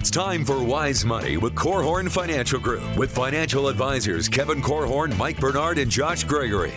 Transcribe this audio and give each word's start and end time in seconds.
It's 0.00 0.10
time 0.10 0.46
for 0.46 0.64
Wise 0.64 1.04
Money 1.04 1.36
with 1.36 1.54
Korhorn 1.54 2.10
Financial 2.10 2.58
Group 2.58 2.96
with 2.96 3.14
financial 3.14 3.68
advisors 3.68 4.30
Kevin 4.30 4.62
Korhorn, 4.62 5.14
Mike 5.18 5.38
Bernard, 5.38 5.76
and 5.76 5.90
Josh 5.90 6.24
Gregory. 6.24 6.72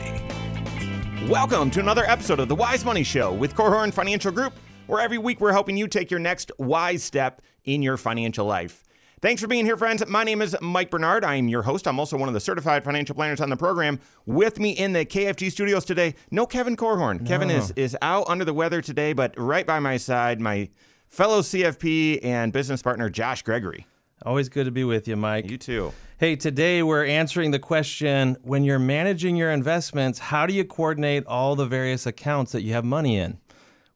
Welcome 1.29 1.71
to 1.71 1.79
another 1.79 2.03
episode 2.03 2.41
of 2.41 2.49
the 2.49 2.55
Wise 2.55 2.83
Money 2.83 3.03
Show 3.03 3.31
with 3.31 3.55
Korhorn 3.55 3.93
Financial 3.93 4.29
Group, 4.29 4.51
where 4.87 4.99
every 4.99 5.17
week 5.17 5.39
we're 5.39 5.53
helping 5.53 5.77
you 5.77 5.87
take 5.87 6.11
your 6.11 6.19
next 6.19 6.51
wise 6.59 7.01
step 7.01 7.41
in 7.63 7.81
your 7.81 7.95
financial 7.95 8.45
life. 8.45 8.83
Thanks 9.21 9.41
for 9.41 9.47
being 9.47 9.63
here, 9.63 9.77
friends. 9.77 10.05
My 10.05 10.25
name 10.25 10.41
is 10.41 10.53
Mike 10.59 10.91
Bernard. 10.91 11.23
I'm 11.23 11.47
your 11.47 11.61
host. 11.61 11.87
I'm 11.87 11.99
also 11.99 12.17
one 12.17 12.27
of 12.27 12.33
the 12.33 12.41
certified 12.41 12.83
financial 12.83 13.15
planners 13.15 13.39
on 13.39 13.49
the 13.49 13.55
program. 13.55 14.01
With 14.25 14.59
me 14.59 14.71
in 14.71 14.91
the 14.91 15.05
KFG 15.05 15.49
studios 15.49 15.85
today, 15.85 16.15
no 16.29 16.45
Kevin 16.45 16.75
Korhorn. 16.75 17.21
No. 17.21 17.27
Kevin 17.29 17.49
is, 17.49 17.71
is 17.77 17.95
out 18.01 18.25
under 18.27 18.43
the 18.43 18.53
weather 18.53 18.81
today, 18.81 19.13
but 19.13 19.33
right 19.37 19.65
by 19.65 19.79
my 19.79 19.95
side, 19.95 20.41
my 20.41 20.67
fellow 21.13 21.41
CFP 21.41 22.25
and 22.25 22.51
business 22.51 22.81
partner, 22.81 23.07
Josh 23.07 23.43
Gregory. 23.43 23.85
Always 24.25 24.49
good 24.49 24.65
to 24.65 24.71
be 24.71 24.83
with 24.83 25.07
you, 25.07 25.15
Mike. 25.15 25.47
You 25.47 25.59
too. 25.59 25.93
Hey, 26.17 26.35
today 26.35 26.81
we're 26.81 27.05
answering 27.05 27.51
the 27.51 27.59
question 27.59 28.35
when 28.41 28.63
you're 28.63 28.79
managing 28.79 29.35
your 29.35 29.51
investments, 29.51 30.17
how 30.17 30.47
do 30.47 30.55
you 30.55 30.63
coordinate 30.63 31.23
all 31.27 31.55
the 31.55 31.67
various 31.67 32.07
accounts 32.07 32.51
that 32.53 32.63
you 32.63 32.73
have 32.73 32.83
money 32.83 33.17
in? 33.17 33.37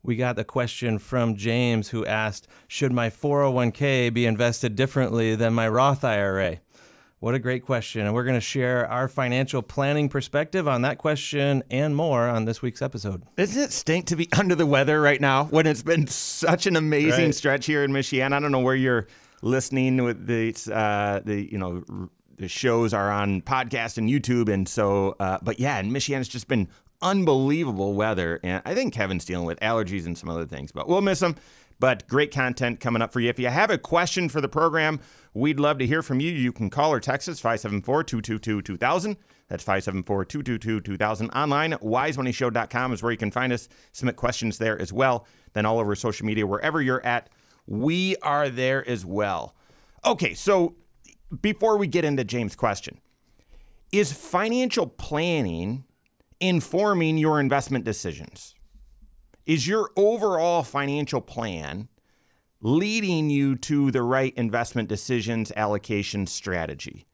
we 0.08 0.16
got 0.16 0.38
the 0.38 0.44
question 0.46 0.98
from 0.98 1.36
James 1.36 1.90
who 1.90 2.06
asked, 2.06 2.48
Should 2.68 2.94
my 2.94 3.10
401k 3.10 4.14
be 4.14 4.26
invested 4.26 4.74
differently 4.76 5.36
than 5.36 5.54
my 5.54 5.68
Roth 5.68 6.06
IRA? 6.06 6.60
What 7.20 7.34
a 7.34 7.40
great 7.40 7.66
question. 7.66 8.06
And 8.06 8.14
we're 8.14 8.26
going 8.26 8.36
to 8.36 8.42
share 8.42 8.88
our 8.88 9.08
financial 9.08 9.64
planning 9.64 10.08
perspective 10.08 10.68
on 10.68 10.84
that 10.84 11.00
question 11.00 11.64
and 11.72 11.96
more 11.96 12.28
on 12.28 12.46
this 12.46 12.62
week's 12.62 12.82
episode. 12.82 13.24
Doesn't 13.36 13.60
it 13.60 13.72
stink 13.72 14.06
to 14.08 14.16
be 14.16 14.30
under 14.38 14.54
the 14.54 14.68
weather 14.68 15.02
right 15.02 15.20
now 15.20 15.46
when 15.46 15.66
it's 15.66 15.82
been 15.82 16.06
such 16.06 16.68
an 16.68 16.76
amazing 16.76 17.26
right. 17.26 17.36
stretch 17.36 17.66
here 17.66 17.84
in 17.84 17.92
Michigan? 17.92 18.34
I 18.34 18.40
don't 18.40 18.52
know 18.52 18.60
where 18.60 18.76
you're 18.76 19.08
listening 19.42 20.04
with 20.04 20.28
the, 20.28 20.56
uh, 20.72 21.22
the 21.26 21.52
you 21.52 21.58
know, 21.58 21.84
the 22.38 22.48
shows 22.48 22.94
are 22.94 23.12
on 23.12 23.42
podcast 23.42 23.98
and 23.98 24.08
YouTube. 24.08 24.48
And 24.48 24.70
so, 24.70 25.16
uh, 25.20 25.40
but 25.42 25.60
yeah, 25.60 25.80
in 25.80 25.92
Michigan, 25.92 26.22
it's 26.22 26.30
just 26.30 26.48
been 26.48 26.68
unbelievable 27.02 27.94
weather. 27.94 28.40
And 28.44 28.62
I 28.66 28.74
think 28.74 28.94
Kevin's 28.94 29.26
dealing 29.26 29.46
with 29.46 29.60
allergies 29.60 30.06
and 30.06 30.18
some 30.18 30.30
other 30.30 30.46
things, 30.46 30.72
but 30.72 30.88
we'll 30.88 31.02
miss 31.02 31.22
him. 31.22 31.36
But 31.80 32.08
great 32.08 32.34
content 32.34 32.80
coming 32.80 33.02
up 33.02 33.14
for 33.14 33.20
you. 33.20 33.30
If 33.30 33.38
you 33.38 33.48
have 33.48 33.70
a 33.70 33.78
question 33.78 34.30
for 34.30 34.42
the 34.42 34.50
program, 34.50 35.00
we'd 35.34 35.60
love 35.60 35.78
to 35.78 35.86
hear 35.86 36.02
from 36.02 36.20
you. 36.20 36.32
You 36.32 36.52
can 36.52 36.70
call 36.72 36.92
or 36.92 37.00
text 37.00 37.30
us 37.30 37.40
574 37.40 38.04
222 38.04 38.62
2000. 38.64 39.18
That's 39.48 39.64
574 39.64 40.26
222 40.26 40.82
2000. 40.82 41.30
Online, 41.30 41.74
wisemoneyshow.com 41.74 42.94
is 42.94 43.04
where 43.04 43.12
you 43.12 43.18
can 43.18 43.32
find 43.32 43.54
us. 43.54 43.70
Submit 43.92 44.16
questions 44.16 44.58
there 44.58 44.82
as 44.82 44.92
well. 44.92 45.28
Then 45.54 45.66
all 45.66 45.80
over 45.80 45.96
social 45.96 46.26
media, 46.26 46.48
wherever 46.48 46.82
you're 46.82 47.06
at, 47.06 47.30
we 47.68 48.16
are 48.18 48.50
there 48.50 48.88
as 48.90 49.06
well. 49.06 49.56
Okay, 50.04 50.34
so 50.34 50.76
before 51.42 51.78
we 51.78 51.86
get 51.86 52.06
into 52.06 52.24
James' 52.24 52.56
question, 52.56 53.00
is 53.92 54.12
financial 54.12 54.88
planning 54.88 55.84
informing 56.40 57.18
your 57.18 57.40
investment 57.40 57.86
decisions? 57.86 58.56
Is 59.46 59.68
your 59.68 59.90
overall 59.96 60.64
financial 60.64 61.22
plan 61.22 61.88
leading 62.62 63.30
you 63.30 63.56
to 63.56 63.92
the 63.92 64.02
right 64.02 64.34
investment 64.36 64.90
decisions, 64.90 65.52
allocation 65.56 66.28
strategy? 66.28 67.06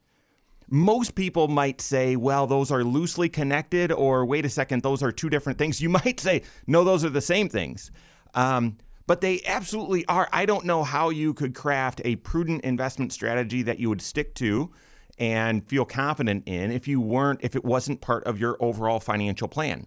Most 0.68 1.14
people 1.14 1.46
might 1.46 1.80
say, 1.80 2.16
well, 2.16 2.46
those 2.46 2.70
are 2.70 2.82
loosely 2.82 3.28
connected, 3.28 3.92
or 3.92 4.24
wait 4.24 4.46
a 4.46 4.48
second, 4.48 4.82
those 4.82 5.02
are 5.02 5.12
two 5.12 5.30
different 5.30 5.58
things. 5.58 5.80
You 5.80 5.88
might 6.04 6.18
say, 6.18 6.42
no, 6.66 6.84
those 6.84 7.04
are 7.04 7.10
the 7.10 7.20
same 7.20 7.48
things. 7.48 7.90
Um, 8.34 8.78
but 9.06 9.20
they 9.20 9.42
absolutely 9.44 10.06
are. 10.06 10.28
I 10.32 10.46
don't 10.46 10.64
know 10.64 10.82
how 10.82 11.10
you 11.10 11.34
could 11.34 11.54
craft 11.54 12.00
a 12.04 12.16
prudent 12.16 12.64
investment 12.64 13.12
strategy 13.12 13.62
that 13.62 13.78
you 13.78 13.90
would 13.90 14.00
stick 14.00 14.34
to 14.36 14.72
and 15.18 15.68
feel 15.68 15.84
confident 15.84 16.44
in 16.46 16.70
if 16.70 16.88
you 16.88 17.00
weren't 17.00 17.40
if 17.42 17.54
it 17.54 17.64
wasn't 17.64 18.00
part 18.00 18.24
of 18.24 18.38
your 18.38 18.56
overall 18.60 19.00
financial 19.00 19.48
plan. 19.48 19.86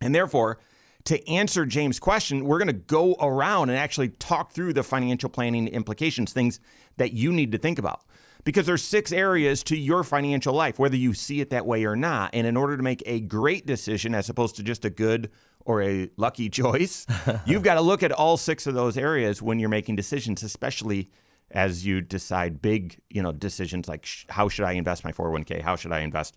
And 0.00 0.14
therefore, 0.14 0.58
to 1.04 1.28
answer 1.28 1.66
James' 1.66 1.98
question, 1.98 2.44
we're 2.44 2.58
going 2.58 2.68
to 2.68 2.72
go 2.72 3.14
around 3.20 3.70
and 3.70 3.78
actually 3.78 4.08
talk 4.08 4.52
through 4.52 4.72
the 4.72 4.82
financial 4.82 5.28
planning 5.28 5.68
implications, 5.68 6.32
things 6.32 6.60
that 6.96 7.12
you 7.12 7.32
need 7.32 7.52
to 7.52 7.58
think 7.58 7.78
about. 7.78 8.02
Because 8.44 8.66
there's 8.66 8.82
six 8.82 9.12
areas 9.12 9.62
to 9.64 9.76
your 9.76 10.02
financial 10.02 10.52
life, 10.52 10.78
whether 10.78 10.96
you 10.96 11.14
see 11.14 11.40
it 11.40 11.50
that 11.50 11.64
way 11.64 11.84
or 11.84 11.94
not. 11.94 12.30
And 12.32 12.44
in 12.44 12.56
order 12.56 12.76
to 12.76 12.82
make 12.82 13.02
a 13.06 13.20
great 13.20 13.66
decision 13.66 14.14
as 14.14 14.28
opposed 14.28 14.56
to 14.56 14.64
just 14.64 14.84
a 14.84 14.90
good 14.90 15.30
or 15.64 15.80
a 15.82 16.10
lucky 16.16 16.48
choice, 16.50 17.06
you've 17.46 17.62
got 17.62 17.74
to 17.74 17.80
look 17.80 18.02
at 18.02 18.10
all 18.10 18.36
six 18.36 18.66
of 18.66 18.74
those 18.74 18.96
areas 18.96 19.40
when 19.40 19.60
you're 19.60 19.68
making 19.68 19.96
decisions, 19.96 20.42
especially 20.42 21.08
as 21.52 21.86
you 21.86 22.00
decide 22.00 22.60
big, 22.62 22.98
you 23.10 23.22
know, 23.22 23.32
decisions 23.32 23.88
like 23.88 24.04
sh- 24.04 24.24
how 24.28 24.48
should 24.48 24.64
I 24.64 24.72
invest 24.72 25.04
my 25.04 25.12
401k? 25.12 25.62
How 25.62 25.76
should 25.76 25.92
I 25.92 26.00
invest 26.00 26.36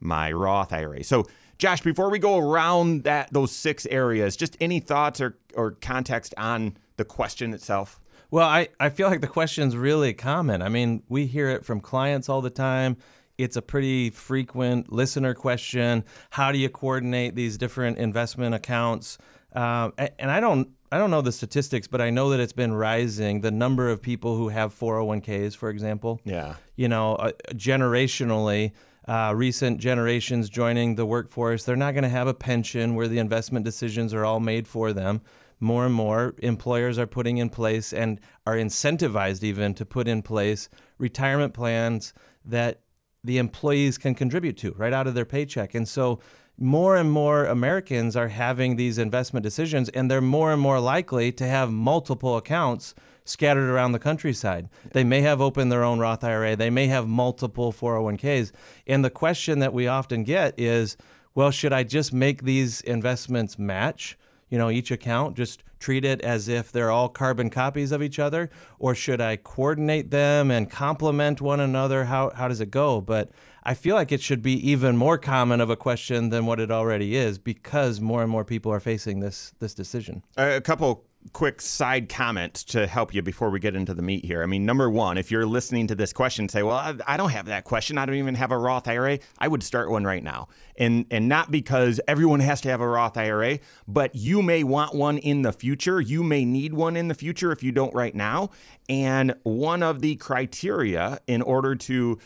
my 0.00 0.32
Roth 0.32 0.72
IRA? 0.72 1.04
So, 1.04 1.24
Josh, 1.58 1.82
before 1.82 2.10
we 2.10 2.18
go 2.18 2.38
around 2.38 3.04
that 3.04 3.32
those 3.32 3.52
six 3.52 3.86
areas, 3.86 4.36
just 4.36 4.56
any 4.60 4.80
thoughts 4.80 5.20
or, 5.20 5.38
or 5.54 5.72
context 5.72 6.34
on 6.36 6.76
the 6.96 7.04
question 7.04 7.54
itself? 7.54 8.00
Well, 8.30 8.48
I, 8.48 8.68
I 8.80 8.88
feel 8.88 9.08
like 9.08 9.20
the 9.20 9.28
question's 9.28 9.76
really 9.76 10.12
common. 10.12 10.62
I 10.62 10.68
mean, 10.68 11.02
we 11.08 11.26
hear 11.26 11.50
it 11.50 11.64
from 11.64 11.80
clients 11.80 12.28
all 12.28 12.40
the 12.40 12.50
time. 12.50 12.96
It's 13.38 13.56
a 13.56 13.62
pretty 13.62 14.10
frequent 14.10 14.92
listener 14.92 15.34
question. 15.34 16.04
How 16.30 16.50
do 16.50 16.58
you 16.58 16.68
coordinate 16.68 17.34
these 17.34 17.58
different 17.58 17.98
investment 17.98 18.54
accounts? 18.54 19.18
Uh, 19.54 19.90
and 20.18 20.30
I 20.30 20.40
don't 20.40 20.68
I 20.92 20.98
don't 20.98 21.10
know 21.10 21.22
the 21.22 21.32
statistics, 21.32 21.86
but 21.88 22.00
I 22.00 22.10
know 22.10 22.30
that 22.30 22.40
it's 22.40 22.52
been 22.52 22.72
rising. 22.72 23.40
The 23.40 23.50
number 23.50 23.88
of 23.88 24.00
people 24.00 24.36
who 24.36 24.48
have 24.48 24.78
401ks, 24.78 25.56
for 25.56 25.68
example. 25.70 26.20
Yeah. 26.24 26.54
You 26.76 26.88
know, 26.88 27.16
uh, 27.16 27.32
generationally, 27.52 28.72
uh, 29.08 29.32
recent 29.34 29.80
generations 29.80 30.48
joining 30.48 30.94
the 30.94 31.06
workforce, 31.06 31.64
they're 31.64 31.76
not 31.76 31.92
going 31.92 32.04
to 32.04 32.08
have 32.08 32.26
a 32.26 32.34
pension 32.34 32.94
where 32.94 33.08
the 33.08 33.18
investment 33.18 33.64
decisions 33.64 34.14
are 34.14 34.24
all 34.24 34.40
made 34.40 34.66
for 34.68 34.92
them. 34.92 35.20
More 35.60 35.86
and 35.86 35.94
more 35.94 36.34
employers 36.38 36.98
are 36.98 37.06
putting 37.06 37.38
in 37.38 37.48
place 37.48 37.92
and 37.92 38.20
are 38.46 38.56
incentivized 38.56 39.42
even 39.42 39.74
to 39.74 39.84
put 39.84 40.08
in 40.08 40.22
place 40.22 40.68
retirement 40.98 41.54
plans 41.54 42.12
that 42.44 42.80
the 43.22 43.38
employees 43.38 43.96
can 43.96 44.14
contribute 44.14 44.56
to 44.58 44.72
right 44.72 44.92
out 44.92 45.06
of 45.06 45.14
their 45.14 45.24
paycheck. 45.24 45.74
And 45.74 45.88
so 45.88 46.20
more 46.58 46.96
and 46.96 47.10
more 47.10 47.46
Americans 47.46 48.16
are 48.16 48.28
having 48.28 48.76
these 48.76 48.98
investment 48.98 49.42
decisions, 49.42 49.88
and 49.90 50.10
they're 50.10 50.20
more 50.20 50.52
and 50.52 50.60
more 50.60 50.80
likely 50.80 51.32
to 51.32 51.46
have 51.46 51.70
multiple 51.70 52.36
accounts 52.36 52.94
scattered 53.24 53.68
around 53.70 53.92
the 53.92 53.98
countryside. 53.98 54.68
They 54.92 55.04
may 55.04 55.22
have 55.22 55.40
opened 55.40 55.72
their 55.72 55.82
own 55.82 55.98
Roth 55.98 56.22
IRA, 56.22 56.56
they 56.56 56.70
may 56.70 56.86
have 56.86 57.08
multiple 57.08 57.72
401ks. 57.72 58.52
And 58.86 59.04
the 59.04 59.10
question 59.10 59.58
that 59.60 59.72
we 59.72 59.88
often 59.88 60.24
get 60.24 60.58
is 60.58 60.96
well, 61.34 61.50
should 61.50 61.72
I 61.72 61.82
just 61.82 62.12
make 62.12 62.44
these 62.44 62.80
investments 62.82 63.58
match? 63.58 64.16
You 64.50 64.58
know, 64.58 64.70
each 64.70 64.92
account, 64.92 65.36
just 65.36 65.64
treat 65.80 66.04
it 66.04 66.20
as 66.20 66.48
if 66.48 66.70
they're 66.70 66.92
all 66.92 67.08
carbon 67.08 67.50
copies 67.50 67.90
of 67.90 68.02
each 68.02 68.20
other? 68.20 68.50
Or 68.78 68.94
should 68.94 69.20
I 69.20 69.36
coordinate 69.36 70.10
them 70.10 70.52
and 70.52 70.70
complement 70.70 71.40
one 71.40 71.58
another? 71.58 72.04
How, 72.04 72.30
how 72.30 72.46
does 72.46 72.60
it 72.60 72.70
go? 72.70 73.00
But 73.00 73.30
I 73.66 73.74
feel 73.74 73.94
like 73.96 74.12
it 74.12 74.20
should 74.20 74.42
be 74.42 74.52
even 74.70 74.96
more 74.96 75.16
common 75.16 75.60
of 75.60 75.70
a 75.70 75.76
question 75.76 76.28
than 76.28 76.44
what 76.44 76.60
it 76.60 76.70
already 76.70 77.16
is 77.16 77.38
because 77.38 78.00
more 78.00 78.20
and 78.22 78.30
more 78.30 78.44
people 78.44 78.70
are 78.72 78.80
facing 78.80 79.20
this 79.20 79.54
this 79.58 79.74
decision. 79.74 80.22
A 80.36 80.60
couple 80.60 81.04
quick 81.32 81.60
side 81.60 82.08
comment 82.08 82.54
to 82.54 82.86
help 82.86 83.14
you 83.14 83.22
before 83.22 83.50
we 83.50 83.58
get 83.58 83.74
into 83.74 83.94
the 83.94 84.02
meat 84.02 84.24
here. 84.24 84.42
I 84.42 84.46
mean, 84.46 84.66
number 84.66 84.90
one, 84.90 85.18
if 85.18 85.30
you're 85.30 85.46
listening 85.46 85.86
to 85.88 85.94
this 85.94 86.12
question, 86.12 86.48
say, 86.48 86.62
"Well, 86.62 86.98
I 87.06 87.16
don't 87.16 87.30
have 87.30 87.46
that 87.46 87.64
question. 87.64 87.98
I 87.98 88.06
don't 88.06 88.16
even 88.16 88.34
have 88.34 88.50
a 88.50 88.58
Roth 88.58 88.86
IRA." 88.86 89.18
I 89.38 89.48
would 89.48 89.62
start 89.62 89.90
one 89.90 90.04
right 90.04 90.22
now, 90.22 90.48
and 90.76 91.06
and 91.10 91.28
not 91.28 91.50
because 91.50 92.00
everyone 92.06 92.40
has 92.40 92.60
to 92.62 92.68
have 92.68 92.80
a 92.80 92.88
Roth 92.88 93.16
IRA, 93.16 93.58
but 93.88 94.14
you 94.14 94.42
may 94.42 94.62
want 94.62 94.94
one 94.94 95.18
in 95.18 95.42
the 95.42 95.52
future. 95.52 96.00
You 96.00 96.22
may 96.22 96.44
need 96.44 96.74
one 96.74 96.96
in 96.96 97.08
the 97.08 97.14
future 97.14 97.52
if 97.52 97.62
you 97.62 97.72
don't 97.72 97.94
right 97.94 98.14
now. 98.14 98.50
And 98.88 99.34
one 99.42 99.82
of 99.82 100.00
the 100.00 100.16
criteria 100.16 101.18
in 101.26 101.42
order 101.42 101.74
to 101.74 102.18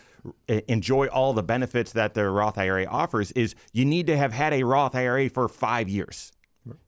enjoy 0.67 1.07
all 1.07 1.33
the 1.33 1.43
benefits 1.43 1.93
that 1.93 2.13
the 2.13 2.29
Roth 2.29 2.57
IRA 2.57 2.85
offers 2.85 3.31
is 3.31 3.55
you 3.71 3.85
need 3.85 4.07
to 4.07 4.17
have 4.17 4.33
had 4.33 4.53
a 4.53 4.63
Roth 4.63 4.95
IRA 4.95 5.29
for 5.29 5.47
five 5.47 5.87
years. 5.87 6.31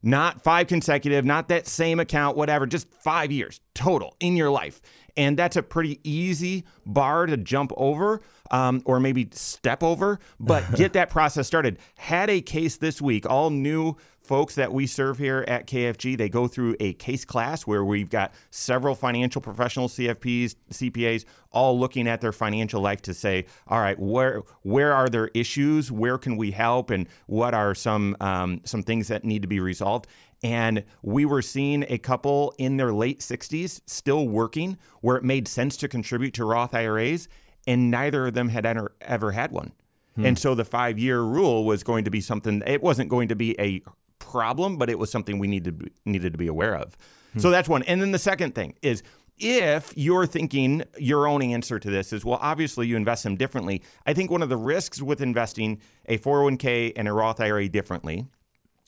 Not 0.04 0.44
five 0.44 0.68
consecutive, 0.68 1.26
not 1.26 1.48
that 1.48 1.68
same 1.68 2.00
account, 2.00 2.38
whatever, 2.38 2.66
just 2.66 2.92
five 2.94 3.32
years 3.32 3.60
total 3.74 4.16
in 4.20 4.36
your 4.36 4.50
life. 4.50 4.82
And 5.18 5.38
that's 5.38 5.56
a 5.56 5.64
pretty 5.64 6.00
easy 6.04 6.66
bar 6.86 7.26
to 7.26 7.38
jump 7.38 7.72
over 7.76 8.22
um, 8.52 8.82
or 8.86 9.00
maybe 9.00 9.30
step 9.32 9.82
over, 9.82 10.20
but 10.40 10.64
get 10.76 10.94
that 10.94 11.10
process 11.10 11.48
started. 11.48 11.80
Had 11.98 12.30
a 12.30 12.42
case 12.42 12.78
this 12.78 13.02
week, 13.02 13.30
all 13.30 13.50
new 13.50 13.96
folks 14.24 14.56
that 14.56 14.72
we 14.72 14.88
serve 14.88 15.18
here 15.18 15.44
at 15.48 15.68
KFG, 15.68 16.18
they 16.18 16.30
go 16.30 16.48
through 16.48 16.76
a 16.80 16.94
case 16.94 17.26
class 17.26 17.64
where 17.64 17.84
we've 17.84 18.10
got 18.10 18.34
several 18.50 18.96
financial 18.96 19.42
professionals, 19.42 19.96
CFPs, 19.96 20.56
CPAs, 20.72 21.26
all 21.52 21.78
looking 21.80 22.08
at 22.08 22.22
their 22.22 22.32
financial 22.32 22.82
life 22.82 23.02
to 23.04 23.14
say, 23.14 23.46
all 23.68 23.80
right, 23.80 24.00
where 24.00 24.44
where 24.62 24.94
are 24.94 25.10
there 25.10 25.30
issues? 25.34 25.92
Where 25.92 26.18
can 26.18 26.38
we 26.38 26.52
help? 26.52 26.90
And 26.90 27.08
what 27.28 27.54
are 27.54 27.76
some 27.76 28.16
um, 28.20 28.62
some 28.64 28.84
things 28.84 29.08
that 29.08 29.24
need 29.24 29.42
to 29.42 29.48
be 29.48 29.60
resolved? 29.60 30.08
And 30.44 30.84
we 31.04 31.26
were 31.26 31.42
seeing 31.42 31.86
a 31.88 31.98
couple 31.98 32.54
in 32.58 32.78
their 32.78 32.92
late 32.92 33.20
60s 33.20 33.82
still 33.86 34.28
working 34.28 34.78
where 35.02 35.16
it 35.16 35.24
made 35.24 35.48
sense 35.48 35.78
to 35.78 35.88
contribute 35.88 36.34
to 36.36 36.46
Roth 36.46 36.74
IRAs, 36.74 37.28
and 37.68 37.92
neither 37.92 38.28
of 38.28 38.34
them 38.34 38.50
had 38.50 38.66
ever, 38.66 38.96
ever 39.02 39.32
had 39.32 39.52
one. 39.52 39.72
Hmm. 40.16 40.26
And 40.26 40.40
so 40.40 40.56
the 40.56 40.66
five 40.66 40.98
year 40.98 41.22
rule 41.22 41.66
was 41.66 41.84
going 41.84 42.06
to 42.06 42.12
be 42.12 42.22
something, 42.22 42.64
it 42.66 42.82
wasn't 42.82 43.10
going 43.10 43.28
to 43.30 43.36
be 43.36 43.60
a 43.60 43.84
problem, 44.32 44.78
but 44.78 44.90
it 44.90 44.98
was 44.98 45.12
something 45.12 45.40
we 45.40 45.48
needed 45.48 45.80
to 45.80 45.86
be, 45.86 45.92
needed 46.06 46.32
to 46.32 46.38
be 46.38 46.48
aware 46.48 46.76
of. 46.76 46.98
Hmm. 47.34 47.40
So 47.40 47.50
that's 47.50 47.70
one. 47.70 47.84
And 47.84 48.02
then 48.02 48.12
the 48.12 48.20
second 48.20 48.56
thing 48.56 48.76
is 48.82 49.04
if 49.38 49.92
you're 49.96 50.28
thinking 50.28 50.84
your 50.98 51.28
own 51.28 51.42
answer 51.42 51.80
to 51.80 51.90
this 51.90 52.14
is, 52.14 52.24
well, 52.24 52.40
obviously 52.42 52.88
you 52.88 52.96
invest 52.96 53.24
them 53.24 53.36
differently. 53.36 53.82
I 54.06 54.14
think 54.14 54.30
one 54.30 54.44
of 54.44 54.50
the 54.50 54.58
risks 54.58 55.02
with 55.02 55.22
investing 55.22 55.82
a 56.06 56.18
401k 56.18 56.94
and 56.96 57.08
a 57.08 57.14
Roth 57.14 57.40
IRA 57.40 57.68
differently, 57.68 58.28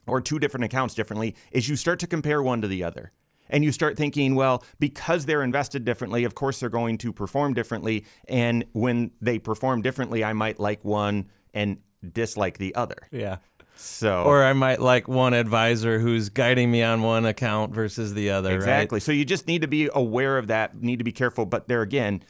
or 0.05 0.21
two 0.21 0.37
different 0.37 0.65
accounts 0.65 0.93
differently, 0.93 1.35
is 1.51 1.67
you 1.67 1.75
start 1.75 1.99
to 1.99 2.07
compare 2.07 2.41
one 2.43 2.61
to 2.61 2.67
the 2.67 2.83
other. 2.83 3.11
And 3.49 3.63
you 3.63 3.71
start 3.71 3.97
thinking, 3.97 4.35
well, 4.35 4.63
because 4.79 5.25
they're 5.25 5.43
invested 5.43 5.85
differently, 5.85 6.23
of 6.23 6.33
course 6.33 6.59
they're 6.59 6.69
going 6.69 6.97
to 6.99 7.11
perform 7.11 7.53
differently. 7.53 8.05
And 8.27 8.65
when 8.73 9.11
they 9.21 9.37
perform 9.37 9.81
differently, 9.81 10.23
I 10.23 10.33
might 10.33 10.59
like 10.59 10.83
one 10.85 11.29
and 11.53 11.77
dislike 12.11 12.57
the 12.57 12.73
other. 12.75 12.97
Yeah. 13.11 13.37
So 13.75 14.23
or 14.23 14.43
I 14.43 14.53
might 14.53 14.79
like 14.79 15.07
one 15.07 15.33
advisor 15.33 15.99
who's 15.99 16.29
guiding 16.29 16.71
me 16.71 16.83
on 16.83 17.01
one 17.01 17.25
account 17.25 17.73
versus 17.73 18.13
the 18.13 18.29
other. 18.29 18.55
Exactly. 18.55 18.97
Right? 18.97 19.03
So 19.03 19.11
you 19.11 19.25
just 19.25 19.47
need 19.47 19.61
to 19.61 19.67
be 19.67 19.89
aware 19.93 20.37
of 20.37 20.47
that, 20.47 20.81
need 20.81 20.99
to 20.99 21.03
be 21.03 21.11
careful. 21.11 21.45
But 21.45 21.67
there 21.67 21.81
again, 21.81 22.23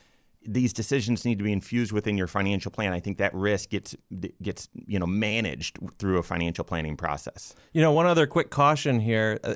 these 0.46 0.74
decisions 0.74 1.26
need 1.26 1.38
to 1.38 1.44
be 1.44 1.52
infused 1.52 1.92
within 1.92 2.18
your 2.18 2.28
financial 2.28 2.72
plan. 2.72 2.94
I 2.94 3.00
think 3.00 3.18
that 3.18 3.34
risk 3.34 3.70
gets 3.70 3.96
gets 4.42 4.70
you 4.74 5.00
know 5.00 5.08
managed 5.08 5.80
through 6.00 6.18
a 6.18 6.24
financial 6.24 6.64
planning 6.64 6.98
process. 6.98 7.56
You 7.74 7.82
know, 7.82 7.92
one 7.92 8.06
other 8.06 8.28
quick 8.28 8.50
caution 8.50 9.00
here. 9.00 9.40
Uh, 9.44 9.56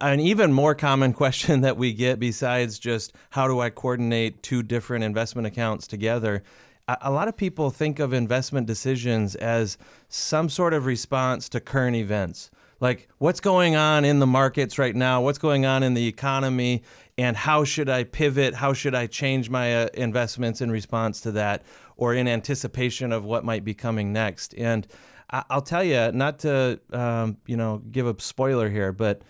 an 0.00 0.20
even 0.20 0.52
more 0.52 0.74
common 0.74 1.12
question 1.14 1.62
that 1.62 1.76
we 1.76 1.92
get 1.92 2.18
besides 2.18 2.78
just 2.78 3.12
how 3.30 3.48
do 3.48 3.60
I 3.60 3.70
coordinate 3.70 4.42
two 4.42 4.62
different 4.62 5.04
investment 5.04 5.46
accounts 5.46 5.86
together 5.86 6.42
a 6.88 7.10
lot 7.10 7.28
of 7.28 7.36
people 7.36 7.70
think 7.70 7.98
of 7.98 8.12
investment 8.12 8.66
decisions 8.66 9.34
as 9.36 9.78
some 10.08 10.48
sort 10.48 10.74
of 10.74 10.86
response 10.86 11.48
to 11.50 11.60
current 11.60 11.96
events. 11.96 12.50
Like 12.80 13.08
what's 13.18 13.40
going 13.40 13.76
on 13.76 14.04
in 14.04 14.18
the 14.18 14.26
markets 14.26 14.78
right 14.78 14.94
now? 14.94 15.22
What's 15.22 15.38
going 15.38 15.64
on 15.64 15.82
in 15.82 15.94
the 15.94 16.06
economy? 16.06 16.82
And 17.16 17.36
how 17.36 17.64
should 17.64 17.88
I 17.88 18.04
pivot? 18.04 18.54
How 18.54 18.72
should 18.72 18.94
I 18.94 19.06
change 19.06 19.48
my 19.48 19.84
uh, 19.84 19.88
investments 19.94 20.60
in 20.60 20.70
response 20.70 21.20
to 21.22 21.32
that 21.32 21.62
or 21.96 22.14
in 22.14 22.28
anticipation 22.28 23.12
of 23.12 23.24
what 23.24 23.44
might 23.44 23.64
be 23.64 23.72
coming 23.72 24.12
next? 24.12 24.54
And 24.58 24.86
I- 25.30 25.44
will 25.50 25.62
tell 25.62 25.84
you, 25.84 26.12
not 26.12 26.40
to 26.40 26.80
um, 26.92 27.38
you 27.46 27.56
know 27.56 27.78
give 27.90 28.06
a 28.06 28.20
spoiler 28.20 28.68
here, 28.68 28.92
but 28.92 29.22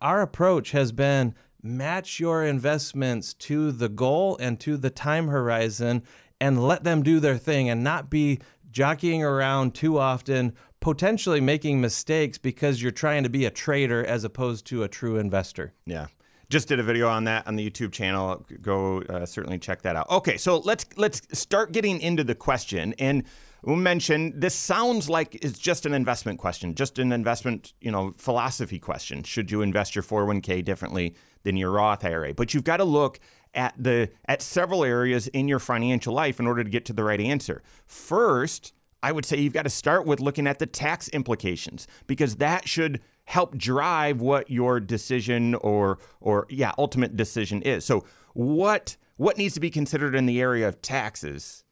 our 0.00 0.22
approach 0.22 0.70
has 0.70 0.92
been 0.92 1.34
match 1.62 2.20
your 2.20 2.44
investments 2.44 3.32
to 3.32 3.72
the 3.72 3.88
goal 3.88 4.36
and 4.38 4.60
to 4.60 4.76
the 4.76 4.90
time 4.90 5.28
horizon 5.28 6.02
and 6.40 6.62
let 6.66 6.84
them 6.84 7.02
do 7.02 7.20
their 7.20 7.36
thing 7.36 7.68
and 7.68 7.82
not 7.82 8.10
be 8.10 8.40
jockeying 8.70 9.22
around 9.22 9.74
too 9.74 9.98
often, 9.98 10.52
potentially 10.80 11.40
making 11.40 11.80
mistakes 11.80 12.38
because 12.38 12.82
you're 12.82 12.92
trying 12.92 13.22
to 13.22 13.28
be 13.28 13.46
a 13.46 13.50
trader 13.50 14.04
as 14.04 14.24
opposed 14.24 14.66
to 14.66 14.82
a 14.82 14.88
true 14.88 15.16
investor. 15.16 15.72
Yeah. 15.86 16.06
Just 16.50 16.68
did 16.68 16.78
a 16.78 16.82
video 16.82 17.08
on 17.08 17.24
that 17.24 17.46
on 17.46 17.56
the 17.56 17.68
YouTube 17.68 17.92
channel. 17.92 18.44
Go 18.60 19.00
uh, 19.02 19.24
certainly 19.24 19.58
check 19.58 19.82
that 19.82 19.96
out. 19.96 20.10
Okay, 20.10 20.36
so 20.36 20.58
let's 20.58 20.84
let's 20.96 21.22
start 21.32 21.72
getting 21.72 22.00
into 22.00 22.22
the 22.22 22.34
question 22.34 22.94
and 22.98 23.24
we 23.64 23.76
mentioned 23.76 24.34
this 24.36 24.54
sounds 24.54 25.08
like 25.08 25.36
it's 25.36 25.58
just 25.58 25.86
an 25.86 25.94
investment 25.94 26.38
question, 26.38 26.74
just 26.74 26.98
an 26.98 27.12
investment, 27.12 27.72
you 27.80 27.90
know, 27.90 28.12
philosophy 28.18 28.78
question. 28.78 29.22
Should 29.22 29.50
you 29.50 29.62
invest 29.62 29.94
your 29.94 30.02
401k 30.02 30.62
differently 30.64 31.14
than 31.44 31.56
your 31.56 31.70
Roth 31.70 32.04
IRA? 32.04 32.34
But 32.34 32.52
you've 32.52 32.64
got 32.64 32.76
to 32.78 32.84
look 32.84 33.20
at 33.54 33.74
the 33.78 34.10
at 34.26 34.42
several 34.42 34.84
areas 34.84 35.28
in 35.28 35.48
your 35.48 35.58
financial 35.58 36.14
life 36.14 36.40
in 36.40 36.46
order 36.46 36.64
to 36.64 36.70
get 36.70 36.84
to 36.86 36.92
the 36.92 37.04
right 37.04 37.20
answer. 37.20 37.62
First, 37.86 38.72
I 39.02 39.12
would 39.12 39.24
say 39.24 39.38
you've 39.38 39.52
got 39.52 39.64
to 39.64 39.70
start 39.70 40.06
with 40.06 40.20
looking 40.20 40.46
at 40.46 40.58
the 40.58 40.66
tax 40.66 41.08
implications 41.10 41.86
because 42.06 42.36
that 42.36 42.68
should 42.68 43.00
help 43.26 43.56
drive 43.56 44.20
what 44.20 44.50
your 44.50 44.80
decision 44.80 45.54
or 45.56 45.98
or 46.20 46.46
yeah, 46.48 46.72
ultimate 46.78 47.16
decision 47.16 47.62
is. 47.62 47.84
So, 47.84 48.04
what 48.32 48.96
what 49.16 49.38
needs 49.38 49.54
to 49.54 49.60
be 49.60 49.70
considered 49.70 50.14
in 50.14 50.26
the 50.26 50.40
area 50.40 50.66
of 50.66 50.82
taxes? 50.82 51.64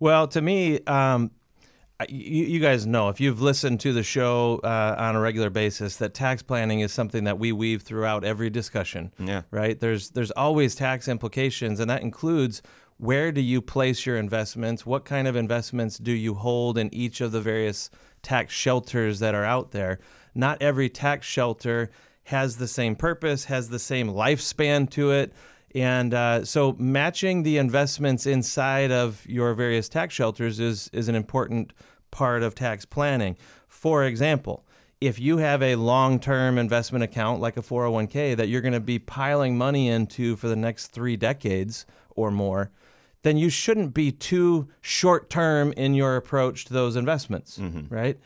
Well, 0.00 0.26
to 0.28 0.42
me, 0.42 0.80
um, 0.86 1.30
you, 2.08 2.44
you, 2.44 2.60
guys 2.60 2.86
know 2.86 3.08
if 3.08 3.20
you've 3.20 3.40
listened 3.40 3.80
to 3.80 3.92
the 3.92 4.02
show 4.02 4.60
uh, 4.64 4.96
on 4.98 5.14
a 5.14 5.20
regular 5.20 5.50
basis 5.50 5.96
that 5.96 6.12
tax 6.12 6.42
planning 6.42 6.80
is 6.80 6.92
something 6.92 7.24
that 7.24 7.38
we 7.38 7.52
weave 7.52 7.82
throughout 7.82 8.24
every 8.24 8.50
discussion. 8.50 9.12
Yeah. 9.18 9.42
Right. 9.50 9.78
There's 9.78 10.10
there's 10.10 10.32
always 10.32 10.74
tax 10.74 11.06
implications, 11.06 11.80
and 11.80 11.88
that 11.88 12.02
includes 12.02 12.62
where 12.96 13.32
do 13.32 13.40
you 13.40 13.60
place 13.60 14.06
your 14.06 14.16
investments? 14.16 14.86
What 14.86 15.04
kind 15.04 15.28
of 15.28 15.36
investments 15.36 15.98
do 15.98 16.12
you 16.12 16.34
hold 16.34 16.78
in 16.78 16.92
each 16.92 17.20
of 17.20 17.32
the 17.32 17.40
various 17.40 17.90
tax 18.22 18.54
shelters 18.54 19.20
that 19.20 19.34
are 19.34 19.44
out 19.44 19.70
there? 19.70 19.98
Not 20.34 20.62
every 20.62 20.88
tax 20.88 21.26
shelter 21.26 21.90
has 22.24 22.56
the 22.56 22.68
same 22.68 22.96
purpose, 22.96 23.44
has 23.46 23.68
the 23.68 23.78
same 23.78 24.08
lifespan 24.08 24.88
to 24.90 25.10
it. 25.10 25.32
And 25.74 26.14
uh, 26.14 26.44
so 26.44 26.76
matching 26.78 27.42
the 27.42 27.58
investments 27.58 28.26
inside 28.26 28.92
of 28.92 29.26
your 29.26 29.54
various 29.54 29.88
tax 29.88 30.14
shelters 30.14 30.60
is, 30.60 30.88
is 30.92 31.08
an 31.08 31.14
important 31.14 31.72
part 32.10 32.42
of 32.42 32.54
tax 32.54 32.84
planning. 32.84 33.36
For 33.66 34.04
example, 34.04 34.64
if 35.00 35.18
you 35.18 35.38
have 35.38 35.62
a 35.62 35.74
long 35.74 36.20
term 36.20 36.58
investment 36.58 37.02
account 37.02 37.40
like 37.40 37.56
a 37.56 37.62
401k 37.62 38.36
that 38.36 38.48
you're 38.48 38.60
going 38.60 38.72
to 38.72 38.80
be 38.80 38.98
piling 38.98 39.58
money 39.58 39.88
into 39.88 40.36
for 40.36 40.48
the 40.48 40.56
next 40.56 40.88
three 40.88 41.16
decades 41.16 41.86
or 42.10 42.30
more, 42.30 42.70
then 43.22 43.36
you 43.36 43.50
shouldn't 43.50 43.94
be 43.94 44.12
too 44.12 44.68
short 44.80 45.28
term 45.28 45.72
in 45.72 45.94
your 45.94 46.16
approach 46.16 46.66
to 46.66 46.72
those 46.72 46.94
investments, 46.94 47.58
mm-hmm. 47.58 47.92
right? 47.92 48.18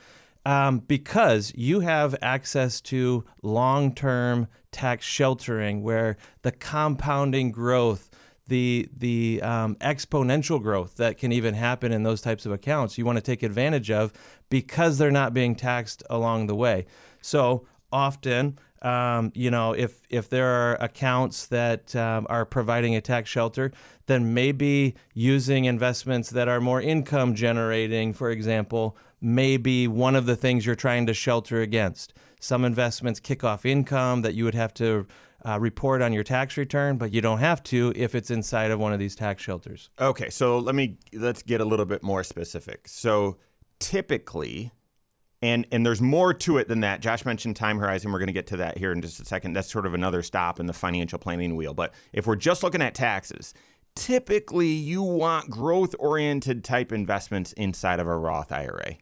Um, 0.49 0.79
because 0.79 1.53
you 1.55 1.81
have 1.81 2.17
access 2.23 2.81
to 2.81 3.23
long 3.43 3.95
term 3.95 4.49
tax 4.73 5.05
sheltering 5.05 5.83
where 5.83 6.17
the 6.41 6.53
compounding 6.53 7.53
growth, 7.53 8.09
the, 8.47 8.89
the 8.97 9.43
um, 9.43 9.75
exponential 9.75 10.63
growth 10.63 10.97
that 10.97 11.19
can 11.19 11.33
even 11.33 11.53
happen 11.53 11.93
in 11.93 12.03
those 12.03 12.23
types 12.23 12.47
of 12.47 12.53
accounts, 12.53 12.97
you 12.97 13.05
want 13.05 13.19
to 13.19 13.23
take 13.23 13.43
advantage 13.43 13.91
of 13.91 14.11
because 14.49 14.97
they're 14.97 15.11
not 15.11 15.35
being 15.35 15.55
taxed 15.55 16.03
along 16.09 16.47
the 16.47 16.55
way. 16.55 16.87
So 17.21 17.67
often, 17.93 18.59
um, 18.83 19.33
you 19.35 19.51
know, 19.51 19.73
if 19.73 20.03
if 20.09 20.29
there 20.29 20.47
are 20.47 20.75
accounts 20.77 21.47
that 21.47 21.95
um, 21.97 22.27
are 22.31 22.45
providing 22.45 22.95
a 22.95 23.01
tax 23.01 23.29
shelter, 23.29 23.73
then 24.07 24.35
maybe 24.35 24.95
using 25.15 25.65
investments 25.65 26.31
that 26.31 26.49
are 26.49 26.61
more 26.61 26.81
income 26.81 27.35
generating, 27.35 28.13
for 28.13 28.31
example, 28.31 28.97
may 29.21 29.57
be 29.57 29.89
one 29.89 30.15
of 30.15 30.27
the 30.27 30.37
things 30.37 30.65
you're 30.65 30.75
trying 30.75 31.07
to 31.07 31.15
shelter 31.15 31.61
against. 31.61 32.15
Some 32.41 32.65
investments 32.65 33.19
kick 33.21 33.43
off 33.43 33.67
income 33.67 34.23
that 34.23 34.35
you 34.35 34.45
would 34.45 34.55
have 34.55 34.73
to 34.75 35.07
uh, 35.47 35.59
report 35.61 36.03
on 36.03 36.13
your 36.13 36.25
tax 36.25 36.57
return, 36.57 36.97
but 36.97 37.13
you 37.13 37.21
don't 37.21 37.39
have 37.39 37.63
to 37.65 37.93
if 37.97 38.15
it's 38.15 38.31
inside 38.31 38.71
of 38.71 38.79
one 38.79 38.93
of 38.93 38.99
these 38.99 39.15
tax 39.15 39.43
shelters. 39.43 39.91
Okay, 40.01 40.31
so 40.31 40.59
let 40.59 40.75
me 40.75 40.99
let's 41.13 41.43
get 41.43 41.61
a 41.61 41.65
little 41.65 41.87
bit 41.87 42.03
more 42.03 42.23
specific. 42.25 42.89
So 42.89 43.39
typically, 43.79 44.73
and 45.43 45.67
and 45.71 45.85
there's 45.85 46.01
more 46.01 46.35
to 46.35 46.59
it 46.59 46.69
than 46.69 46.81
that. 46.81 47.01
Josh 47.01 47.25
mentioned 47.25 47.57
time 47.57 47.79
horizon. 47.79 48.13
We're 48.13 48.19
going 48.19 48.29
to 48.29 48.33
get 48.33 48.47
to 48.49 48.57
that 48.59 48.79
here 48.79 48.93
in 48.93 49.01
just 49.01 49.21
a 49.21 49.25
second. 49.25 49.53
That's 49.53 49.71
sort 49.71 49.87
of 49.87 49.95
another 49.95 50.23
stop 50.23 50.59
in 50.61 50.67
the 50.67 50.73
financial 50.73 51.19
planning 51.19 51.57
wheel. 51.57 51.75
But 51.75 51.93
if 52.13 52.27
we're 52.27 52.37
just 52.37 52.63
looking 52.63 52.83
at 52.83 52.95
taxes, 52.95 53.55
typically 53.95 54.69
you 54.69 55.03
want 55.03 55.51
growth 55.51 55.95
oriented 55.99 56.65
type 56.65 56.93
investments 56.93 57.53
inside 57.53 58.01
of 58.01 58.07
a 58.07 58.17
Roth 58.17 58.53
IRA. 58.53 58.97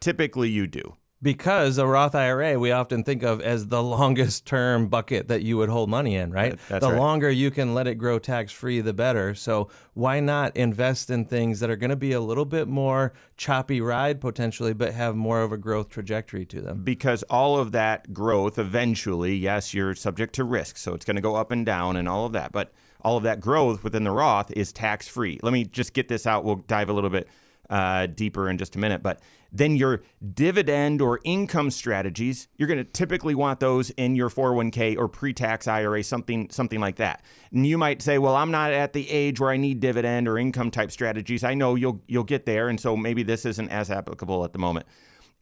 Typically, 0.00 0.48
you 0.48 0.66
do. 0.66 0.96
Because 1.22 1.76
a 1.76 1.86
Roth 1.86 2.14
IRA, 2.14 2.58
we 2.58 2.70
often 2.70 3.04
think 3.04 3.22
of 3.22 3.42
as 3.42 3.66
the 3.66 3.82
longest 3.82 4.46
term 4.46 4.88
bucket 4.88 5.28
that 5.28 5.42
you 5.42 5.58
would 5.58 5.68
hold 5.68 5.90
money 5.90 6.16
in, 6.16 6.30
right? 6.30 6.58
That's 6.68 6.82
the 6.82 6.92
right. 6.92 6.98
longer 6.98 7.30
you 7.30 7.50
can 7.50 7.74
let 7.74 7.86
it 7.86 7.96
grow 7.96 8.18
tax 8.18 8.52
free, 8.52 8.80
the 8.80 8.94
better. 8.94 9.34
So, 9.34 9.68
why 9.92 10.20
not 10.20 10.56
invest 10.56 11.10
in 11.10 11.26
things 11.26 11.60
that 11.60 11.68
are 11.68 11.76
going 11.76 11.90
to 11.90 11.96
be 11.96 12.12
a 12.12 12.20
little 12.20 12.46
bit 12.46 12.68
more 12.68 13.12
choppy 13.36 13.82
ride 13.82 14.18
potentially, 14.18 14.72
but 14.72 14.94
have 14.94 15.14
more 15.14 15.42
of 15.42 15.52
a 15.52 15.58
growth 15.58 15.90
trajectory 15.90 16.46
to 16.46 16.62
them? 16.62 16.84
Because 16.84 17.22
all 17.24 17.58
of 17.58 17.72
that 17.72 18.14
growth 18.14 18.58
eventually, 18.58 19.36
yes, 19.36 19.74
you're 19.74 19.94
subject 19.94 20.34
to 20.36 20.44
risk. 20.44 20.78
So, 20.78 20.94
it's 20.94 21.04
going 21.04 21.16
to 21.16 21.22
go 21.22 21.36
up 21.36 21.50
and 21.50 21.66
down 21.66 21.96
and 21.96 22.08
all 22.08 22.24
of 22.24 22.32
that. 22.32 22.50
But 22.50 22.72
all 23.02 23.18
of 23.18 23.24
that 23.24 23.40
growth 23.40 23.84
within 23.84 24.04
the 24.04 24.10
Roth 24.10 24.50
is 24.52 24.72
tax 24.72 25.06
free. 25.06 25.38
Let 25.42 25.52
me 25.52 25.64
just 25.64 25.92
get 25.92 26.08
this 26.08 26.26
out. 26.26 26.44
We'll 26.44 26.56
dive 26.56 26.88
a 26.88 26.92
little 26.92 27.10
bit 27.10 27.28
uh, 27.68 28.06
deeper 28.06 28.50
in 28.50 28.58
just 28.58 28.76
a 28.76 28.78
minute. 28.78 29.02
But 29.02 29.20
then 29.52 29.76
your 29.76 30.02
dividend 30.34 31.00
or 31.00 31.20
income 31.24 31.70
strategies, 31.70 32.48
you're 32.56 32.68
going 32.68 32.78
to 32.78 32.84
typically 32.84 33.34
want 33.34 33.60
those 33.60 33.90
in 33.90 34.14
your 34.14 34.30
401k 34.30 34.96
or 34.96 35.08
pre-tax 35.08 35.66
IRA, 35.66 36.02
something 36.02 36.50
something 36.50 36.80
like 36.80 36.96
that. 36.96 37.22
And 37.52 37.66
you 37.66 37.78
might 37.78 38.02
say, 38.02 38.18
"Well, 38.18 38.36
I'm 38.36 38.50
not 38.50 38.72
at 38.72 38.92
the 38.92 39.08
age 39.10 39.40
where 39.40 39.50
I 39.50 39.56
need 39.56 39.80
dividend 39.80 40.28
or 40.28 40.38
income 40.38 40.70
type 40.70 40.90
strategies." 40.90 41.44
I 41.44 41.54
know 41.54 41.74
you'll 41.74 42.02
you'll 42.06 42.24
get 42.24 42.46
there, 42.46 42.68
and 42.68 42.80
so 42.80 42.96
maybe 42.96 43.22
this 43.22 43.44
isn't 43.44 43.68
as 43.70 43.90
applicable 43.90 44.44
at 44.44 44.52
the 44.52 44.58
moment. 44.58 44.86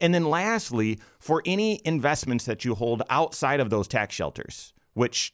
And 0.01 0.13
then 0.13 0.25
lastly, 0.29 0.99
for 1.19 1.41
any 1.45 1.81
investments 1.83 2.45
that 2.45 2.63
you 2.63 2.75
hold 2.75 3.03
outside 3.09 3.59
of 3.59 3.69
those 3.69 3.87
tax 3.87 4.15
shelters, 4.15 4.73
which 4.93 5.33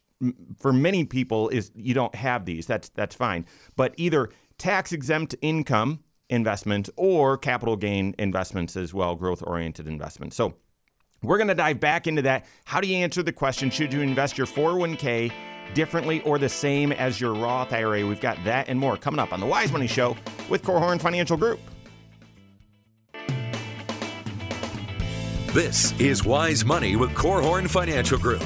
for 0.58 0.74
many 0.74 1.06
people 1.06 1.50
is 1.50 1.72
you 1.76 1.94
don't 1.94 2.16
have 2.16 2.46
these, 2.46 2.66
that's 2.66 2.90
that's 2.90 3.16
fine. 3.16 3.46
But 3.76 3.94
either 3.98 4.30
tax 4.58 4.92
exempt 4.92 5.36
income 5.42 6.00
investments 6.30 6.90
or 6.96 7.38
capital 7.38 7.76
gain 7.76 8.16
investments 8.18 8.76
as 8.76 8.94
well, 8.94 9.16
growth 9.16 9.44
oriented 9.46 9.88
investments. 9.88 10.36
So 10.36 10.56
we're 11.22 11.38
going 11.38 11.48
to 11.48 11.56
dive 11.56 11.80
back 11.80 12.08
into 12.08 12.22
that. 12.24 12.46
How 12.66 12.82
do 12.82 12.88
you 12.88 12.98
answer 12.98 13.24
the 13.24 13.32
question 13.32 13.70
should 13.70 13.94
you 13.94 14.02
invest 14.02 14.38
your 14.38 14.48
401k 14.48 15.32
differently 15.74 16.22
or 16.22 16.38
the 16.38 16.50
same 16.50 16.92
as 16.92 17.20
your 17.20 17.34
Roth 17.34 17.74
IRA? 17.74 18.06
We've 18.06 18.22
got 18.22 18.44
that 18.44 18.70
and 18.70 18.80
more 18.80 18.98
coming 18.98 19.20
up 19.20 19.34
on 19.34 19.40
the 19.40 19.46
Wise 19.46 19.72
Money 19.72 19.88
Show 19.88 20.16
with 20.50 20.64
Korhorn 20.64 21.02
Financial 21.02 21.38
Group. 21.38 21.60
This 25.54 25.98
is 26.02 26.26
Wise 26.26 26.66
Money 26.66 26.98
with 26.98 27.12
Korhorn 27.12 27.70
Financial 27.70 28.18
Group. 28.20 28.44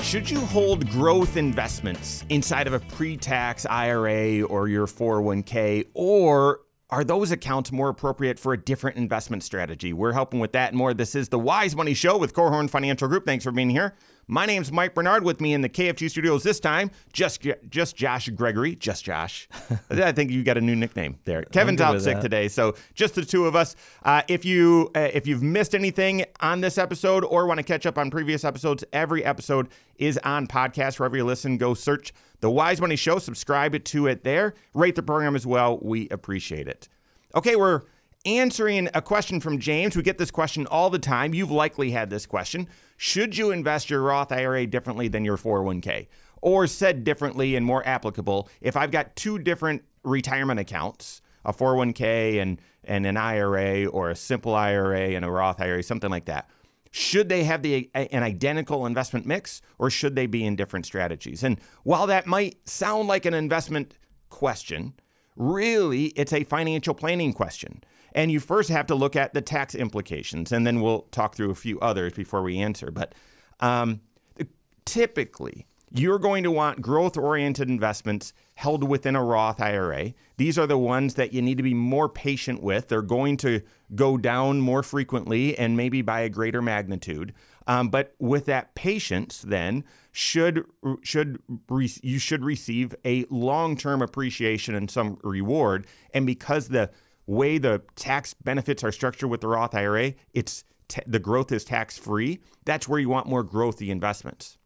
Should 0.00 0.30
you 0.30 0.40
hold 0.40 0.88
growth 0.88 1.36
investments 1.36 2.24
inside 2.28 2.66
of 2.66 2.72
a 2.72 2.80
pre 2.80 3.16
tax 3.16 3.66
IRA 3.66 4.40
or 4.42 4.68
your 4.68 4.86
401k, 4.86 5.86
or 5.94 6.60
are 6.88 7.02
those 7.02 7.32
accounts 7.32 7.72
more 7.72 7.88
appropriate 7.88 8.38
for 8.38 8.52
a 8.52 8.56
different 8.56 8.96
investment 8.96 9.42
strategy? 9.42 9.92
We're 9.92 10.12
helping 10.12 10.38
with 10.38 10.52
that 10.52 10.70
and 10.70 10.78
more. 10.78 10.94
This 10.94 11.14
is 11.14 11.28
the 11.28 11.38
Wise 11.38 11.74
Money 11.74 11.94
Show 11.94 12.16
with 12.16 12.32
Korhorn 12.32 12.70
Financial 12.70 13.08
Group. 13.08 13.26
Thanks 13.26 13.44
for 13.44 13.50
being 13.50 13.70
here. 13.70 13.94
My 14.28 14.44
name's 14.44 14.72
Mike 14.72 14.92
Bernard 14.92 15.22
with 15.22 15.40
me 15.40 15.54
in 15.54 15.60
the 15.60 15.68
KFG 15.68 16.10
studios 16.10 16.42
this 16.42 16.58
time. 16.58 16.90
Just 17.12 17.46
just 17.68 17.94
Josh 17.94 18.28
Gregory. 18.30 18.74
Just 18.74 19.04
Josh. 19.04 19.48
I 19.90 20.10
think 20.10 20.32
you 20.32 20.42
got 20.42 20.58
a 20.58 20.60
new 20.60 20.74
nickname 20.74 21.20
there. 21.24 21.44
Kevin's 21.44 21.80
out 21.80 22.00
sick 22.02 22.16
that. 22.16 22.22
today, 22.22 22.48
so 22.48 22.74
just 22.94 23.14
the 23.14 23.24
two 23.24 23.46
of 23.46 23.54
us. 23.54 23.76
Uh, 24.04 24.22
if 24.26 24.44
you 24.44 24.90
uh, 24.96 25.10
if 25.12 25.28
you've 25.28 25.44
missed 25.44 25.76
anything 25.76 26.24
on 26.40 26.60
this 26.60 26.76
episode 26.76 27.24
or 27.24 27.46
want 27.46 27.58
to 27.58 27.64
catch 27.64 27.86
up 27.86 27.98
on 27.98 28.10
previous 28.10 28.44
episodes, 28.44 28.82
every 28.92 29.24
episode 29.24 29.68
is 29.94 30.18
on 30.24 30.48
podcast 30.48 30.98
wherever 30.98 31.16
you 31.16 31.24
listen. 31.24 31.56
Go 31.56 31.74
search 31.74 32.12
the 32.40 32.50
Wise 32.50 32.80
Money 32.80 32.96
Show, 32.96 33.20
subscribe 33.20 33.84
to 33.84 34.06
it 34.08 34.24
there. 34.24 34.54
Rate 34.74 34.96
the 34.96 35.04
program 35.04 35.36
as 35.36 35.46
well. 35.46 35.78
We 35.80 36.08
appreciate 36.08 36.66
it. 36.66 36.88
Okay, 37.36 37.54
we're 37.54 37.82
answering 38.26 38.88
a 38.92 39.00
question 39.00 39.40
from 39.40 39.58
James. 39.58 39.96
We 39.96 40.02
get 40.02 40.18
this 40.18 40.30
question 40.30 40.66
all 40.66 40.90
the 40.90 40.98
time. 40.98 41.32
You've 41.32 41.50
likely 41.50 41.92
had 41.92 42.10
this 42.10 42.26
question. 42.26 42.68
Should 42.96 43.38
you 43.38 43.52
invest 43.52 43.88
your 43.88 44.02
Roth 44.02 44.32
IRA 44.32 44.66
differently 44.66 45.08
than 45.08 45.24
your 45.24 45.36
401k? 45.36 46.08
Or 46.42 46.66
said 46.66 47.04
differently 47.04 47.56
and 47.56 47.64
more 47.64 47.86
applicable, 47.86 48.48
if 48.60 48.76
I've 48.76 48.90
got 48.90 49.16
two 49.16 49.38
different 49.38 49.84
retirement 50.02 50.60
accounts, 50.60 51.22
a 51.44 51.52
401k 51.52 52.42
and, 52.42 52.60
and 52.84 53.06
an 53.06 53.16
IRA, 53.16 53.86
or 53.86 54.10
a 54.10 54.16
simple 54.16 54.54
IRA 54.54 55.10
and 55.10 55.24
a 55.24 55.30
Roth 55.30 55.60
IRA, 55.60 55.82
something 55.82 56.10
like 56.10 56.26
that, 56.26 56.50
should 56.90 57.28
they 57.28 57.44
have 57.44 57.62
the 57.62 57.90
an 57.94 58.22
identical 58.22 58.86
investment 58.86 59.26
mix 59.26 59.60
or 59.78 59.90
should 59.90 60.16
they 60.16 60.26
be 60.26 60.44
in 60.44 60.56
different 60.56 60.86
strategies? 60.86 61.42
And 61.42 61.60
while 61.82 62.06
that 62.06 62.26
might 62.26 62.66
sound 62.68 63.06
like 63.06 63.26
an 63.26 63.34
investment 63.34 63.98
question, 64.30 64.94
really 65.36 66.06
it's 66.06 66.32
a 66.32 66.44
financial 66.44 66.94
planning 66.94 67.32
question. 67.32 67.82
And 68.16 68.32
you 68.32 68.40
first 68.40 68.70
have 68.70 68.86
to 68.86 68.94
look 68.94 69.14
at 69.14 69.34
the 69.34 69.42
tax 69.42 69.74
implications, 69.74 70.50
and 70.50 70.66
then 70.66 70.80
we'll 70.80 71.02
talk 71.12 71.36
through 71.36 71.50
a 71.50 71.54
few 71.54 71.78
others 71.80 72.14
before 72.14 72.42
we 72.42 72.58
answer. 72.58 72.90
But 72.90 73.14
um, 73.60 74.00
typically, 74.86 75.66
you're 75.92 76.18
going 76.18 76.42
to 76.42 76.50
want 76.50 76.80
growth 76.80 77.16
oriented 77.16 77.68
investments 77.68 78.32
held 78.54 78.82
within 78.84 79.14
a 79.14 79.22
Roth 79.22 79.60
IRA. 79.60 80.14
These 80.38 80.58
are 80.58 80.66
the 80.66 80.78
ones 80.78 81.14
that 81.14 81.32
you 81.32 81.42
need 81.42 81.58
to 81.58 81.62
be 81.62 81.74
more 81.74 82.08
patient 82.08 82.62
with. 82.62 82.88
They're 82.88 83.02
going 83.02 83.36
to 83.38 83.60
go 83.94 84.16
down 84.16 84.60
more 84.60 84.82
frequently 84.82 85.56
and 85.56 85.76
maybe 85.76 86.02
by 86.02 86.20
a 86.20 86.28
greater 86.28 86.62
magnitude. 86.62 87.34
Um, 87.66 87.88
but 87.88 88.14
with 88.18 88.46
that 88.46 88.74
patience, 88.74 89.42
then 89.42 89.84
should 90.12 90.64
should 91.02 91.40
re- 91.68 91.90
you 92.02 92.18
should 92.18 92.44
receive 92.44 92.94
a 93.04 93.26
long 93.28 93.76
term 93.76 94.00
appreciation 94.00 94.74
and 94.74 94.90
some 94.90 95.18
reward. 95.22 95.86
And 96.14 96.26
because 96.26 96.68
the 96.68 96.90
way 97.26 97.58
the 97.58 97.82
tax 97.96 98.34
benefits 98.34 98.84
are 98.84 98.92
structured 98.92 99.30
with 99.30 99.40
the 99.40 99.48
Roth 99.48 99.74
IRA, 99.74 100.14
it's 100.32 100.64
t- 100.88 101.02
the 101.06 101.18
growth 101.18 101.52
is 101.52 101.64
tax 101.64 101.98
free. 101.98 102.40
That's 102.64 102.88
where 102.88 103.00
you 103.00 103.08
want 103.08 103.26
more 103.26 103.44
growthy 103.44 103.88
investments. 103.88 104.58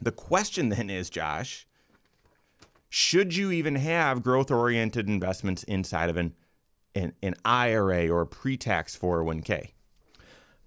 The 0.00 0.12
question 0.12 0.70
then 0.70 0.90
is, 0.90 1.10
Josh, 1.10 1.66
should 2.88 3.36
you 3.36 3.50
even 3.52 3.76
have 3.76 4.22
growth 4.22 4.50
oriented 4.50 5.08
investments 5.08 5.62
inside 5.64 6.10
of 6.10 6.16
an, 6.16 6.34
an, 6.94 7.12
an 7.22 7.34
IRA 7.44 8.08
or 8.08 8.22
a 8.22 8.26
pre 8.26 8.56
tax 8.56 8.96
401k? 8.98 9.70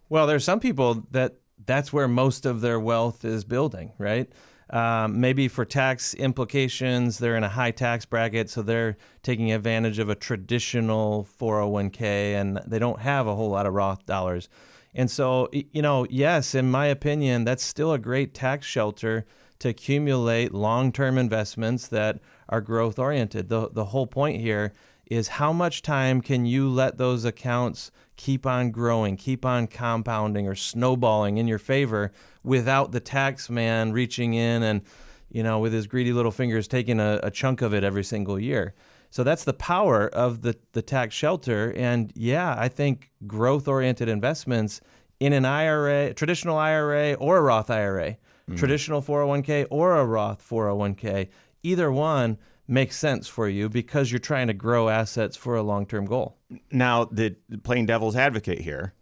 Well, 0.09 0.27
there's 0.27 0.43
some 0.43 0.59
people 0.59 1.05
that 1.11 1.35
that's 1.65 1.91
where 1.91 2.07
most 2.07 2.45
of 2.45 2.61
their 2.61 2.79
wealth 2.79 3.25
is 3.25 3.43
building, 3.43 3.91
right? 3.97 4.31
Um, 4.69 5.19
maybe 5.19 5.47
for 5.47 5.63
tax 5.63 6.13
implications, 6.15 7.19
they're 7.19 7.37
in 7.37 7.43
a 7.43 7.49
high 7.49 7.71
tax 7.71 8.05
bracket, 8.05 8.49
so 8.49 8.61
they're 8.61 8.97
taking 9.21 9.51
advantage 9.51 9.99
of 9.99 10.09
a 10.09 10.15
traditional 10.15 11.27
401k 11.39 12.01
and 12.01 12.59
they 12.65 12.79
don't 12.79 13.01
have 13.01 13.27
a 13.27 13.35
whole 13.35 13.49
lot 13.49 13.67
of 13.67 13.73
Roth 13.73 14.05
dollars. 14.05 14.49
And 14.95 15.11
so, 15.11 15.49
you 15.51 15.81
know, 15.81 16.07
yes, 16.09 16.55
in 16.55 16.71
my 16.71 16.87
opinion, 16.87 17.43
that's 17.43 17.63
still 17.63 17.93
a 17.93 17.99
great 17.99 18.33
tax 18.33 18.65
shelter 18.65 19.25
to 19.59 19.69
accumulate 19.69 20.53
long 20.53 20.91
term 20.91 21.17
investments 21.17 21.87
that 21.89 22.19
are 22.49 22.61
growth 22.61 22.97
oriented. 22.97 23.49
The, 23.49 23.69
the 23.69 23.85
whole 23.85 24.07
point 24.07 24.41
here 24.41 24.73
is 25.05 25.27
how 25.27 25.53
much 25.53 25.81
time 25.81 26.21
can 26.21 26.45
you 26.45 26.67
let 26.69 26.97
those 26.97 27.25
accounts 27.25 27.91
keep 28.15 28.45
on 28.45 28.71
growing, 28.71 29.17
keep 29.17 29.45
on 29.45 29.67
compounding 29.67 30.47
or 30.47 30.55
snowballing 30.55 31.37
in 31.37 31.47
your 31.47 31.59
favor 31.59 32.11
without 32.45 32.91
the 32.91 32.99
tax 32.99 33.49
man 33.49 33.91
reaching 33.91 34.33
in 34.33 34.63
and, 34.63 34.81
you 35.29 35.43
know, 35.43 35.59
with 35.59 35.73
his 35.73 35.87
greedy 35.87 36.13
little 36.13 36.31
fingers 36.31 36.67
taking 36.67 36.99
a, 36.99 37.19
a 37.23 37.31
chunk 37.31 37.61
of 37.61 37.73
it 37.73 37.83
every 37.83 38.03
single 38.03 38.39
year. 38.39 38.73
So 39.09 39.23
that's 39.23 39.43
the 39.45 39.53
power 39.53 40.07
of 40.09 40.41
the, 40.41 40.57
the 40.73 40.81
tax 40.81 41.15
shelter. 41.15 41.73
And 41.75 42.11
yeah, 42.15 42.55
I 42.57 42.67
think 42.67 43.11
growth 43.25 43.67
oriented 43.67 44.09
investments 44.09 44.81
in 45.19 45.33
an 45.33 45.45
IRA, 45.45 46.13
traditional 46.13 46.57
IRA 46.57 47.13
or 47.13 47.37
a 47.37 47.41
Roth 47.41 47.69
IRA, 47.69 48.11
mm-hmm. 48.11 48.55
traditional 48.55 49.01
401k 49.01 49.67
or 49.69 49.95
a 49.95 50.05
Roth 50.05 50.45
401k, 50.47 51.29
either 51.63 51.91
one 51.91 52.37
makes 52.67 52.97
sense 52.97 53.27
for 53.27 53.47
you 53.47 53.69
because 53.69 54.11
you're 54.11 54.19
trying 54.19 54.47
to 54.47 54.53
grow 54.53 54.89
assets 54.89 55.37
for 55.37 55.55
a 55.55 55.63
long 55.63 55.85
term 55.85 56.05
goal. 56.05 56.37
Now, 56.71 57.05
the 57.05 57.35
plain 57.63 57.85
devil's 57.85 58.15
advocate 58.15 58.59
here, 58.59 58.93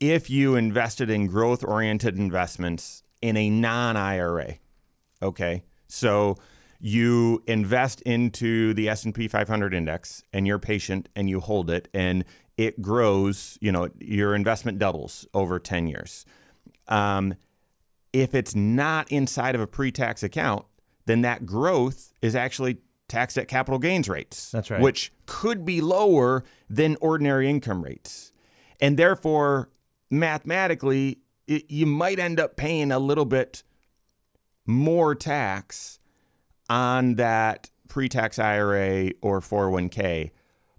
if 0.00 0.30
you 0.30 0.56
invested 0.56 1.10
in 1.10 1.26
growth 1.26 1.64
oriented 1.64 2.18
investments 2.18 3.02
in 3.20 3.36
a 3.36 3.50
non 3.50 3.96
IRA, 3.96 4.54
okay, 5.22 5.64
so 5.88 6.36
you 6.80 7.42
invest 7.46 8.00
into 8.02 8.72
the 8.74 8.88
S&P 8.88 9.26
500 9.26 9.74
index 9.74 10.22
and 10.32 10.46
you're 10.46 10.60
patient 10.60 11.08
and 11.16 11.28
you 11.28 11.40
hold 11.40 11.70
it 11.70 11.88
and 11.92 12.24
it 12.56 12.80
grows, 12.80 13.58
you 13.60 13.72
know, 13.72 13.88
your 13.98 14.34
investment 14.34 14.78
doubles 14.78 15.26
over 15.34 15.58
10 15.58 15.88
years. 15.88 16.24
Um, 16.86 17.34
if 18.12 18.34
it's 18.34 18.54
not 18.54 19.10
inside 19.10 19.54
of 19.54 19.60
a 19.60 19.66
pre-tax 19.66 20.22
account, 20.22 20.64
then 21.06 21.22
that 21.22 21.46
growth 21.46 22.12
is 22.22 22.36
actually 22.36 22.78
taxed 23.08 23.38
at 23.38 23.48
capital 23.48 23.78
gains 23.78 24.08
rates. 24.08 24.50
That's 24.50 24.70
right. 24.70 24.80
Which 24.80 25.12
could 25.26 25.64
be 25.64 25.80
lower 25.80 26.44
than 26.68 26.96
ordinary 27.00 27.48
income 27.48 27.82
rates. 27.82 28.32
And 28.80 28.96
therefore, 28.96 29.70
mathematically, 30.10 31.18
it, 31.46 31.70
you 31.70 31.86
might 31.86 32.18
end 32.18 32.40
up 32.40 32.56
paying 32.56 32.92
a 32.92 32.98
little 32.98 33.24
bit 33.24 33.62
more 34.66 35.14
tax 35.14 35.98
on 36.68 37.14
that 37.14 37.70
pre 37.88 38.08
tax 38.08 38.38
IRA 38.38 39.12
or 39.20 39.40
401k. 39.40 40.30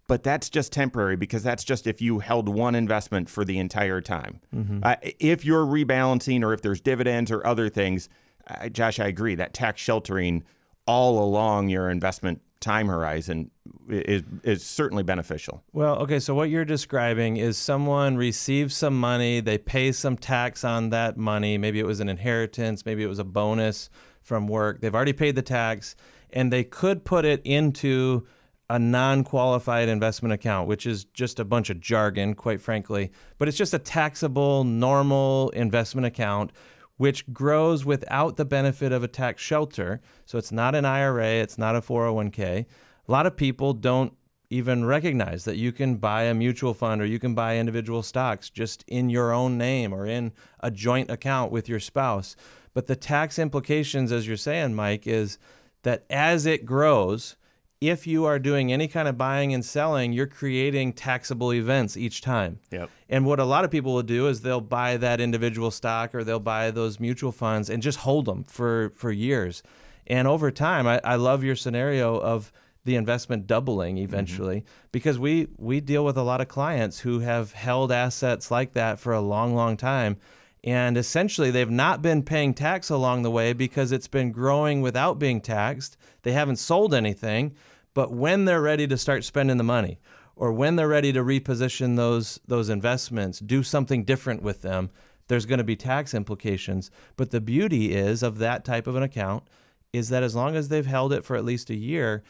But 0.07 0.23
that's 0.23 0.49
just 0.49 0.71
temporary 0.71 1.15
because 1.15 1.43
that's 1.43 1.63
just 1.63 1.85
if 1.85 2.01
you 2.01 2.19
held 2.19 2.49
one 2.49 2.73
investment 2.73 3.29
for 3.29 3.45
the 3.45 3.59
entire 3.59 4.01
time. 4.01 4.41
Mm-hmm. 4.55 4.79
Uh, 4.81 4.95
if 5.19 5.45
you're 5.45 5.65
rebalancing 5.65 6.43
or 6.43 6.51
if 6.51 6.61
there's 6.61 6.81
dividends 6.81 7.29
or 7.29 7.45
other 7.45 7.69
things, 7.69 8.09
uh, 8.47 8.69
Josh, 8.69 8.99
I 8.99 9.05
agree 9.05 9.35
that 9.35 9.53
tax 9.53 9.81
sheltering 9.81 10.43
all 10.87 11.23
along 11.23 11.69
your 11.69 11.91
investment 11.91 12.41
time 12.59 12.87
horizon 12.87 13.51
is, 13.89 14.23
is 14.43 14.63
certainly 14.63 15.03
beneficial. 15.03 15.63
Well, 15.71 15.97
okay, 15.99 16.19
so 16.19 16.35
what 16.35 16.49
you're 16.49 16.65
describing 16.65 17.37
is 17.37 17.57
someone 17.57 18.17
receives 18.17 18.75
some 18.75 18.99
money, 18.99 19.39
they 19.39 19.57
pay 19.57 19.91
some 19.91 20.17
tax 20.17 20.63
on 20.63 20.89
that 20.89 21.17
money. 21.17 21.57
Maybe 21.57 21.79
it 21.79 21.85
was 21.85 21.99
an 21.99 22.09
inheritance, 22.09 22.85
maybe 22.85 23.03
it 23.03 23.07
was 23.07 23.19
a 23.19 23.23
bonus 23.23 23.89
from 24.21 24.47
work. 24.47 24.81
They've 24.81 24.93
already 24.93 25.13
paid 25.13 25.35
the 25.35 25.41
tax, 25.41 25.95
and 26.31 26.51
they 26.51 26.63
could 26.63 27.05
put 27.05 27.25
it 27.25 27.41
into 27.43 28.27
a 28.69 28.77
non 28.77 29.23
qualified 29.23 29.89
investment 29.89 30.33
account, 30.33 30.67
which 30.67 30.85
is 30.85 31.05
just 31.05 31.39
a 31.39 31.45
bunch 31.45 31.69
of 31.69 31.79
jargon, 31.79 32.35
quite 32.35 32.61
frankly, 32.61 33.11
but 33.37 33.47
it's 33.47 33.57
just 33.57 33.73
a 33.73 33.79
taxable, 33.79 34.63
normal 34.63 35.49
investment 35.51 36.05
account 36.05 36.51
which 36.99 37.31
grows 37.31 37.85
without 37.85 38.35
the 38.35 38.43
benefit 38.43 38.91
of 38.91 39.03
a 39.03 39.07
tax 39.07 39.41
shelter. 39.41 40.01
So 40.25 40.37
it's 40.37 40.51
not 40.51 40.75
an 40.75 40.83
IRA, 40.83 41.35
it's 41.35 41.57
not 41.57 41.77
a 41.77 41.81
401k. 41.81 42.41
A 42.41 42.65
lot 43.11 43.25
of 43.25 43.37
people 43.37 43.71
don't 43.71 44.11
even 44.49 44.83
recognize 44.83 45.45
that 45.45 45.55
you 45.55 45.71
can 45.71 45.95
buy 45.95 46.23
a 46.23 46.33
mutual 46.33 46.73
fund 46.73 47.01
or 47.01 47.05
you 47.05 47.17
can 47.17 47.33
buy 47.33 47.55
individual 47.55 48.03
stocks 48.03 48.49
just 48.49 48.83
in 48.89 49.09
your 49.09 49.31
own 49.31 49.57
name 49.57 49.93
or 49.93 50.05
in 50.05 50.33
a 50.59 50.69
joint 50.69 51.09
account 51.09 51.53
with 51.53 51.69
your 51.69 51.79
spouse. 51.79 52.35
But 52.73 52.87
the 52.87 52.97
tax 52.97 53.39
implications, 53.39 54.11
as 54.11 54.27
you're 54.27 54.35
saying, 54.35 54.75
Mike, 54.75 55.07
is 55.07 55.37
that 55.83 56.03
as 56.09 56.45
it 56.45 56.65
grows, 56.65 57.37
if 57.81 58.05
you 58.05 58.25
are 58.25 58.39
doing 58.39 58.73
any 58.73 58.87
kind 58.87 59.07
of 59.07 59.17
buying 59.17 59.53
and 59.53 59.63
selling, 59.63 60.11
you're 60.11 60.27
creating 60.27 60.91
taxable 60.93 61.53
events 61.53 61.95
each 61.95 62.21
time. 62.21 62.59
Yep. 62.71 62.89
And 63.07 63.25
what 63.25 63.39
a 63.39 63.45
lot 63.45 63.63
of 63.63 63.71
people 63.71 63.93
will 63.93 64.03
do 64.03 64.27
is 64.27 64.41
they'll 64.41 64.59
buy 64.59 64.97
that 64.97 65.21
individual 65.21 65.71
stock 65.71 66.13
or 66.13 66.23
they'll 66.23 66.39
buy 66.39 66.71
those 66.71 66.99
mutual 66.99 67.31
funds 67.31 67.69
and 67.69 67.81
just 67.81 67.99
hold 67.99 68.25
them 68.25 68.43
for, 68.43 68.91
for 68.95 69.11
years. 69.11 69.63
And 70.07 70.27
over 70.27 70.51
time, 70.51 70.87
I, 70.87 70.99
I 71.03 71.15
love 71.15 71.43
your 71.43 71.55
scenario 71.55 72.19
of 72.19 72.51
the 72.83 72.95
investment 72.95 73.45
doubling 73.45 73.97
eventually 73.97 74.57
mm-hmm. 74.57 74.87
because 74.91 75.19
we 75.19 75.47
we 75.57 75.79
deal 75.81 76.03
with 76.03 76.17
a 76.17 76.23
lot 76.23 76.41
of 76.41 76.47
clients 76.47 76.99
who 76.99 77.19
have 77.19 77.51
held 77.51 77.91
assets 77.91 78.49
like 78.49 78.71
that 78.73 78.99
for 78.99 79.13
a 79.13 79.19
long 79.19 79.53
long 79.53 79.75
time 79.77 80.17
and 80.63 80.97
essentially 80.97 81.51
they've 81.51 81.69
not 81.69 82.01
been 82.01 82.21
paying 82.23 82.53
tax 82.53 82.89
along 82.89 83.21
the 83.21 83.31
way 83.31 83.53
because 83.53 83.91
it's 83.91 84.07
been 84.07 84.31
growing 84.31 84.81
without 84.81 85.17
being 85.17 85.39
taxed 85.39 85.97
they 86.23 86.33
haven't 86.33 86.57
sold 86.57 86.93
anything 86.93 87.55
but 87.93 88.13
when 88.13 88.45
they're 88.45 88.61
ready 88.61 88.87
to 88.87 88.97
start 88.97 89.23
spending 89.23 89.57
the 89.57 89.63
money, 89.63 89.99
or 90.35 90.53
when 90.53 90.75
they're 90.75 90.87
ready 90.87 91.11
to 91.11 91.23
reposition 91.23 91.95
those 91.95 92.39
those 92.47 92.69
investments, 92.69 93.39
do 93.39 93.63
something 93.63 94.03
different 94.03 94.41
with 94.41 94.61
them, 94.61 94.89
there's 95.27 95.45
going 95.45 95.57
to 95.57 95.63
be 95.63 95.75
tax 95.75 96.13
implications. 96.13 96.91
But 97.17 97.31
the 97.31 97.41
beauty 97.41 97.93
is 97.93 98.23
of 98.23 98.37
that 98.37 98.63
type 98.63 98.87
of 98.87 98.95
an 98.95 99.03
account 99.03 99.43
is 99.91 100.09
that 100.09 100.23
as 100.23 100.35
long 100.35 100.55
as 100.55 100.69
they've 100.69 100.85
held 100.85 101.11
it 101.11 101.25
for 101.25 101.35
at 101.35 101.43
least 101.43 101.69
a 101.69 101.75
year, 101.75 102.23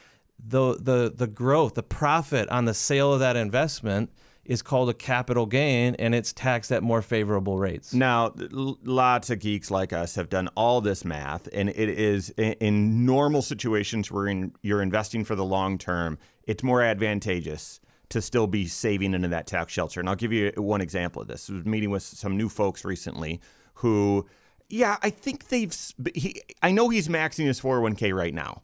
the 0.43 0.75
the 0.75 1.13
the 1.15 1.27
growth, 1.27 1.75
the 1.75 1.83
profit 1.83 2.49
on 2.49 2.65
the 2.65 2.73
sale 2.73 3.13
of 3.13 3.19
that 3.19 3.35
investment 3.35 4.11
is 4.49 4.63
called 4.63 4.89
a 4.89 4.93
capital 4.95 5.45
gain 5.45 5.95
and 5.99 6.15
it's 6.15 6.33
taxed 6.33 6.71
at 6.71 6.81
more 6.81 7.03
favorable 7.03 7.59
rates. 7.59 7.93
Now, 7.93 8.33
lots 8.35 9.29
of 9.29 9.39
geeks 9.39 9.69
like 9.69 9.93
us 9.93 10.15
have 10.15 10.27
done 10.27 10.49
all 10.55 10.81
this 10.81 11.05
math, 11.05 11.47
and 11.53 11.69
it 11.69 11.77
is 11.77 12.31
in 12.31 13.05
normal 13.05 13.43
situations 13.43 14.11
where 14.11 14.49
you're 14.63 14.81
investing 14.81 15.23
for 15.23 15.35
the 15.35 15.45
long 15.45 15.77
term, 15.77 16.17
it's 16.45 16.63
more 16.63 16.81
advantageous 16.81 17.79
to 18.09 18.23
still 18.23 18.47
be 18.47 18.67
saving 18.67 19.13
into 19.13 19.27
that 19.27 19.45
tax 19.45 19.71
shelter. 19.71 19.99
And 19.99 20.09
I'll 20.09 20.15
give 20.15 20.33
you 20.33 20.51
one 20.57 20.81
example 20.81 21.21
of 21.21 21.27
this. 21.27 21.47
I 21.47 21.53
was 21.53 21.65
meeting 21.65 21.91
with 21.91 22.01
some 22.01 22.35
new 22.35 22.49
folks 22.49 22.83
recently 22.83 23.39
who, 23.75 24.25
yeah, 24.67 24.97
I 25.03 25.11
think 25.11 25.49
they've, 25.49 25.75
he, 26.15 26.41
I 26.63 26.71
know 26.71 26.89
he's 26.89 27.07
maxing 27.07 27.45
his 27.45 27.61
401k 27.61 28.15
right 28.15 28.33
now. 28.33 28.63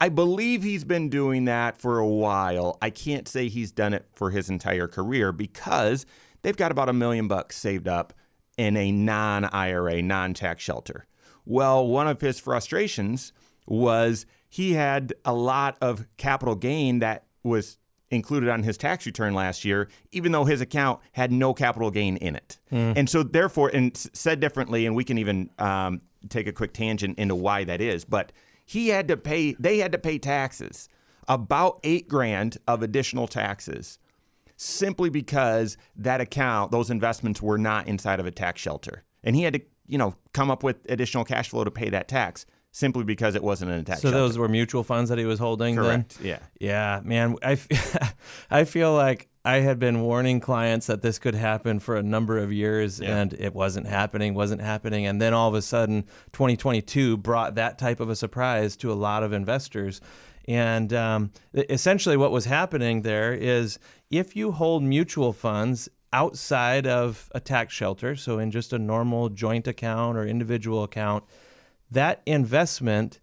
I 0.00 0.08
believe 0.08 0.62
he's 0.62 0.84
been 0.84 1.10
doing 1.10 1.44
that 1.44 1.78
for 1.78 1.98
a 1.98 2.06
while. 2.06 2.78
I 2.80 2.88
can't 2.88 3.28
say 3.28 3.48
he's 3.48 3.70
done 3.70 3.92
it 3.92 4.06
for 4.14 4.30
his 4.30 4.48
entire 4.48 4.88
career 4.88 5.30
because 5.30 6.06
they've 6.40 6.56
got 6.56 6.72
about 6.72 6.88
a 6.88 6.94
million 6.94 7.28
bucks 7.28 7.56
saved 7.58 7.86
up 7.86 8.14
in 8.56 8.76
a 8.76 8.90
non 8.90 9.44
IRA, 9.44 10.00
non 10.00 10.32
tax 10.32 10.62
shelter. 10.62 11.06
Well, 11.44 11.86
one 11.86 12.08
of 12.08 12.20
his 12.20 12.40
frustrations 12.40 13.32
was 13.66 14.24
he 14.48 14.72
had 14.72 15.12
a 15.24 15.34
lot 15.34 15.76
of 15.80 16.06
capital 16.16 16.54
gain 16.54 17.00
that 17.00 17.26
was 17.42 17.78
included 18.10 18.48
on 18.48 18.62
his 18.62 18.76
tax 18.76 19.06
return 19.06 19.34
last 19.34 19.64
year, 19.64 19.88
even 20.12 20.32
though 20.32 20.44
his 20.44 20.60
account 20.60 21.00
had 21.12 21.30
no 21.30 21.54
capital 21.54 21.90
gain 21.90 22.16
in 22.16 22.36
it. 22.36 22.58
Mm. 22.72 22.96
And 22.96 23.08
so, 23.08 23.22
therefore, 23.22 23.70
and 23.72 23.96
said 23.96 24.40
differently, 24.40 24.86
and 24.86 24.96
we 24.96 25.04
can 25.04 25.18
even 25.18 25.50
um, 25.58 26.00
take 26.28 26.46
a 26.46 26.52
quick 26.52 26.72
tangent 26.72 27.18
into 27.18 27.34
why 27.34 27.64
that 27.64 27.80
is, 27.80 28.04
but 28.04 28.32
he 28.70 28.86
had 28.86 29.08
to 29.08 29.16
pay, 29.16 29.56
they 29.58 29.78
had 29.78 29.90
to 29.90 29.98
pay 29.98 30.16
taxes, 30.16 30.88
about 31.26 31.80
eight 31.82 32.06
grand 32.06 32.56
of 32.68 32.84
additional 32.84 33.26
taxes, 33.26 33.98
simply 34.56 35.10
because 35.10 35.76
that 35.96 36.20
account, 36.20 36.70
those 36.70 36.88
investments 36.88 37.42
were 37.42 37.58
not 37.58 37.88
inside 37.88 38.20
of 38.20 38.26
a 38.26 38.30
tax 38.30 38.60
shelter. 38.60 39.02
And 39.24 39.34
he 39.34 39.42
had 39.42 39.54
to, 39.54 39.60
you 39.88 39.98
know, 39.98 40.14
come 40.34 40.52
up 40.52 40.62
with 40.62 40.76
additional 40.88 41.24
cash 41.24 41.48
flow 41.48 41.64
to 41.64 41.70
pay 41.72 41.88
that 41.90 42.06
tax 42.06 42.46
simply 42.70 43.02
because 43.02 43.34
it 43.34 43.42
wasn't 43.42 43.72
in 43.72 43.80
a 43.80 43.82
tax. 43.82 44.02
So 44.02 44.10
shelter. 44.10 44.18
those 44.18 44.38
were 44.38 44.46
mutual 44.46 44.84
funds 44.84 45.10
that 45.10 45.18
he 45.18 45.24
was 45.24 45.40
holding. 45.40 45.74
Correct. 45.74 46.18
Then? 46.20 46.28
Yeah. 46.28 46.38
Yeah, 46.60 47.00
man. 47.02 47.34
I, 47.42 47.58
I 48.52 48.62
feel 48.62 48.94
like 48.94 49.29
I 49.44 49.60
had 49.60 49.78
been 49.78 50.02
warning 50.02 50.38
clients 50.40 50.86
that 50.88 51.00
this 51.00 51.18
could 51.18 51.34
happen 51.34 51.80
for 51.80 51.96
a 51.96 52.02
number 52.02 52.36
of 52.36 52.52
years 52.52 53.00
yeah. 53.00 53.16
and 53.16 53.32
it 53.32 53.54
wasn't 53.54 53.86
happening, 53.86 54.34
wasn't 54.34 54.60
happening. 54.60 55.06
And 55.06 55.20
then 55.20 55.32
all 55.32 55.48
of 55.48 55.54
a 55.54 55.62
sudden, 55.62 56.02
2022 56.32 57.16
brought 57.16 57.54
that 57.54 57.78
type 57.78 58.00
of 58.00 58.10
a 58.10 58.16
surprise 58.16 58.76
to 58.76 58.92
a 58.92 58.94
lot 58.94 59.22
of 59.22 59.32
investors. 59.32 60.02
And 60.46 60.92
um, 60.92 61.32
essentially, 61.54 62.16
what 62.16 62.32
was 62.32 62.44
happening 62.44 63.02
there 63.02 63.32
is 63.32 63.78
if 64.10 64.36
you 64.36 64.52
hold 64.52 64.82
mutual 64.82 65.32
funds 65.32 65.88
outside 66.12 66.86
of 66.86 67.30
a 67.34 67.40
tax 67.40 67.72
shelter, 67.72 68.16
so 68.16 68.38
in 68.38 68.50
just 68.50 68.72
a 68.72 68.78
normal 68.78 69.28
joint 69.30 69.66
account 69.66 70.18
or 70.18 70.26
individual 70.26 70.82
account, 70.82 71.24
that 71.90 72.20
investment 72.26 73.20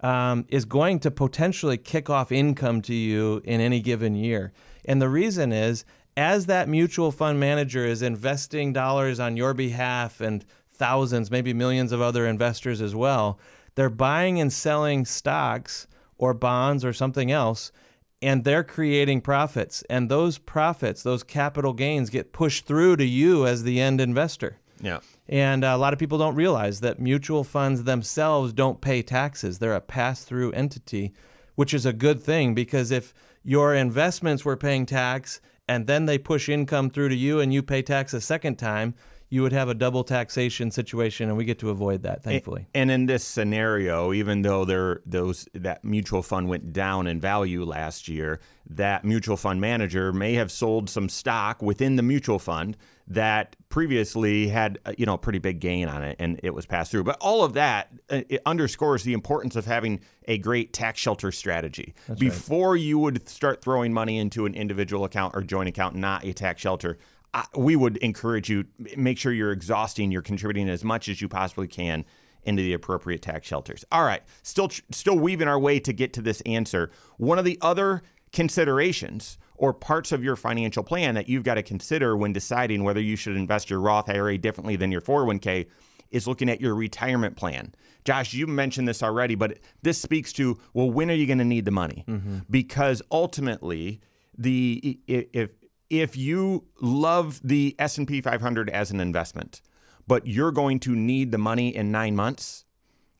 um, 0.00 0.46
is 0.48 0.64
going 0.64 1.00
to 1.00 1.10
potentially 1.10 1.76
kick 1.76 2.08
off 2.08 2.32
income 2.32 2.80
to 2.82 2.94
you 2.94 3.42
in 3.44 3.60
any 3.60 3.80
given 3.80 4.14
year. 4.14 4.52
And 4.84 5.00
the 5.00 5.08
reason 5.08 5.52
is, 5.52 5.84
as 6.16 6.46
that 6.46 6.68
mutual 6.68 7.12
fund 7.12 7.38
manager 7.38 7.86
is 7.86 8.02
investing 8.02 8.72
dollars 8.72 9.20
on 9.20 9.36
your 9.36 9.54
behalf 9.54 10.20
and 10.20 10.44
thousands, 10.72 11.30
maybe 11.30 11.52
millions 11.52 11.92
of 11.92 12.00
other 12.00 12.26
investors 12.26 12.80
as 12.80 12.94
well, 12.94 13.38
they're 13.74 13.90
buying 13.90 14.40
and 14.40 14.52
selling 14.52 15.04
stocks 15.04 15.86
or 16.18 16.34
bonds 16.34 16.84
or 16.84 16.92
something 16.92 17.30
else, 17.30 17.72
and 18.20 18.44
they're 18.44 18.64
creating 18.64 19.20
profits. 19.20 19.82
And 19.88 20.10
those 20.10 20.36
profits, 20.38 21.02
those 21.02 21.22
capital 21.22 21.72
gains, 21.72 22.10
get 22.10 22.32
pushed 22.32 22.66
through 22.66 22.96
to 22.96 23.04
you 23.04 23.46
as 23.46 23.62
the 23.62 23.80
end 23.80 24.00
investor. 24.00 24.58
Yeah. 24.82 25.00
And 25.28 25.64
a 25.64 25.76
lot 25.76 25.92
of 25.92 25.98
people 25.98 26.18
don't 26.18 26.34
realize 26.34 26.80
that 26.80 26.98
mutual 26.98 27.44
funds 27.44 27.84
themselves 27.84 28.52
don't 28.52 28.80
pay 28.80 29.02
taxes. 29.02 29.58
They're 29.58 29.74
a 29.74 29.80
pass 29.80 30.24
through 30.24 30.52
entity, 30.52 31.12
which 31.54 31.72
is 31.72 31.86
a 31.86 31.92
good 31.92 32.22
thing 32.22 32.54
because 32.54 32.90
if 32.90 33.14
your 33.42 33.74
investments 33.74 34.44
were 34.44 34.56
paying 34.56 34.86
tax 34.86 35.40
and 35.68 35.86
then 35.86 36.06
they 36.06 36.18
push 36.18 36.48
income 36.48 36.90
through 36.90 37.08
to 37.10 37.14
you 37.14 37.40
and 37.40 37.54
you 37.54 37.62
pay 37.62 37.82
tax 37.82 38.12
a 38.12 38.20
second 38.20 38.56
time, 38.56 38.94
you 39.28 39.42
would 39.42 39.52
have 39.52 39.68
a 39.68 39.74
double 39.74 40.02
taxation 40.02 40.72
situation, 40.72 41.28
and 41.28 41.38
we 41.38 41.44
get 41.44 41.60
to 41.60 41.70
avoid 41.70 42.02
that, 42.02 42.24
thankfully. 42.24 42.66
And, 42.74 42.90
in 42.90 43.06
this 43.06 43.22
scenario, 43.22 44.12
even 44.12 44.42
though 44.42 44.64
there 44.64 45.00
those 45.06 45.48
that 45.54 45.84
mutual 45.84 46.22
fund 46.22 46.48
went 46.48 46.72
down 46.72 47.06
in 47.06 47.20
value 47.20 47.64
last 47.64 48.08
year, 48.08 48.40
that 48.68 49.04
mutual 49.04 49.36
fund 49.36 49.60
manager 49.60 50.12
may 50.12 50.34
have 50.34 50.50
sold 50.50 50.90
some 50.90 51.08
stock 51.08 51.62
within 51.62 51.94
the 51.94 52.02
mutual 52.02 52.40
fund 52.40 52.76
that 53.10 53.56
previously 53.68 54.46
had 54.46 54.78
uh, 54.86 54.92
you 54.96 55.04
know 55.04 55.14
a 55.14 55.18
pretty 55.18 55.40
big 55.40 55.60
gain 55.60 55.88
on 55.88 56.02
it 56.02 56.16
and 56.20 56.40
it 56.42 56.54
was 56.54 56.64
passed 56.64 56.90
through. 56.92 57.04
But 57.04 57.18
all 57.20 57.44
of 57.44 57.54
that 57.54 57.90
uh, 58.08 58.22
it 58.28 58.40
underscores 58.46 59.02
the 59.02 59.12
importance 59.12 59.56
of 59.56 59.66
having 59.66 60.00
a 60.26 60.38
great 60.38 60.72
tax 60.72 61.00
shelter 61.00 61.32
strategy. 61.32 61.94
That's 62.06 62.20
before 62.20 62.72
right. 62.72 62.80
you 62.80 62.98
would 63.00 63.28
start 63.28 63.62
throwing 63.62 63.92
money 63.92 64.18
into 64.18 64.46
an 64.46 64.54
individual 64.54 65.04
account 65.04 65.34
or 65.34 65.42
joint 65.42 65.68
account 65.68 65.96
not 65.96 66.24
a 66.24 66.32
tax 66.32 66.62
shelter 66.62 66.98
I, 67.34 67.44
we 67.56 67.76
would 67.76 67.96
encourage 67.98 68.48
you 68.48 68.64
make 68.96 69.18
sure 69.18 69.32
you're 69.32 69.52
exhausting 69.52 70.12
you're 70.12 70.22
contributing 70.22 70.68
as 70.68 70.84
much 70.84 71.08
as 71.08 71.20
you 71.20 71.28
possibly 71.28 71.66
can 71.66 72.04
into 72.44 72.62
the 72.62 72.72
appropriate 72.72 73.20
tax 73.20 73.46
shelters. 73.46 73.84
All 73.90 74.04
right 74.04 74.22
still 74.44 74.70
still 74.92 75.18
weaving 75.18 75.48
our 75.48 75.58
way 75.58 75.80
to 75.80 75.92
get 75.92 76.12
to 76.12 76.22
this 76.22 76.40
answer. 76.42 76.92
One 77.18 77.40
of 77.40 77.44
the 77.44 77.58
other 77.60 78.02
considerations 78.32 79.36
or 79.60 79.74
parts 79.74 80.10
of 80.10 80.24
your 80.24 80.36
financial 80.36 80.82
plan 80.82 81.14
that 81.14 81.28
you've 81.28 81.44
got 81.44 81.54
to 81.54 81.62
consider 81.62 82.16
when 82.16 82.32
deciding 82.32 82.82
whether 82.82 83.00
you 83.00 83.14
should 83.14 83.36
invest 83.36 83.68
your 83.68 83.78
Roth 83.78 84.08
IRA 84.08 84.38
differently 84.38 84.74
than 84.74 84.90
your 84.90 85.02
401k 85.02 85.66
is 86.10 86.26
looking 86.26 86.48
at 86.48 86.62
your 86.62 86.74
retirement 86.74 87.36
plan. 87.36 87.74
Josh, 88.06 88.32
you 88.32 88.46
mentioned 88.46 88.88
this 88.88 89.02
already, 89.02 89.34
but 89.34 89.58
this 89.82 90.00
speaks 90.00 90.32
to 90.32 90.58
well, 90.72 90.90
when 90.90 91.10
are 91.10 91.14
you 91.14 91.26
going 91.26 91.38
to 91.38 91.44
need 91.44 91.66
the 91.66 91.70
money? 91.70 92.06
Mm-hmm. 92.08 92.38
Because 92.48 93.02
ultimately, 93.12 94.00
the 94.36 94.98
if 95.06 95.50
if 95.90 96.16
you 96.16 96.64
love 96.80 97.38
the 97.44 97.76
S&P 97.78 98.22
500 98.22 98.70
as 98.70 98.90
an 98.90 98.98
investment, 98.98 99.60
but 100.06 100.26
you're 100.26 100.52
going 100.52 100.80
to 100.80 100.96
need 100.96 101.32
the 101.32 101.38
money 101.38 101.76
in 101.76 101.92
9 101.92 102.16
months, 102.16 102.64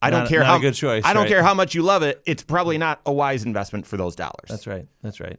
I 0.01 0.09
don't 0.09 0.21
not, 0.21 0.29
care 0.31 0.41
not 0.41 0.47
how 0.47 0.59
good 0.59 0.75
choice. 0.75 1.05
I 1.05 1.13
don't 1.13 1.25
right? 1.25 1.29
care 1.29 1.43
how 1.43 1.53
much 1.53 1.75
you 1.75 1.83
love 1.83 2.03
it. 2.03 2.23
It's 2.25 2.43
probably 2.43 2.79
not 2.79 3.03
a 3.05 3.13
wise 3.13 3.45
investment 3.45 3.87
for 3.87 3.99
those 3.99 4.17
dollars. 4.17 4.49
That's 4.49 4.67
right. 4.67 4.87
That's 5.03 5.21
right. 5.21 5.39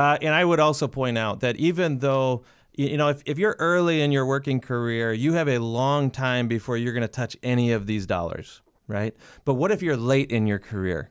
Uh, 0.00 0.16
and 0.22 0.34
I 0.34 0.46
would 0.46 0.60
also 0.60 0.88
point 0.88 1.18
out 1.18 1.40
that 1.40 1.56
even 1.56 1.98
though 1.98 2.42
you 2.72 2.96
know 2.96 3.08
if, 3.08 3.22
if 3.26 3.38
you're 3.38 3.56
early 3.58 4.00
in 4.00 4.12
your 4.12 4.24
working 4.24 4.58
career, 4.58 5.12
you 5.12 5.34
have 5.34 5.46
a 5.46 5.58
long 5.58 6.10
time 6.10 6.48
before 6.48 6.78
you're 6.78 6.94
going 6.94 7.02
to 7.02 7.08
touch 7.08 7.36
any 7.42 7.72
of 7.72 7.86
these 7.86 8.06
dollars, 8.06 8.62
right? 8.86 9.14
But 9.44 9.54
what 9.54 9.70
if 9.70 9.82
you're 9.82 9.98
late 9.98 10.30
in 10.30 10.46
your 10.46 10.58
career? 10.58 11.10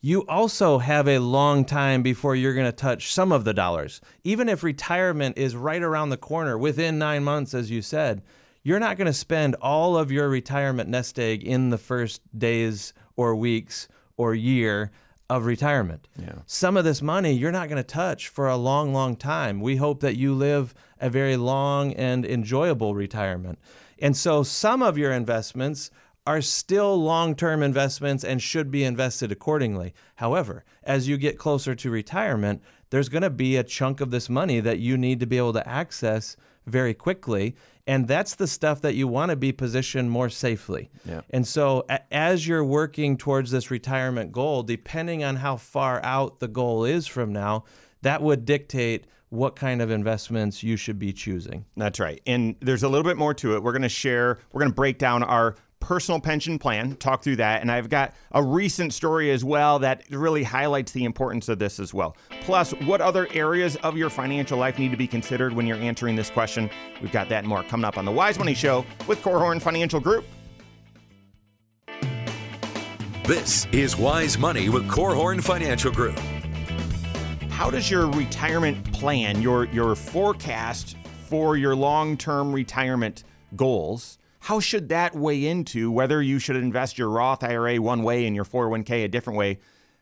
you 0.00 0.20
also 0.28 0.78
have 0.78 1.08
a 1.08 1.18
long 1.18 1.64
time 1.64 2.02
before 2.02 2.36
you're 2.36 2.54
going 2.54 2.66
to 2.66 2.70
touch 2.70 3.12
some 3.12 3.32
of 3.32 3.44
the 3.44 3.54
dollars. 3.54 4.00
Even 4.22 4.48
if 4.48 4.62
retirement 4.62 5.36
is 5.36 5.56
right 5.56 5.82
around 5.82 6.10
the 6.10 6.16
corner 6.16 6.56
within 6.56 6.98
nine 6.98 7.24
months, 7.24 7.54
as 7.54 7.70
you 7.72 7.82
said, 7.82 8.22
you're 8.62 8.78
not 8.78 8.96
going 8.96 9.06
to 9.06 9.12
spend 9.12 9.56
all 9.56 9.96
of 9.96 10.12
your 10.12 10.28
retirement 10.28 10.88
nest 10.88 11.18
egg 11.18 11.42
in 11.42 11.70
the 11.70 11.78
first 11.78 12.20
days 12.38 12.94
or 13.16 13.34
weeks 13.34 13.88
or 14.16 14.32
year 14.34 14.92
of 15.28 15.44
retirement. 15.44 16.06
Yeah. 16.20 16.40
Some 16.46 16.76
of 16.76 16.84
this 16.84 17.02
money 17.02 17.32
you're 17.32 17.52
not 17.52 17.68
going 17.68 17.82
to 17.82 17.82
touch 17.82 18.28
for 18.28 18.48
a 18.48 18.56
long, 18.56 18.92
long 18.92 19.16
time. 19.16 19.60
We 19.60 19.76
hope 19.76 20.00
that 20.00 20.16
you 20.16 20.34
live 20.34 20.74
a 21.00 21.10
very 21.10 21.36
long 21.36 21.92
and 21.94 22.24
enjoyable 22.24 22.94
retirement. 22.94 23.58
And 23.98 24.16
so 24.16 24.42
some 24.42 24.82
of 24.82 24.98
your 24.98 25.12
investments 25.12 25.90
are 26.26 26.42
still 26.42 27.00
long 27.00 27.34
term 27.34 27.62
investments 27.62 28.24
and 28.24 28.42
should 28.42 28.70
be 28.70 28.84
invested 28.84 29.30
accordingly. 29.30 29.94
However, 30.16 30.64
as 30.82 31.08
you 31.08 31.16
get 31.16 31.38
closer 31.38 31.74
to 31.74 31.90
retirement, 31.90 32.62
there's 32.90 33.08
going 33.08 33.22
to 33.22 33.30
be 33.30 33.56
a 33.56 33.64
chunk 33.64 34.00
of 34.00 34.10
this 34.10 34.28
money 34.28 34.60
that 34.60 34.78
you 34.78 34.96
need 34.96 35.20
to 35.20 35.26
be 35.26 35.38
able 35.38 35.52
to 35.52 35.68
access 35.68 36.36
very 36.66 36.94
quickly. 36.94 37.54
And 37.86 38.08
that's 38.08 38.34
the 38.34 38.48
stuff 38.48 38.80
that 38.82 38.94
you 38.94 39.06
want 39.06 39.30
to 39.30 39.36
be 39.36 39.52
positioned 39.52 40.10
more 40.10 40.28
safely. 40.28 40.90
Yeah. 41.04 41.20
And 41.30 41.46
so, 41.46 41.84
a- 41.88 42.12
as 42.12 42.46
you're 42.46 42.64
working 42.64 43.16
towards 43.16 43.52
this 43.52 43.70
retirement 43.70 44.32
goal, 44.32 44.64
depending 44.64 45.22
on 45.22 45.36
how 45.36 45.56
far 45.56 46.02
out 46.02 46.40
the 46.40 46.48
goal 46.48 46.84
is 46.84 47.06
from 47.06 47.32
now, 47.32 47.64
that 48.02 48.22
would 48.22 48.44
dictate 48.44 49.04
what 49.28 49.56
kind 49.56 49.82
of 49.82 49.90
investments 49.90 50.62
you 50.62 50.76
should 50.76 50.98
be 50.98 51.12
choosing. 51.12 51.64
That's 51.76 52.00
right. 52.00 52.20
And 52.26 52.56
there's 52.60 52.82
a 52.82 52.88
little 52.88 53.04
bit 53.04 53.16
more 53.16 53.34
to 53.34 53.54
it. 53.54 53.62
We're 53.62 53.72
going 53.72 53.82
to 53.82 53.88
share, 53.88 54.38
we're 54.52 54.60
going 54.60 54.70
to 54.70 54.76
break 54.76 54.98
down 54.98 55.22
our 55.22 55.56
personal 55.86 56.18
pension 56.18 56.58
plan, 56.58 56.96
talk 56.96 57.22
through 57.22 57.36
that. 57.36 57.62
And 57.62 57.70
I've 57.70 57.88
got 57.88 58.12
a 58.32 58.42
recent 58.42 58.92
story 58.92 59.30
as 59.30 59.44
well 59.44 59.78
that 59.78 60.02
really 60.10 60.42
highlights 60.42 60.90
the 60.90 61.04
importance 61.04 61.48
of 61.48 61.60
this 61.60 61.78
as 61.78 61.94
well. 61.94 62.16
Plus, 62.40 62.72
what 62.72 63.00
other 63.00 63.28
areas 63.32 63.76
of 63.76 63.96
your 63.96 64.10
financial 64.10 64.58
life 64.58 64.80
need 64.80 64.90
to 64.90 64.96
be 64.96 65.06
considered 65.06 65.52
when 65.52 65.64
you're 65.64 65.76
answering 65.76 66.16
this 66.16 66.28
question? 66.28 66.68
We've 67.00 67.12
got 67.12 67.28
that 67.28 67.38
and 67.38 67.46
more 67.46 67.62
coming 67.62 67.84
up 67.84 67.98
on 67.98 68.04
the 68.04 68.10
Wise 68.10 68.36
Money 68.36 68.52
Show 68.52 68.84
with 69.06 69.22
Korhorn 69.22 69.62
Financial 69.62 70.00
Group. 70.00 70.24
This 73.22 73.66
is 73.70 73.96
Wise 73.96 74.36
Money 74.38 74.68
with 74.68 74.88
Korhorn 74.88 75.40
Financial 75.40 75.92
Group. 75.92 76.18
How 77.48 77.70
does 77.70 77.88
your 77.88 78.10
retirement 78.10 78.92
plan, 78.92 79.40
your 79.40 79.66
your 79.66 79.94
forecast 79.94 80.96
for 81.28 81.56
your 81.56 81.76
long-term 81.76 82.52
retirement 82.52 83.22
goals, 83.54 84.18
how 84.46 84.60
should 84.60 84.90
that 84.90 85.12
weigh 85.12 85.44
into 85.44 85.90
whether 85.90 86.22
you 86.22 86.38
should 86.38 86.54
invest 86.54 86.96
your 86.96 87.08
Roth 87.08 87.42
IRA 87.42 87.82
one 87.82 88.04
way 88.04 88.26
and 88.26 88.36
your 88.36 88.44
401k 88.44 89.04
a 89.04 89.08
different 89.08 89.36
way? 89.36 89.58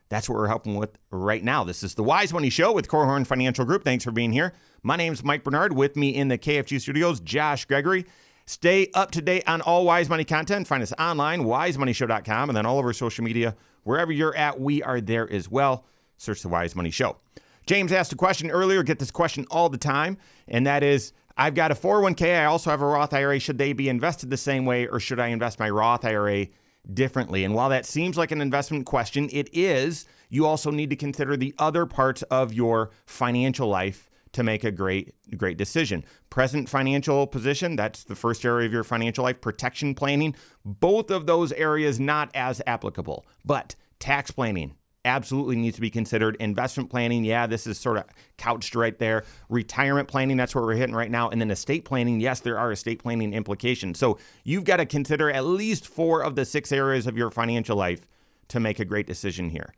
That's 0.09 0.29
what 0.29 0.35
we're 0.35 0.49
helping 0.49 0.75
with 0.75 0.99
right 1.09 1.43
now. 1.43 1.63
This 1.63 1.81
is 1.81 1.95
the 1.95 2.03
Wise 2.03 2.31
Money 2.31 2.51
Show 2.51 2.71
with 2.71 2.87
Korhorn 2.87 3.25
Financial 3.25 3.65
Group. 3.65 3.83
Thanks 3.83 4.03
for 4.03 4.11
being 4.11 4.31
here. 4.31 4.53
My 4.83 4.97
name's 4.97 5.23
Mike 5.23 5.43
Bernard. 5.43 5.73
With 5.73 5.95
me 5.95 6.09
in 6.09 6.27
the 6.27 6.37
KFG 6.37 6.79
studios, 6.79 7.19
Josh 7.21 7.65
Gregory. 7.65 8.05
Stay 8.45 8.91
up 8.93 9.09
to 9.11 9.21
date 9.23 9.45
on 9.47 9.61
all 9.61 9.83
Wise 9.83 10.09
Money 10.09 10.25
content. 10.25 10.67
Find 10.67 10.83
us 10.83 10.93
online, 10.99 11.45
wisemoneyshow.com, 11.45 12.49
and 12.51 12.55
then 12.55 12.67
all 12.67 12.77
over 12.77 12.93
social 12.93 13.23
media. 13.23 13.55
Wherever 13.81 14.11
you're 14.11 14.35
at, 14.35 14.59
we 14.59 14.83
are 14.83 15.01
there 15.01 15.27
as 15.33 15.49
well. 15.49 15.85
Search 16.17 16.43
the 16.43 16.49
Wise 16.49 16.75
Money 16.75 16.91
Show. 16.91 17.17
James 17.65 17.91
asked 17.91 18.13
a 18.13 18.15
question 18.15 18.51
earlier, 18.51 18.83
get 18.83 18.99
this 18.99 19.09
question 19.09 19.47
all 19.49 19.69
the 19.69 19.77
time, 19.79 20.19
and 20.47 20.67
that 20.67 20.83
is 20.83 21.13
I've 21.37 21.55
got 21.55 21.71
a 21.71 21.75
401k. 21.75 22.39
I 22.39 22.45
also 22.45 22.69
have 22.69 22.81
a 22.81 22.85
Roth 22.85 23.13
IRA. 23.13 23.39
Should 23.39 23.57
they 23.57 23.73
be 23.73 23.89
invested 23.89 24.29
the 24.29 24.37
same 24.37 24.65
way, 24.65 24.87
or 24.87 24.99
should 24.99 25.19
I 25.19 25.27
invest 25.27 25.59
my 25.59 25.69
Roth 25.69 26.05
IRA 26.05 26.47
differently? 26.93 27.43
And 27.43 27.53
while 27.53 27.69
that 27.69 27.85
seems 27.85 28.17
like 28.17 28.31
an 28.31 28.41
investment 28.41 28.85
question, 28.85 29.29
it 29.31 29.49
is. 29.51 30.05
You 30.29 30.45
also 30.45 30.71
need 30.71 30.89
to 30.89 30.95
consider 30.95 31.37
the 31.37 31.53
other 31.59 31.85
parts 31.85 32.21
of 32.23 32.53
your 32.53 32.91
financial 33.05 33.67
life 33.67 34.09
to 34.31 34.43
make 34.43 34.63
a 34.63 34.71
great 34.71 35.13
great 35.37 35.57
decision. 35.57 36.03
Present 36.29 36.67
financial 36.67 37.25
position, 37.27 37.75
that's 37.75 38.03
the 38.03 38.15
first 38.15 38.43
area 38.43 38.65
of 38.65 38.73
your 38.73 38.83
financial 38.83 39.23
life, 39.23 39.39
protection 39.39 39.95
planning, 39.95 40.35
both 40.65 41.09
of 41.09 41.25
those 41.25 41.51
areas 41.53 41.99
not 41.99 42.31
as 42.33 42.61
applicable. 42.67 43.25
But 43.45 43.75
tax 43.99 44.31
planning 44.31 44.75
absolutely 45.05 45.55
needs 45.55 45.75
to 45.75 45.81
be 45.81 45.89
considered. 45.89 46.35
Investment 46.39 46.89
planning, 46.89 47.23
yeah, 47.23 47.47
this 47.47 47.65
is 47.67 47.77
sort 47.77 47.97
of 47.97 48.05
couched 48.37 48.75
right 48.75 48.97
there. 48.99 49.23
Retirement 49.49 50.07
planning, 50.07 50.35
that's 50.35 50.53
where 50.53 50.63
we're 50.63 50.75
hitting 50.75 50.95
right 50.95 51.11
now. 51.11 51.29
And 51.29 51.39
then 51.39 51.51
estate 51.51 51.85
planning, 51.85 52.19
yes, 52.19 52.41
there 52.41 52.59
are 52.59 52.71
estate 52.71 53.01
planning 53.01 53.33
implications. 53.33 53.99
So 53.99 54.17
you've 54.43 54.65
got 54.65 54.77
to 54.77 54.85
consider 54.85 55.31
at 55.31 55.45
least 55.45 55.87
four 55.87 56.21
of 56.23 56.35
the 56.35 56.45
six 56.45 56.71
areas 56.71 57.07
of 57.07 57.17
your 57.17 57.31
financial 57.31 57.77
life 57.77 58.01
to 58.49 58.59
make 58.59 58.79
a 58.79 58.85
great 58.85 59.07
decision 59.07 59.49
here. 59.49 59.73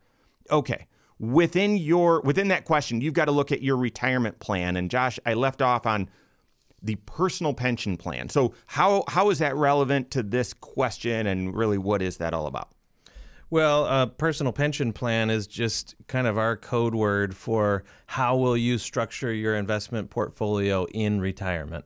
Okay 0.50 0.88
within 1.20 1.78
your 1.78 2.22
within 2.22 2.50
that 2.50 2.66
question, 2.66 3.02
you've 3.02 3.14
got 3.14 3.26
to 3.26 3.32
look 3.32 3.52
at 3.52 3.62
your 3.62 3.78
retirement 3.78 4.40
plan. 4.40 4.76
And 4.76 4.90
Josh, 4.90 5.20
I 5.26 5.34
left 5.34 5.62
off 5.62 5.86
on 5.86 6.10
the 6.82 6.96
personal 7.06 7.54
pension 7.54 7.98
plan. 7.98 8.30
So 8.30 8.54
how 8.68 9.04
how 9.08 9.30
is 9.30 9.40
that 9.40 9.56
relevant 9.56 10.12
to 10.12 10.24
this 10.24 10.54
question 10.54 11.28
and 11.28 11.56
really 11.56 11.78
what 11.78 12.02
is 12.02 12.18
that 12.18 12.34
all 12.34 12.48
about? 12.48 12.70
Well, 13.50 13.86
a 13.86 14.08
personal 14.08 14.52
pension 14.52 14.92
plan 14.92 15.30
is 15.30 15.48
just 15.48 15.96
kind 16.08 16.28
of 16.28 16.38
our 16.38 16.58
code 16.58 16.94
word 16.94 17.34
for 17.34 17.86
how 18.08 18.36
will 18.36 18.58
you 18.58 18.78
structure 18.78 19.32
your 19.32 19.56
investment 19.56 20.10
portfolio 20.10 20.86
in 20.88 21.22
retirement. 21.22 21.86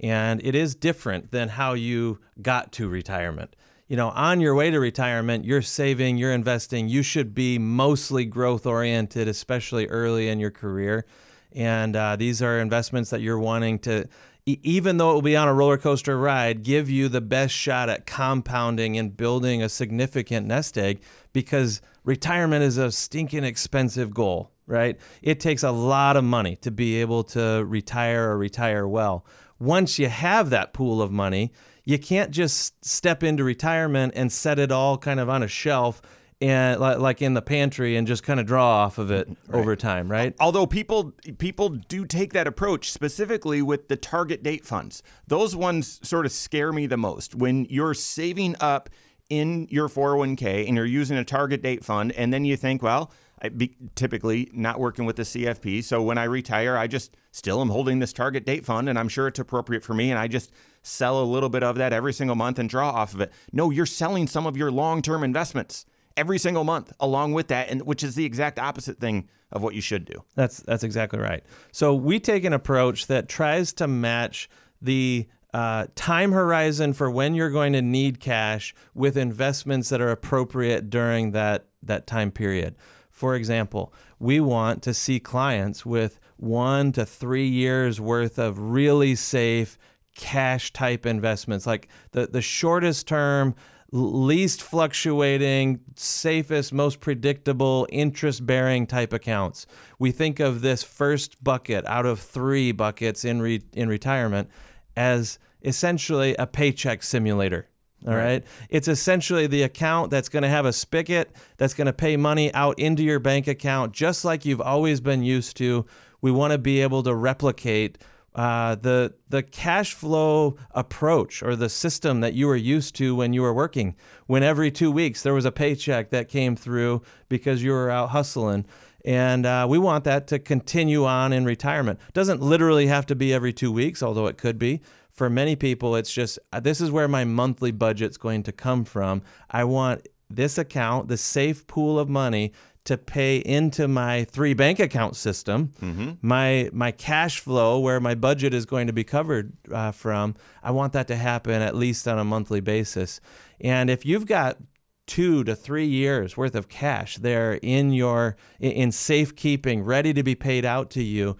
And 0.00 0.38
it 0.44 0.54
is 0.54 0.74
different 0.74 1.32
than 1.32 1.48
how 1.48 1.72
you 1.72 2.18
got 2.42 2.72
to 2.72 2.90
retirement. 2.90 3.56
You 3.86 3.96
know, 3.96 4.10
on 4.10 4.42
your 4.42 4.54
way 4.54 4.70
to 4.70 4.78
retirement, 4.78 5.46
you're 5.46 5.62
saving, 5.62 6.18
you're 6.18 6.32
investing, 6.32 6.90
you 6.90 7.02
should 7.02 7.34
be 7.34 7.58
mostly 7.58 8.26
growth 8.26 8.66
oriented, 8.66 9.28
especially 9.28 9.86
early 9.86 10.28
in 10.28 10.38
your 10.38 10.50
career. 10.50 11.06
And 11.52 11.96
uh, 11.96 12.16
these 12.16 12.42
are 12.42 12.60
investments 12.60 13.08
that 13.10 13.22
you're 13.22 13.38
wanting 13.38 13.78
to 13.80 14.06
even 14.48 14.96
though 14.96 15.10
it 15.10 15.14
will 15.14 15.22
be 15.22 15.36
on 15.36 15.48
a 15.48 15.52
roller 15.52 15.76
coaster 15.76 16.18
ride, 16.18 16.62
give 16.62 16.88
you 16.88 17.08
the 17.08 17.20
best 17.20 17.54
shot 17.54 17.88
at 17.88 18.06
compounding 18.06 18.96
and 18.96 19.16
building 19.16 19.62
a 19.62 19.68
significant 19.68 20.46
nest 20.46 20.78
egg 20.78 21.02
because 21.32 21.82
retirement 22.04 22.62
is 22.62 22.78
a 22.78 22.90
stinking 22.90 23.44
expensive 23.44 24.14
goal, 24.14 24.50
right? 24.66 24.98
It 25.20 25.40
takes 25.40 25.62
a 25.62 25.70
lot 25.70 26.16
of 26.16 26.24
money 26.24 26.56
to 26.56 26.70
be 26.70 27.00
able 27.00 27.24
to 27.24 27.64
retire 27.66 28.30
or 28.30 28.38
retire 28.38 28.88
well. 28.88 29.26
Once 29.58 29.98
you 29.98 30.08
have 30.08 30.50
that 30.50 30.72
pool 30.72 31.02
of 31.02 31.10
money, 31.10 31.52
you 31.84 31.98
can't 31.98 32.30
just 32.30 32.84
step 32.84 33.22
into 33.22 33.44
retirement 33.44 34.12
and 34.16 34.32
set 34.32 34.58
it 34.58 34.72
all 34.72 34.96
kind 34.96 35.20
of 35.20 35.28
on 35.28 35.42
a 35.42 35.48
shelf 35.48 36.00
and 36.40 36.78
like 36.80 37.20
in 37.20 37.34
the 37.34 37.42
pantry 37.42 37.96
and 37.96 38.06
just 38.06 38.22
kind 38.22 38.38
of 38.38 38.46
draw 38.46 38.64
off 38.64 38.98
of 38.98 39.10
it 39.10 39.28
right. 39.48 39.58
over 39.58 39.74
time, 39.74 40.10
right? 40.10 40.34
Although 40.38 40.66
people 40.66 41.12
people 41.38 41.70
do 41.70 42.04
take 42.04 42.32
that 42.32 42.46
approach 42.46 42.92
specifically 42.92 43.60
with 43.60 43.88
the 43.88 43.96
target 43.96 44.42
date 44.42 44.64
funds. 44.64 45.02
Those 45.26 45.56
ones 45.56 46.00
sort 46.06 46.26
of 46.26 46.32
scare 46.32 46.72
me 46.72 46.86
the 46.86 46.96
most. 46.96 47.34
When 47.34 47.66
you're 47.68 47.94
saving 47.94 48.54
up 48.60 48.88
in 49.28 49.66
your 49.70 49.88
401k 49.88 50.66
and 50.66 50.76
you're 50.76 50.86
using 50.86 51.18
a 51.18 51.24
target 51.24 51.60
date 51.60 51.84
fund 51.84 52.12
and 52.12 52.32
then 52.32 52.44
you 52.44 52.56
think, 52.56 52.82
well, 52.82 53.10
I 53.40 53.50
be, 53.50 53.76
typically 53.94 54.48
not 54.52 54.80
working 54.80 55.04
with 55.04 55.16
the 55.16 55.22
CFP, 55.22 55.84
so 55.84 56.02
when 56.02 56.18
I 56.18 56.24
retire, 56.24 56.76
I 56.76 56.88
just 56.88 57.14
still 57.30 57.60
am 57.60 57.68
holding 57.68 57.98
this 57.98 58.12
target 58.12 58.44
date 58.44 58.64
fund 58.64 58.88
and 58.88 58.98
I'm 58.98 59.08
sure 59.08 59.28
it's 59.28 59.38
appropriate 59.38 59.84
for 59.84 59.94
me 59.94 60.10
and 60.10 60.18
I 60.18 60.28
just 60.28 60.50
sell 60.82 61.22
a 61.22 61.24
little 61.24 61.48
bit 61.48 61.62
of 61.62 61.76
that 61.76 61.92
every 61.92 62.12
single 62.12 62.36
month 62.36 62.58
and 62.58 62.68
draw 62.68 62.90
off 62.90 63.14
of 63.14 63.20
it. 63.20 63.32
No, 63.52 63.70
you're 63.70 63.86
selling 63.86 64.26
some 64.26 64.46
of 64.46 64.56
your 64.56 64.70
long-term 64.70 65.22
investments 65.22 65.84
every 66.18 66.38
single 66.38 66.64
month 66.64 66.92
along 67.00 67.32
with 67.32 67.48
that 67.48 67.70
and 67.70 67.82
which 67.82 68.02
is 68.02 68.14
the 68.14 68.24
exact 68.24 68.58
opposite 68.58 68.98
thing 68.98 69.28
of 69.52 69.62
what 69.62 69.74
you 69.74 69.80
should 69.80 70.04
do. 70.04 70.22
That's 70.34 70.58
that's 70.58 70.82
exactly 70.82 71.20
right. 71.20 71.42
So 71.72 71.94
we 71.94 72.20
take 72.20 72.44
an 72.44 72.52
approach 72.52 73.06
that 73.06 73.28
tries 73.28 73.72
to 73.74 73.86
match 73.86 74.50
the 74.82 75.26
uh, 75.54 75.86
time 75.94 76.32
horizon 76.32 76.92
for 76.92 77.10
when 77.10 77.34
you're 77.34 77.50
going 77.50 77.72
to 77.72 77.82
need 77.82 78.20
cash 78.20 78.74
with 78.94 79.16
investments 79.16 79.88
that 79.88 80.00
are 80.00 80.10
appropriate 80.10 80.90
during 80.90 81.30
that 81.32 81.66
that 81.82 82.06
time 82.06 82.30
period. 82.30 82.76
For 83.10 83.34
example, 83.34 83.92
we 84.18 84.40
want 84.40 84.82
to 84.82 84.94
see 84.94 85.18
clients 85.18 85.86
with 85.86 86.20
one 86.36 86.92
to 86.92 87.06
three 87.06 87.48
years 87.48 88.00
worth 88.00 88.38
of 88.38 88.58
really 88.58 89.14
safe 89.14 89.78
cash 90.14 90.72
type 90.72 91.06
investments, 91.06 91.66
like 91.66 91.88
the, 92.12 92.26
the 92.26 92.42
shortest 92.42 93.06
term 93.08 93.54
least 93.90 94.62
fluctuating, 94.62 95.80
safest, 95.96 96.72
most 96.72 97.00
predictable, 97.00 97.86
interest 97.90 98.44
bearing 98.44 98.86
type 98.86 99.12
accounts. 99.12 99.66
We 99.98 100.10
think 100.10 100.40
of 100.40 100.60
this 100.60 100.82
first 100.82 101.42
bucket 101.42 101.86
out 101.86 102.04
of 102.04 102.20
three 102.20 102.72
buckets 102.72 103.24
in, 103.24 103.40
re- 103.40 103.62
in 103.72 103.88
retirement 103.88 104.50
as 104.96 105.38
essentially 105.62 106.34
a 106.38 106.46
paycheck 106.46 107.02
simulator. 107.02 107.68
All 108.06 108.14
right. 108.14 108.24
right. 108.24 108.44
It's 108.70 108.86
essentially 108.86 109.46
the 109.46 109.62
account 109.62 110.10
that's 110.10 110.28
going 110.28 110.44
to 110.44 110.48
have 110.48 110.66
a 110.66 110.72
spigot 110.72 111.34
that's 111.56 111.74
going 111.74 111.86
to 111.86 111.92
pay 111.92 112.16
money 112.16 112.52
out 112.54 112.78
into 112.78 113.02
your 113.02 113.18
bank 113.18 113.48
account, 113.48 113.92
just 113.92 114.24
like 114.24 114.44
you've 114.44 114.60
always 114.60 115.00
been 115.00 115.22
used 115.22 115.56
to. 115.56 115.84
We 116.20 116.30
want 116.30 116.52
to 116.52 116.58
be 116.58 116.80
able 116.82 117.02
to 117.04 117.14
replicate 117.14 117.98
uh, 118.38 118.76
the 118.76 119.12
the 119.28 119.42
cash 119.42 119.94
flow 119.94 120.56
approach 120.70 121.42
or 121.42 121.56
the 121.56 121.68
system 121.68 122.20
that 122.20 122.34
you 122.34 122.46
were 122.46 122.54
used 122.54 122.94
to 122.94 123.16
when 123.16 123.32
you 123.32 123.42
were 123.42 123.52
working, 123.52 123.96
when 124.28 124.44
every 124.44 124.70
two 124.70 124.92
weeks 124.92 125.24
there 125.24 125.34
was 125.34 125.44
a 125.44 125.50
paycheck 125.50 126.10
that 126.10 126.28
came 126.28 126.54
through 126.54 127.02
because 127.28 127.64
you 127.64 127.72
were 127.72 127.90
out 127.90 128.10
hustling. 128.10 128.64
And 129.04 129.44
uh, 129.44 129.66
we 129.68 129.76
want 129.78 130.04
that 130.04 130.28
to 130.28 130.38
continue 130.38 131.04
on 131.04 131.32
in 131.32 131.46
retirement. 131.46 131.98
Doesn't 132.12 132.40
literally 132.40 132.86
have 132.86 133.06
to 133.06 133.16
be 133.16 133.34
every 133.34 133.52
two 133.52 133.72
weeks, 133.72 134.04
although 134.04 134.28
it 134.28 134.38
could 134.38 134.56
be. 134.58 134.82
For 135.10 135.28
many 135.28 135.56
people, 135.56 135.96
it's 135.96 136.12
just 136.12 136.38
uh, 136.52 136.60
this 136.60 136.80
is 136.80 136.92
where 136.92 137.08
my 137.08 137.24
monthly 137.24 137.72
budget's 137.72 138.18
going 138.18 138.44
to 138.44 138.52
come 138.52 138.84
from. 138.84 139.22
I 139.50 139.64
want 139.64 140.06
this 140.30 140.58
account, 140.58 141.08
the 141.08 141.16
safe 141.16 141.66
pool 141.66 141.98
of 141.98 142.08
money 142.08 142.52
to 142.88 142.98
pay 142.98 143.38
into 143.38 143.86
my 143.86 144.24
three 144.24 144.54
bank 144.54 144.80
account 144.80 145.14
system, 145.14 145.72
mm-hmm. 145.80 146.12
my 146.22 146.70
my 146.72 146.90
cash 146.90 147.40
flow 147.40 147.78
where 147.78 148.00
my 148.00 148.14
budget 148.14 148.52
is 148.52 148.66
going 148.66 148.86
to 148.86 148.92
be 148.92 149.04
covered 149.04 149.52
uh, 149.72 149.92
from. 149.92 150.34
I 150.62 150.70
want 150.70 150.92
that 150.94 151.06
to 151.08 151.16
happen 151.16 151.62
at 151.62 151.74
least 151.74 152.08
on 152.08 152.18
a 152.18 152.24
monthly 152.24 152.60
basis. 152.60 153.20
And 153.60 153.90
if 153.90 154.04
you've 154.04 154.26
got 154.26 154.58
two 155.06 155.44
to 155.44 155.54
three 155.54 155.86
years 155.86 156.36
worth 156.36 156.54
of 156.54 156.68
cash 156.68 157.16
there 157.16 157.54
in 157.62 157.92
your 157.92 158.36
in 158.58 158.90
safekeeping, 158.90 159.84
ready 159.84 160.12
to 160.14 160.22
be 160.22 160.34
paid 160.34 160.64
out 160.64 160.90
to 160.90 161.02
you, 161.02 161.36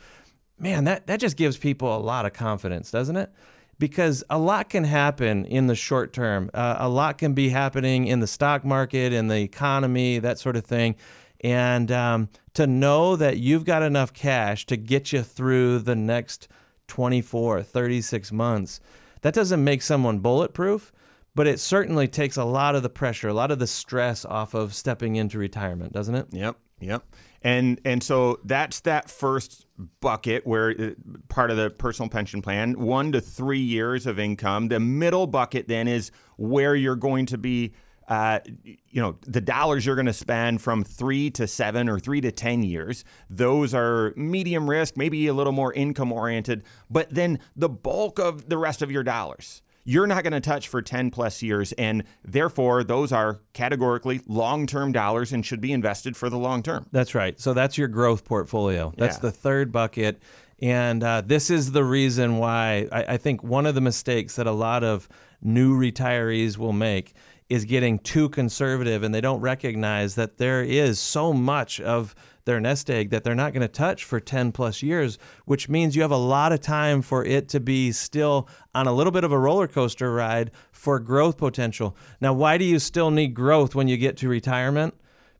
man, 0.58 0.84
that 0.84 1.06
that 1.06 1.18
just 1.18 1.36
gives 1.36 1.56
people 1.56 1.96
a 1.96 1.98
lot 1.98 2.26
of 2.26 2.32
confidence, 2.32 2.90
doesn't 2.90 3.16
it? 3.16 3.32
because 3.78 4.24
a 4.28 4.38
lot 4.38 4.68
can 4.68 4.84
happen 4.84 5.44
in 5.44 5.66
the 5.66 5.74
short 5.74 6.12
term. 6.12 6.50
Uh, 6.52 6.76
a 6.78 6.88
lot 6.88 7.18
can 7.18 7.32
be 7.32 7.48
happening 7.48 8.06
in 8.06 8.20
the 8.20 8.26
stock 8.26 8.64
market, 8.64 9.12
in 9.12 9.28
the 9.28 9.38
economy, 9.38 10.18
that 10.18 10.38
sort 10.38 10.56
of 10.56 10.64
thing. 10.64 10.96
And 11.40 11.92
um, 11.92 12.28
to 12.54 12.66
know 12.66 13.16
that 13.16 13.38
you've 13.38 13.64
got 13.64 13.82
enough 13.82 14.12
cash 14.12 14.66
to 14.66 14.76
get 14.76 15.12
you 15.12 15.22
through 15.22 15.80
the 15.80 15.94
next 15.94 16.48
24, 16.88 17.62
36 17.62 18.32
months, 18.32 18.80
that 19.22 19.34
doesn't 19.34 19.62
make 19.62 19.82
someone 19.82 20.18
bulletproof, 20.18 20.92
but 21.34 21.46
it 21.46 21.60
certainly 21.60 22.08
takes 22.08 22.36
a 22.36 22.44
lot 22.44 22.74
of 22.74 22.82
the 22.82 22.88
pressure, 22.88 23.28
a 23.28 23.34
lot 23.34 23.50
of 23.50 23.58
the 23.58 23.66
stress 23.66 24.24
off 24.24 24.54
of 24.54 24.74
stepping 24.74 25.16
into 25.16 25.38
retirement, 25.38 25.92
doesn't 25.92 26.14
it? 26.14 26.26
Yep, 26.32 26.56
yep. 26.80 27.04
And 27.42 27.80
and 27.84 28.02
so 28.02 28.40
that's 28.44 28.80
that 28.80 29.08
first 29.08 29.66
bucket 30.00 30.44
where 30.44 30.70
uh, 30.70 30.90
part 31.28 31.52
of 31.52 31.56
the 31.56 31.70
personal 31.70 32.08
pension 32.08 32.42
plan, 32.42 32.80
1 32.80 33.12
to 33.12 33.20
3 33.20 33.60
years 33.60 34.06
of 34.06 34.18
income. 34.18 34.68
The 34.68 34.80
middle 34.80 35.28
bucket 35.28 35.68
then 35.68 35.86
is 35.86 36.10
where 36.36 36.74
you're 36.74 36.96
going 36.96 37.26
to 37.26 37.38
be 37.38 37.72
uh, 38.08 38.40
you 38.64 39.02
know, 39.02 39.16
the 39.26 39.40
dollars 39.40 39.84
you're 39.84 39.94
going 39.94 40.06
to 40.06 40.12
spend 40.12 40.62
from 40.62 40.82
three 40.82 41.30
to 41.30 41.46
seven 41.46 41.88
or 41.88 41.98
three 42.00 42.20
to 42.22 42.32
10 42.32 42.62
years, 42.62 43.04
those 43.28 43.74
are 43.74 44.14
medium 44.16 44.68
risk, 44.68 44.96
maybe 44.96 45.26
a 45.26 45.34
little 45.34 45.52
more 45.52 45.72
income 45.74 46.10
oriented. 46.10 46.64
But 46.90 47.10
then 47.10 47.38
the 47.54 47.68
bulk 47.68 48.18
of 48.18 48.48
the 48.48 48.56
rest 48.56 48.80
of 48.80 48.90
your 48.90 49.02
dollars, 49.02 49.62
you're 49.84 50.06
not 50.06 50.22
going 50.22 50.32
to 50.32 50.40
touch 50.40 50.68
for 50.68 50.80
10 50.80 51.10
plus 51.10 51.42
years. 51.42 51.72
And 51.72 52.04
therefore, 52.24 52.82
those 52.82 53.12
are 53.12 53.40
categorically 53.52 54.22
long 54.26 54.66
term 54.66 54.90
dollars 54.90 55.32
and 55.32 55.44
should 55.44 55.60
be 55.60 55.72
invested 55.72 56.16
for 56.16 56.30
the 56.30 56.38
long 56.38 56.62
term. 56.62 56.86
That's 56.90 57.14
right. 57.14 57.38
So 57.38 57.52
that's 57.52 57.76
your 57.76 57.88
growth 57.88 58.24
portfolio. 58.24 58.92
That's 58.96 59.16
yeah. 59.16 59.22
the 59.22 59.30
third 59.32 59.70
bucket. 59.70 60.22
And 60.60 61.04
uh, 61.04 61.22
this 61.24 61.50
is 61.50 61.72
the 61.72 61.84
reason 61.84 62.38
why 62.38 62.88
I, 62.90 63.04
I 63.14 63.16
think 63.18 63.44
one 63.44 63.66
of 63.66 63.74
the 63.74 63.80
mistakes 63.80 64.36
that 64.36 64.46
a 64.46 64.52
lot 64.52 64.82
of 64.82 65.08
new 65.40 65.78
retirees 65.78 66.56
will 66.56 66.72
make 66.72 67.14
is 67.48 67.64
getting 67.64 67.98
too 67.98 68.28
conservative 68.28 69.02
and 69.02 69.14
they 69.14 69.20
don't 69.20 69.40
recognize 69.40 70.14
that 70.16 70.36
there 70.36 70.62
is 70.62 71.00
so 71.00 71.32
much 71.32 71.80
of 71.80 72.14
their 72.44 72.60
nest 72.60 72.90
egg 72.90 73.10
that 73.10 73.24
they're 73.24 73.34
not 73.34 73.52
going 73.52 73.60
to 73.60 73.68
touch 73.68 74.04
for 74.04 74.20
10 74.20 74.52
plus 74.52 74.82
years, 74.82 75.18
which 75.44 75.68
means 75.68 75.94
you 75.94 76.02
have 76.02 76.10
a 76.10 76.16
lot 76.16 76.52
of 76.52 76.60
time 76.60 77.02
for 77.02 77.24
it 77.24 77.48
to 77.48 77.60
be 77.60 77.92
still 77.92 78.48
on 78.74 78.86
a 78.86 78.92
little 78.92 79.10
bit 79.10 79.24
of 79.24 79.32
a 79.32 79.38
roller 79.38 79.68
coaster 79.68 80.12
ride 80.12 80.50
for 80.72 80.98
growth 80.98 81.36
potential. 81.36 81.94
Now, 82.20 82.32
why 82.32 82.56
do 82.56 82.64
you 82.64 82.78
still 82.78 83.10
need 83.10 83.34
growth 83.34 83.74
when 83.74 83.86
you 83.86 83.98
get 83.98 84.16
to 84.18 84.28
retirement? 84.28 84.94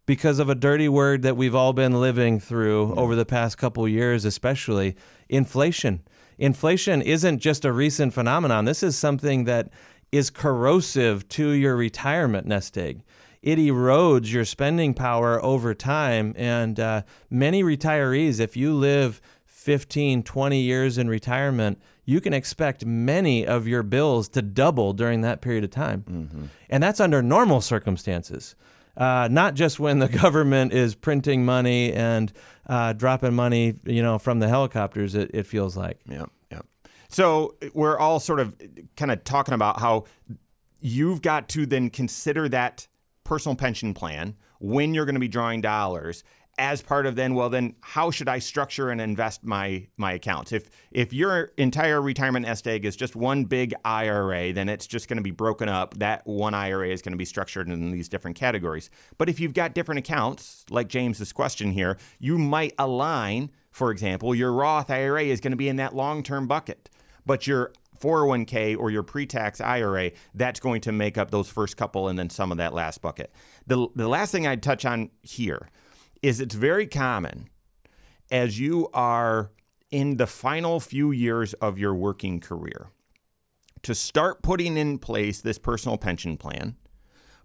Because 0.04 0.38
of 0.38 0.48
a 0.48 0.54
dirty 0.54 0.88
word 0.88 1.22
that 1.22 1.36
we've 1.36 1.54
all 1.54 1.72
been 1.72 2.00
living 2.00 2.40
through 2.40 2.94
over 2.94 3.14
the 3.14 3.26
past 3.26 3.58
couple 3.58 3.86
years, 3.88 4.24
especially 4.24 4.96
inflation. 5.28 6.02
Inflation 6.38 7.02
isn't 7.02 7.40
just 7.40 7.64
a 7.64 7.72
recent 7.72 8.14
phenomenon. 8.14 8.64
This 8.64 8.82
is 8.82 8.96
something 8.96 9.44
that 9.44 9.70
is 10.12 10.30
corrosive 10.30 11.28
to 11.28 11.50
your 11.50 11.76
retirement 11.76 12.46
nest 12.46 12.76
egg. 12.78 13.02
It 13.42 13.58
erodes 13.58 14.32
your 14.32 14.44
spending 14.44 14.94
power 14.94 15.42
over 15.44 15.74
time. 15.74 16.34
And 16.36 16.80
uh, 16.80 17.02
many 17.30 17.62
retirees, 17.62 18.40
if 18.40 18.56
you 18.56 18.74
live 18.74 19.20
15, 19.46 20.22
20 20.22 20.60
years 20.60 20.98
in 20.98 21.08
retirement, 21.08 21.80
you 22.04 22.20
can 22.20 22.32
expect 22.32 22.84
many 22.84 23.46
of 23.46 23.68
your 23.68 23.82
bills 23.82 24.28
to 24.30 24.42
double 24.42 24.92
during 24.92 25.20
that 25.20 25.40
period 25.40 25.62
of 25.62 25.70
time. 25.70 26.04
Mm-hmm. 26.08 26.44
And 26.70 26.82
that's 26.82 27.00
under 27.00 27.22
normal 27.22 27.60
circumstances. 27.60 28.56
Uh, 28.96 29.28
not 29.30 29.54
just 29.54 29.78
when 29.78 29.98
the 29.98 30.08
government 30.22 30.72
is 30.72 30.94
printing 30.94 31.44
money 31.44 31.92
and 31.92 32.32
uh, 32.66 32.92
dropping 32.94 33.34
money, 33.34 33.74
you 33.84 34.02
know, 34.02 34.18
from 34.18 34.40
the 34.40 34.48
helicopters. 34.48 35.14
It, 35.14 35.30
it 35.34 35.46
feels 35.46 35.76
like. 35.76 36.00
Yeah. 36.08 36.26
So 37.08 37.56
we're 37.74 37.98
all 37.98 38.20
sort 38.20 38.40
of 38.40 38.54
kind 38.96 39.10
of 39.10 39.24
talking 39.24 39.54
about 39.54 39.80
how 39.80 40.04
you've 40.80 41.22
got 41.22 41.48
to 41.50 41.66
then 41.66 41.90
consider 41.90 42.48
that 42.50 42.86
personal 43.24 43.56
pension 43.56 43.94
plan 43.94 44.36
when 44.60 44.94
you're 44.94 45.04
going 45.04 45.14
to 45.14 45.20
be 45.20 45.28
drawing 45.28 45.60
dollars 45.60 46.24
as 46.58 46.82
part 46.82 47.06
of 47.06 47.14
then 47.14 47.34
well 47.34 47.48
then 47.48 47.74
how 47.80 48.10
should 48.10 48.28
I 48.28 48.40
structure 48.40 48.90
and 48.90 49.00
invest 49.00 49.44
my 49.44 49.86
my 49.96 50.12
accounts? 50.12 50.52
If 50.52 50.68
if 50.90 51.12
your 51.12 51.52
entire 51.56 52.02
retirement 52.02 52.46
nest 52.46 52.66
egg 52.66 52.84
is 52.84 52.96
just 52.96 53.14
one 53.14 53.44
big 53.44 53.74
IRA 53.84 54.52
then 54.52 54.68
it's 54.68 54.86
just 54.86 55.08
going 55.08 55.18
to 55.18 55.22
be 55.22 55.30
broken 55.30 55.68
up. 55.68 55.94
That 55.98 56.26
one 56.26 56.54
IRA 56.54 56.88
is 56.88 57.00
going 57.00 57.12
to 57.12 57.18
be 57.18 57.24
structured 57.24 57.68
in 57.68 57.92
these 57.92 58.08
different 58.08 58.36
categories. 58.36 58.90
But 59.18 59.28
if 59.28 59.38
you've 59.38 59.54
got 59.54 59.72
different 59.72 60.00
accounts 60.00 60.64
like 60.68 60.88
James's 60.88 61.32
question 61.32 61.70
here 61.70 61.96
you 62.18 62.38
might 62.38 62.74
align 62.78 63.50
for 63.70 63.92
example 63.92 64.34
your 64.34 64.52
Roth 64.52 64.90
IRA 64.90 65.24
is 65.24 65.40
going 65.40 65.52
to 65.52 65.56
be 65.56 65.68
in 65.68 65.76
that 65.76 65.94
long-term 65.94 66.48
bucket 66.48 66.90
but 67.28 67.46
your 67.46 67.72
401k 68.00 68.76
or 68.78 68.90
your 68.90 69.02
pre-tax 69.02 69.60
IRA, 69.60 70.12
that's 70.34 70.58
going 70.58 70.80
to 70.80 70.92
make 70.92 71.18
up 71.18 71.30
those 71.30 71.48
first 71.48 71.76
couple 71.76 72.08
and 72.08 72.18
then 72.18 72.30
some 72.30 72.50
of 72.50 72.58
that 72.58 72.72
last 72.72 73.02
bucket. 73.02 73.30
The, 73.66 73.86
the 73.94 74.08
last 74.08 74.32
thing 74.32 74.46
I'd 74.46 74.62
touch 74.62 74.84
on 74.86 75.10
here 75.22 75.68
is 76.22 76.40
it's 76.40 76.54
very 76.54 76.86
common 76.86 77.50
as 78.30 78.58
you 78.58 78.88
are 78.94 79.52
in 79.90 80.16
the 80.16 80.26
final 80.26 80.80
few 80.80 81.12
years 81.12 81.52
of 81.54 81.78
your 81.78 81.94
working 81.94 82.40
career 82.40 82.88
to 83.82 83.94
start 83.94 84.42
putting 84.42 84.78
in 84.78 84.98
place 84.98 85.42
this 85.42 85.58
personal 85.58 85.98
pension 85.98 86.38
plan. 86.38 86.76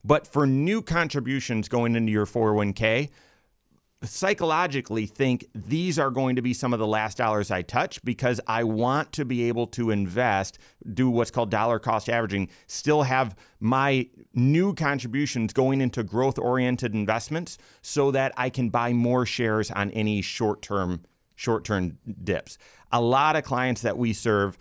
But 0.03 0.27
for 0.27 0.47
new 0.47 0.81
contributions 0.81 1.67
going 1.67 1.95
into 1.95 2.11
your 2.11 2.25
401k, 2.25 3.09
psychologically 4.03 5.05
think 5.05 5.47
these 5.53 5.97
are 5.97 6.11
going 6.11 6.35
to 6.35 6.41
be 6.41 6.53
some 6.53 6.73
of 6.73 6.79
the 6.79 6.87
last 6.87 7.17
dollars 7.17 7.51
I 7.51 7.61
touch 7.61 8.03
because 8.03 8.39
I 8.47 8.63
want 8.63 9.11
to 9.13 9.25
be 9.25 9.47
able 9.47 9.67
to 9.67 9.91
invest, 9.91 10.59
do 10.93 11.09
what's 11.09 11.31
called 11.31 11.49
dollar 11.49 11.79
cost 11.79 12.09
averaging, 12.09 12.49
still 12.67 13.03
have 13.03 13.35
my 13.59 14.07
new 14.33 14.73
contributions 14.73 15.53
going 15.53 15.81
into 15.81 16.03
growth 16.03 16.37
oriented 16.37 16.93
investments 16.93 17.57
so 17.81 18.11
that 18.11 18.33
I 18.37 18.49
can 18.49 18.69
buy 18.69 18.93
more 18.93 19.25
shares 19.25 19.71
on 19.71 19.91
any 19.91 20.21
short 20.21 20.61
term 20.61 21.03
short 21.35 21.63
term 21.63 21.97
dips. 22.23 22.57
A 22.91 23.01
lot 23.01 23.35
of 23.35 23.43
clients 23.43 23.81
that 23.81 23.97
we 23.97 24.13
serve 24.13 24.57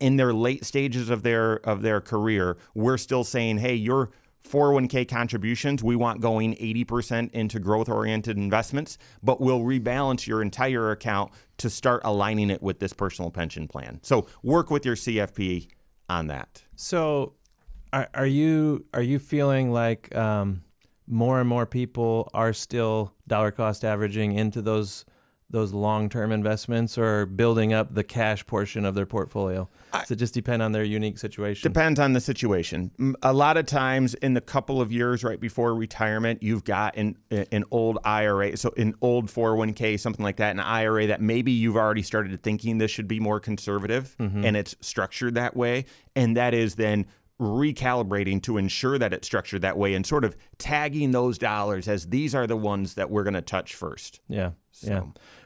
in 0.00 0.16
their 0.16 0.32
late 0.32 0.64
stages 0.64 1.10
of 1.10 1.22
their 1.22 1.54
of 1.56 1.82
their 1.82 2.00
career, 2.00 2.56
we're 2.74 2.98
still 2.98 3.24
saying, 3.24 3.58
"Hey, 3.58 3.74
you're 3.74 4.10
401k 4.44 5.08
contributions, 5.08 5.82
we 5.82 5.96
want 5.96 6.20
going 6.20 6.54
80% 6.56 7.30
into 7.32 7.58
growth 7.58 7.88
oriented 7.88 8.36
investments, 8.36 8.98
but 9.22 9.40
we'll 9.40 9.60
rebalance 9.60 10.26
your 10.26 10.42
entire 10.42 10.90
account 10.90 11.32
to 11.58 11.70
start 11.70 12.02
aligning 12.04 12.50
it 12.50 12.62
with 12.62 12.78
this 12.78 12.92
personal 12.92 13.30
pension 13.30 13.68
plan. 13.68 14.00
So 14.02 14.26
work 14.42 14.70
with 14.70 14.84
your 14.84 14.96
CFP 14.96 15.68
on 16.08 16.26
that. 16.26 16.62
So 16.76 17.34
are, 17.92 18.08
are 18.14 18.26
you 18.26 18.84
are 18.94 19.02
you 19.02 19.18
feeling 19.18 19.70
like 19.70 20.14
um, 20.16 20.62
more 21.06 21.40
and 21.40 21.48
more 21.48 21.66
people 21.66 22.30
are 22.34 22.52
still 22.52 23.12
dollar 23.26 23.50
cost 23.50 23.84
averaging 23.84 24.32
into 24.32 24.62
those 24.62 25.04
those 25.52 25.72
long-term 25.72 26.32
investments 26.32 26.98
or 26.98 27.26
building 27.26 27.72
up 27.72 27.94
the 27.94 28.02
cash 28.02 28.44
portion 28.46 28.84
of 28.84 28.94
their 28.94 29.06
portfolio? 29.06 29.68
Does 29.92 30.10
it 30.10 30.16
just 30.16 30.34
depend 30.34 30.62
on 30.62 30.72
their 30.72 30.82
unique 30.82 31.18
situation? 31.18 31.70
Depends 31.70 32.00
on 32.00 32.14
the 32.14 32.20
situation. 32.20 32.90
A 33.22 33.32
lot 33.32 33.56
of 33.56 33.66
times, 33.66 34.14
in 34.14 34.34
the 34.34 34.40
couple 34.40 34.80
of 34.80 34.90
years 34.90 35.22
right 35.22 35.38
before 35.38 35.74
retirement, 35.74 36.42
you've 36.42 36.64
got 36.64 36.96
an 36.96 37.16
an 37.30 37.64
old 37.70 37.98
IRA, 38.04 38.56
so 38.56 38.72
an 38.76 38.94
old 39.02 39.26
401k, 39.26 40.00
something 40.00 40.24
like 40.24 40.36
that, 40.36 40.50
an 40.52 40.60
IRA 40.60 41.06
that 41.06 41.20
maybe 41.20 41.52
you've 41.52 41.76
already 41.76 42.02
started 42.02 42.42
thinking 42.42 42.78
this 42.78 42.90
should 42.90 43.08
be 43.08 43.20
more 43.20 43.38
conservative, 43.38 44.16
mm-hmm. 44.18 44.44
and 44.44 44.56
it's 44.56 44.74
structured 44.80 45.34
that 45.34 45.56
way, 45.56 45.84
and 46.16 46.36
that 46.36 46.54
is 46.54 46.74
then 46.74 47.06
recalibrating 47.42 48.42
to 48.42 48.56
ensure 48.56 48.98
that 48.98 49.12
it's 49.12 49.26
structured 49.26 49.62
that 49.62 49.76
way 49.76 49.94
and 49.94 50.06
sort 50.06 50.24
of 50.24 50.36
tagging 50.58 51.10
those 51.10 51.38
dollars 51.38 51.88
as 51.88 52.06
these 52.06 52.34
are 52.34 52.46
the 52.46 52.56
ones 52.56 52.94
that 52.94 53.10
we're 53.10 53.24
going 53.24 53.34
to 53.34 53.42
touch 53.42 53.74
first. 53.74 54.20
Yeah. 54.28 54.52
So. 54.70 54.88
Yeah. 54.88 55.02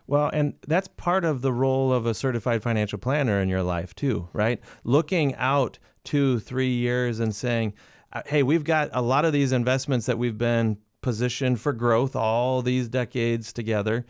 Well, 0.06 0.30
and 0.32 0.54
that's 0.66 0.88
part 0.88 1.24
of 1.24 1.42
the 1.42 1.52
role 1.52 1.92
of 1.92 2.06
a 2.06 2.14
certified 2.14 2.62
financial 2.62 2.98
planner 2.98 3.40
in 3.40 3.48
your 3.48 3.62
life 3.62 3.94
too, 3.94 4.28
right? 4.32 4.61
Looking 4.85 5.35
out 5.35 5.78
two, 6.04 6.38
three 6.38 6.72
years 6.72 7.18
and 7.18 7.35
saying, 7.35 7.74
uh, 8.12 8.22
hey, 8.26 8.42
we've 8.42 8.64
got 8.64 8.90
a 8.92 9.02
lot 9.02 9.24
of 9.24 9.32
these 9.32 9.52
investments 9.52 10.06
that 10.06 10.18
we've 10.18 10.38
been 10.38 10.78
positioned 11.02 11.61
for 11.61 11.72
growth 11.72 12.16
all 12.16 12.62
these 12.62 12.88
decades 12.88 13.52
together. 13.52 14.06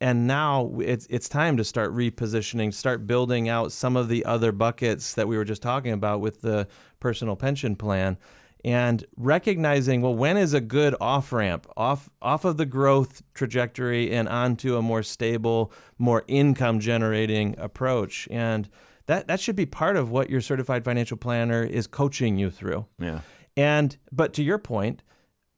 And 0.00 0.26
now 0.26 0.72
it's 0.80 1.06
it's 1.10 1.28
time 1.28 1.56
to 1.56 1.64
start 1.64 1.92
repositioning, 1.92 2.72
start 2.72 3.06
building 3.06 3.48
out 3.48 3.72
some 3.72 3.96
of 3.96 4.08
the 4.08 4.24
other 4.24 4.52
buckets 4.52 5.14
that 5.14 5.26
we 5.26 5.36
were 5.36 5.44
just 5.44 5.60
talking 5.60 5.92
about 5.92 6.20
with 6.20 6.40
the 6.40 6.68
personal 7.00 7.36
pension 7.36 7.76
plan 7.76 8.16
and 8.64 9.04
recognizing 9.16 10.02
well 10.02 10.14
when 10.14 10.36
is 10.36 10.52
a 10.52 10.60
good 10.60 10.94
off 11.00 11.32
ramp 11.32 11.66
off 11.76 12.10
off 12.20 12.44
of 12.44 12.56
the 12.56 12.66
growth 12.66 13.22
trajectory 13.34 14.12
and 14.12 14.28
onto 14.28 14.76
a 14.76 14.82
more 14.82 15.02
stable 15.02 15.72
more 15.98 16.24
income 16.28 16.80
generating 16.80 17.54
approach. 17.58 18.28
And 18.30 18.68
that 19.06 19.28
that 19.28 19.40
should 19.40 19.56
be 19.56 19.66
part 19.66 19.96
of 19.96 20.10
what 20.10 20.28
your 20.28 20.40
certified 20.40 20.84
financial 20.84 21.16
planner 21.16 21.64
is 21.64 21.86
coaching 21.86 22.36
you 22.36 22.50
through. 22.50 22.86
Yeah. 22.98 23.20
And 23.56 23.96
but 24.12 24.32
to 24.34 24.42
your 24.42 24.58
point 24.58 25.02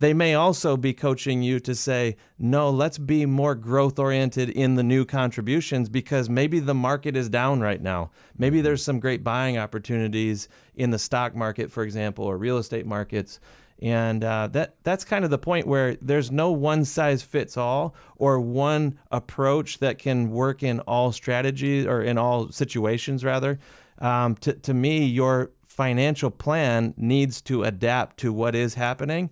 they 0.00 0.14
may 0.14 0.34
also 0.34 0.76
be 0.78 0.94
coaching 0.94 1.42
you 1.42 1.60
to 1.60 1.74
say, 1.74 2.16
no, 2.38 2.70
let's 2.70 2.96
be 2.96 3.26
more 3.26 3.54
growth 3.54 3.98
oriented 3.98 4.48
in 4.48 4.74
the 4.74 4.82
new 4.82 5.04
contributions 5.04 5.90
because 5.90 6.30
maybe 6.30 6.58
the 6.58 6.74
market 6.74 7.16
is 7.16 7.28
down 7.28 7.60
right 7.60 7.82
now. 7.82 8.10
Maybe 8.38 8.56
mm-hmm. 8.56 8.64
there's 8.64 8.82
some 8.82 8.98
great 8.98 9.22
buying 9.22 9.58
opportunities 9.58 10.48
in 10.74 10.90
the 10.90 10.98
stock 10.98 11.36
market, 11.36 11.70
for 11.70 11.82
example, 11.82 12.24
or 12.24 12.38
real 12.38 12.56
estate 12.56 12.86
markets. 12.86 13.40
And 13.82 14.24
uh, 14.24 14.48
that 14.48 14.74
that's 14.82 15.04
kind 15.04 15.24
of 15.24 15.30
the 15.30 15.38
point 15.38 15.66
where 15.66 15.96
there's 16.02 16.30
no 16.30 16.50
one 16.50 16.84
size 16.84 17.22
fits 17.22 17.56
all 17.56 17.94
or 18.16 18.40
one 18.40 18.98
approach 19.10 19.78
that 19.78 19.98
can 19.98 20.30
work 20.30 20.62
in 20.62 20.80
all 20.80 21.12
strategies 21.12 21.86
or 21.86 22.02
in 22.02 22.18
all 22.18 22.50
situations, 22.50 23.22
rather. 23.22 23.58
Um, 23.98 24.34
to, 24.36 24.54
to 24.54 24.72
me, 24.72 25.04
your 25.04 25.50
financial 25.66 26.30
plan 26.30 26.94
needs 26.96 27.40
to 27.42 27.64
adapt 27.64 28.18
to 28.18 28.32
what 28.32 28.54
is 28.54 28.74
happening 28.74 29.30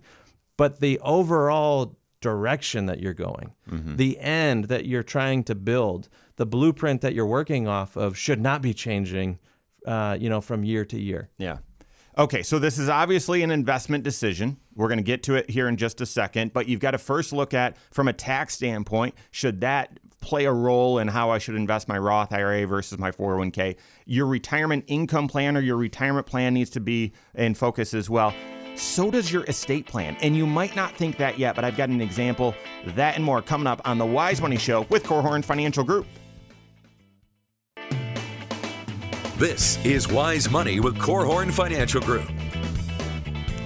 but 0.59 0.81
the 0.81 0.99
overall 0.99 1.95
direction 2.19 2.85
that 2.87 2.99
you're 2.99 3.13
going, 3.13 3.53
mm-hmm. 3.71 3.95
the 3.95 4.19
end 4.19 4.65
that 4.65 4.85
you're 4.85 5.03
trying 5.03 5.41
to 5.45 5.55
build, 5.55 6.09
the 6.35 6.45
blueprint 6.45 6.99
that 6.99 7.13
you're 7.13 7.25
working 7.25 7.65
off 7.65 7.95
of 7.95 8.17
should 8.17 8.41
not 8.41 8.61
be 8.61 8.73
changing, 8.73 9.39
uh, 9.85 10.17
you 10.19 10.29
know, 10.29 10.41
from 10.41 10.65
year 10.65 10.83
to 10.83 10.99
year. 10.99 11.29
Yeah. 11.37 11.59
Okay, 12.17 12.43
so 12.43 12.59
this 12.59 12.77
is 12.77 12.89
obviously 12.89 13.41
an 13.41 13.51
investment 13.51 14.03
decision. 14.03 14.57
We're 14.75 14.89
going 14.89 14.97
to 14.97 15.03
get 15.03 15.23
to 15.23 15.35
it 15.35 15.49
here 15.49 15.69
in 15.69 15.77
just 15.77 16.01
a 16.01 16.05
second, 16.05 16.51
but 16.51 16.67
you've 16.67 16.81
got 16.81 16.91
to 16.91 16.97
first 16.97 17.31
look 17.31 17.53
at 17.53 17.77
from 17.89 18.09
a 18.09 18.13
tax 18.13 18.55
standpoint, 18.55 19.15
should 19.31 19.61
that 19.61 19.97
play 20.19 20.43
a 20.43 20.51
role 20.51 20.99
in 20.99 21.07
how 21.07 21.29
I 21.29 21.37
should 21.37 21.55
invest 21.55 21.87
my 21.87 21.97
Roth 21.97 22.33
IRA 22.33 22.67
versus 22.67 22.97
my 22.97 23.11
401k? 23.11 23.77
Your 24.05 24.25
retirement 24.25 24.83
income 24.87 25.29
plan 25.29 25.55
or 25.55 25.61
your 25.61 25.77
retirement 25.77 26.25
plan 26.25 26.53
needs 26.53 26.69
to 26.71 26.81
be 26.81 27.13
in 27.33 27.53
focus 27.53 27.93
as 27.93 28.09
well 28.09 28.33
so 28.79 29.11
does 29.11 29.31
your 29.31 29.43
estate 29.45 29.85
plan. 29.85 30.17
And 30.21 30.35
you 30.35 30.45
might 30.45 30.75
not 30.75 30.95
think 30.95 31.17
that 31.17 31.37
yet, 31.37 31.55
but 31.55 31.63
I've 31.65 31.77
got 31.77 31.89
an 31.89 32.01
example. 32.01 32.55
That 32.87 33.15
and 33.15 33.23
more 33.23 33.41
coming 33.41 33.67
up 33.67 33.81
on 33.85 33.97
the 33.97 34.05
Wise 34.05 34.41
Money 34.41 34.57
Show 34.57 34.87
with 34.89 35.03
Korhorn 35.03 35.43
Financial 35.43 35.83
Group. 35.83 36.07
This 39.37 39.83
is 39.85 40.07
Wise 40.07 40.49
Money 40.49 40.79
with 40.79 40.97
Korhorn 40.97 41.51
Financial 41.51 42.01
Group. 42.01 42.29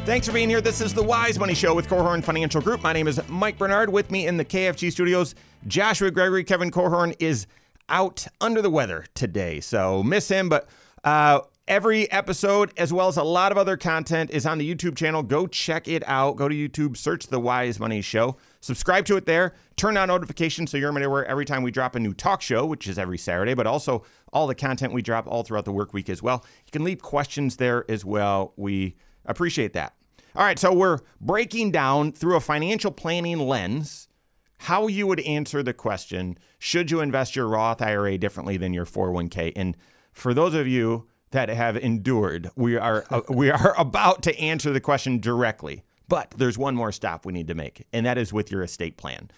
Thanks 0.06 0.28
for 0.28 0.34
being 0.34 0.49
here. 0.49 0.62
This 0.62 0.82
is 0.82 0.93
the 0.93 1.02
Wise 1.02 1.39
Money 1.39 1.54
Show 1.54 1.73
with 1.73 1.88
Korhorn 1.88 2.23
Financial 2.23 2.62
Group. 2.62 2.84
My 2.84 2.93
name 2.93 3.08
is 3.08 3.21
Mike 3.30 3.58
Bernard. 3.58 3.89
With 3.89 4.12
me 4.12 4.28
in 4.28 4.38
the 4.38 4.45
KFG 4.45 4.91
studios, 4.91 5.34
Joshua 5.65 6.12
Gregory. 6.12 6.43
Kevin 6.43 6.69
Korhorn 6.69 7.15
is 7.19 7.47
out 7.89 8.28
under 8.41 8.62
the 8.62 8.69
weather 8.69 9.06
today, 9.15 9.62
so 9.62 10.04
miss 10.04 10.28
him. 10.28 10.49
But 10.49 10.67
uh, 11.04 11.39
Every 11.65 12.12
episode, 12.12 12.73
as 12.76 12.91
well 12.91 13.08
as 13.08 13.15
a 13.15 13.23
lot 13.23 13.54
of 13.54 13.58
other 13.58 13.78
content, 13.78 14.32
is 14.32 14.45
on 14.45 14.58
the 14.58 14.76
YouTube 14.76 14.97
channel. 14.97 15.23
Go 15.23 15.47
check 15.47 15.88
it 15.88 16.04
out. 16.06 16.36
Go 16.36 16.49
to 16.49 16.54
YouTube, 16.54 16.97
search 16.97 17.28
The 17.28 17.39
Wise 17.39 17.80
Money 17.80 18.02
Show, 18.02 18.36
subscribe 18.60 19.06
to 19.06 19.15
it 19.15 19.26
there, 19.26 19.54
turn 19.78 19.95
on 19.95 20.10
notifications 20.10 20.71
so 20.71 20.78
you're 20.78 20.89
aware 20.89 21.26
every 21.26 21.45
time 21.45 21.63
we 21.63 21.71
drop 21.71 21.95
a 21.95 22.02
new 22.02 22.13
talk 22.13 22.41
show, 22.41 22.65
which 22.65 22.86
is 22.86 22.99
every 22.99 23.17
Saturday, 23.17 23.54
but 23.54 23.65
also 23.65 24.04
all 24.34 24.45
the 24.45 24.56
content 24.56 24.91
we 24.91 25.02
drop 25.02 25.26
all 25.26 25.43
throughout 25.43 25.63
the 25.63 25.71
work 25.71 25.93
week 25.93 26.10
as 26.10 26.21
well. 26.21 26.43
You 26.65 26.71
can 26.71 26.84
leave 26.84 27.02
questions 27.02 27.56
there 27.56 27.89
as 27.89 28.04
well. 28.04 28.52
We 28.58 28.97
appreciate 29.26 29.71
that. 29.71 29.95
All 30.36 30.43
right, 30.43 30.60
so 30.60 30.73
we're 30.73 30.99
breaking 31.21 31.71
down 31.71 32.12
through 32.12 32.36
a 32.36 32.41
financial 32.41 32.91
planning 32.91 33.39
lens 33.39 34.10
how 34.58 34.88
you 34.88 35.08
would 35.08 35.19
answer 35.21 35.63
the 35.63 35.73
question 35.73 36.38
should 36.60 36.91
you 36.91 36.99
invest 36.99 37.38
your 37.38 37.47
Roth 37.47 37.82
IRA 37.82 38.17
differently 38.17 38.58
than 38.58 38.73
your 38.73 38.86
401k? 38.86 39.54
And 39.56 39.78
for 40.12 40.34
those 40.34 40.54
of 40.54 40.67
you 40.67 41.08
that 41.34 41.50
have 41.50 41.76
endured. 41.76 42.50
We 42.56 42.78
are 42.78 43.06
uh, 43.10 43.22
we 43.30 43.52
are 43.52 43.76
about 43.78 44.24
to 44.24 44.39
answer 44.39 44.72
the 44.72 44.80
question 44.80 45.19
directly. 45.19 45.84
But 46.08 46.32
there's 46.38 46.58
one 46.58 46.76
more 46.76 46.91
stop 46.91 47.26
we 47.26 47.34
need 47.34 47.48
to 47.48 47.56
make, 47.56 47.86
and 47.91 48.06
that 48.06 48.17
is 48.17 48.32
with 48.32 48.52
your 48.52 48.62
estate 48.62 48.98
plan. 48.98 49.32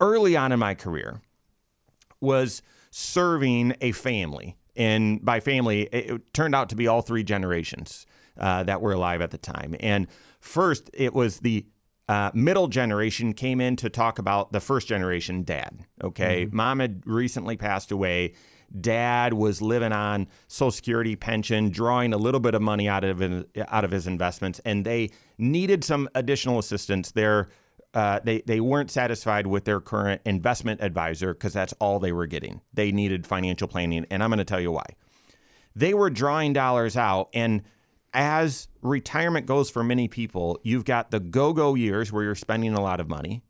Early 0.00 0.36
on 0.36 0.52
in 0.52 0.58
my 0.58 0.74
career 0.74 1.22
was 2.20 2.60
serving 2.90 3.74
a 3.80 3.92
family, 3.92 4.56
and 4.76 5.24
by 5.24 5.40
family, 5.40 5.82
it 5.82 6.34
turned 6.34 6.54
out 6.54 6.68
to 6.70 6.76
be 6.76 6.86
all 6.86 7.02
three 7.02 7.22
generations 7.22 8.04
uh, 8.36 8.64
that 8.64 8.80
were 8.80 8.92
alive 8.92 9.22
at 9.22 9.30
the 9.30 9.38
time. 9.38 9.76
And 9.80 10.08
first, 10.40 10.90
it 10.92 11.14
was 11.14 11.38
the 11.38 11.66
uh, 12.08 12.30
middle 12.34 12.68
generation 12.68 13.32
came 13.32 13.60
in 13.60 13.76
to 13.76 13.88
talk 13.88 14.18
about 14.18 14.52
the 14.52 14.60
first 14.60 14.88
generation 14.88 15.44
dad. 15.44 15.86
Okay, 16.02 16.46
mm-hmm. 16.46 16.56
mom 16.56 16.80
had 16.80 17.02
recently 17.06 17.56
passed 17.56 17.92
away 17.92 18.34
dad 18.80 19.34
was 19.34 19.62
living 19.62 19.92
on 19.92 20.28
Social 20.48 20.70
Security 20.70 21.16
pension, 21.16 21.70
drawing 21.70 22.12
a 22.12 22.18
little 22.18 22.40
bit 22.40 22.54
of 22.54 22.62
money 22.62 22.88
out 22.88 23.04
of 23.04 23.22
out 23.68 23.84
of 23.84 23.90
his 23.90 24.06
investments, 24.06 24.60
and 24.64 24.84
they 24.84 25.10
needed 25.38 25.84
some 25.84 26.08
additional 26.14 26.58
assistance. 26.58 27.12
There, 27.12 27.48
uh, 27.94 28.20
they 28.24 28.42
they 28.42 28.60
weren't 28.60 28.90
satisfied 28.90 29.46
with 29.46 29.64
their 29.64 29.80
current 29.80 30.20
investment 30.24 30.82
advisor 30.82 31.34
because 31.34 31.52
that's 31.52 31.72
all 31.74 31.98
they 31.98 32.12
were 32.12 32.26
getting. 32.26 32.60
They 32.72 32.92
needed 32.92 33.26
financial 33.26 33.68
planning, 33.68 34.06
and 34.10 34.22
I'm 34.22 34.30
going 34.30 34.38
to 34.38 34.44
tell 34.44 34.60
you 34.60 34.72
why. 34.72 34.86
They 35.74 35.94
were 35.94 36.10
drawing 36.10 36.52
dollars 36.52 36.96
out, 36.96 37.28
and 37.32 37.62
as 38.12 38.68
retirement 38.82 39.46
goes 39.46 39.70
for 39.70 39.84
many 39.84 40.08
people, 40.08 40.58
you've 40.62 40.84
got 40.84 41.10
the 41.10 41.20
go-go 41.20 41.74
years 41.74 42.10
where 42.10 42.24
you're 42.24 42.34
spending 42.34 42.74
a 42.74 42.80
lot 42.80 43.00
of 43.00 43.08
money. 43.08 43.42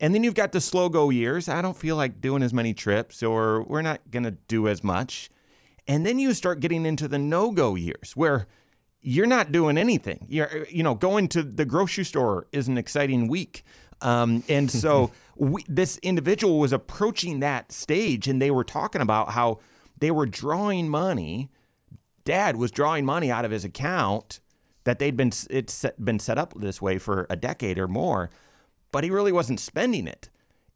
And 0.00 0.14
then 0.14 0.24
you've 0.24 0.34
got 0.34 0.52
the 0.52 0.62
slow 0.62 0.88
go 0.88 1.10
years. 1.10 1.48
I 1.48 1.60
don't 1.60 1.76
feel 1.76 1.94
like 1.94 2.22
doing 2.22 2.42
as 2.42 2.54
many 2.54 2.72
trips, 2.72 3.22
or 3.22 3.62
we're 3.64 3.82
not 3.82 4.10
going 4.10 4.22
to 4.22 4.30
do 4.30 4.66
as 4.66 4.82
much. 4.82 5.30
And 5.86 6.06
then 6.06 6.18
you 6.18 6.32
start 6.32 6.60
getting 6.60 6.86
into 6.86 7.06
the 7.06 7.18
no 7.18 7.50
go 7.50 7.74
years 7.74 8.12
where 8.14 8.46
you're 9.02 9.26
not 9.26 9.52
doing 9.52 9.76
anything. 9.76 10.26
You're, 10.28 10.66
you 10.70 10.82
know, 10.82 10.94
going 10.94 11.28
to 11.28 11.42
the 11.42 11.66
grocery 11.66 12.04
store 12.04 12.46
is 12.50 12.66
an 12.66 12.78
exciting 12.78 13.28
week. 13.28 13.62
Um, 14.00 14.42
and 14.48 14.70
so 14.84 15.10
we, 15.36 15.64
this 15.68 15.98
individual 15.98 16.58
was 16.58 16.72
approaching 16.72 17.40
that 17.40 17.70
stage 17.70 18.26
and 18.26 18.40
they 18.40 18.50
were 18.50 18.64
talking 18.64 19.02
about 19.02 19.32
how 19.32 19.58
they 19.98 20.10
were 20.10 20.26
drawing 20.26 20.88
money. 20.88 21.50
Dad 22.24 22.56
was 22.56 22.70
drawing 22.70 23.04
money 23.04 23.30
out 23.30 23.44
of 23.44 23.50
his 23.50 23.64
account 23.64 24.40
that 24.84 24.98
they'd 24.98 25.16
been, 25.16 25.32
it's 25.50 25.84
been 26.02 26.18
set 26.18 26.38
up 26.38 26.54
this 26.56 26.80
way 26.80 26.96
for 26.96 27.26
a 27.28 27.36
decade 27.36 27.78
or 27.78 27.86
more 27.86 28.30
but 28.92 29.04
he 29.04 29.10
really 29.10 29.32
wasn't 29.32 29.60
spending 29.60 30.06
it. 30.06 30.28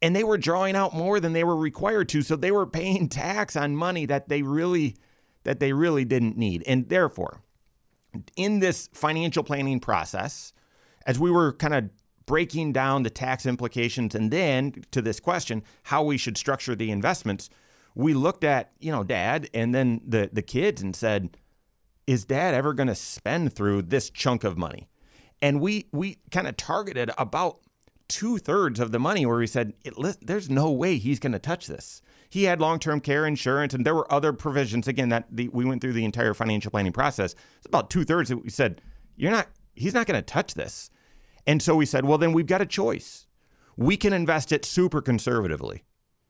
And 0.03 0.15
they 0.15 0.25
were 0.25 0.39
drawing 0.39 0.77
out 0.77 0.95
more 0.95 1.19
than 1.19 1.33
they 1.33 1.45
were 1.45 1.57
required 1.57 2.09
to, 2.11 2.23
so 2.23 2.37
they 2.37 2.51
were 2.51 2.67
paying 2.67 3.09
tax 3.09 3.57
on 3.57 3.77
money 3.77 4.07
that 4.07 4.29
they 4.29 4.43
really 4.43 4.97
that 5.45 5.61
they 5.61 5.73
really 5.73 6.05
didn't 6.05 6.37
need. 6.37 6.63
And 6.67 6.89
therefore, 6.89 7.43
in 8.37 8.61
this 8.61 8.89
financial 8.93 9.45
planning 9.45 9.81
process, 9.81 10.53
as 11.07 11.19
we 11.19 11.31
were 11.31 11.53
kind 11.53 11.75
of 11.75 11.91
breaking 12.27 12.73
down 12.73 13.03
the 13.03 13.11
tax 13.11 13.45
implications 13.45 14.15
and 14.15 14.31
then 14.31 14.73
to 14.91 15.03
this 15.03 15.21
question, 15.21 15.63
how 15.85 16.03
we 16.03 16.17
should 16.17 16.39
structure 16.39 16.75
the 16.75 16.91
investments, 16.91 17.51
we 17.95 18.15
looked 18.15 18.45
at, 18.45 18.73
you 18.79 18.91
know, 18.91 19.05
dad 19.05 19.49
and 19.55 19.75
then 19.75 20.01
the 20.07 20.31
the 20.33 20.43
kids 20.43 20.83
and 20.83 20.97
said, 20.97 21.37
is 22.07 22.25
dad 22.25 22.55
ever 22.55 22.73
going 22.75 22.89
to 22.89 22.95
spend 22.95 23.55
through 23.55 23.83
this 23.83 24.11
chunk 24.11 24.45
of 24.45 24.59
money? 24.59 24.89
And 25.41 25.61
we 25.61 25.87
we 25.93 26.19
kind 26.31 26.49
of 26.49 26.57
targeted 26.57 27.11
about 27.19 27.59
two 28.09 28.39
thirds 28.39 28.81
of 28.81 28.93
the 28.93 28.99
money 28.99 29.27
where 29.27 29.41
he 29.41 29.47
said, 29.47 29.75
There's 30.21 30.51
no 30.51 30.71
way 30.71 30.97
he's 30.97 31.19
going 31.19 31.33
to 31.33 31.39
touch 31.39 31.67
this. 31.67 32.03
He 32.29 32.45
had 32.45 32.61
long 32.61 32.79
term 32.79 33.01
care 33.01 33.27
insurance, 33.27 33.75
and 33.75 33.85
there 33.85 33.95
were 33.95 34.13
other 34.13 34.33
provisions. 34.33 34.89
Again, 34.89 35.09
that 35.11 35.27
the, 35.31 35.49
we 35.49 35.65
went 35.65 35.81
through 35.81 35.93
the 35.93 36.05
entire 36.05 36.35
financial 36.35 36.71
planning 36.71 36.93
process. 36.93 37.35
It's 37.59 37.67
about 37.67 37.91
two 37.91 38.05
thirds 38.05 38.29
that 38.29 38.39
we 38.39 38.51
said, 38.51 38.81
You're 39.17 39.31
not, 39.31 39.49
he's 39.75 39.95
not 39.95 40.07
going 40.07 40.19
to 40.19 40.23
touch 40.23 40.55
this. 40.55 40.91
And 41.47 41.63
so 41.63 41.77
we 41.77 41.87
said, 41.87 42.05
Well, 42.05 42.19
then 42.19 42.33
we've 42.33 42.47
got 42.47 42.61
a 42.61 42.67
choice. 42.67 43.27
We 43.77 43.97
can 43.97 44.13
invest 44.13 44.53
it 44.53 44.65
super 44.65 45.01
conservatively 45.01 45.85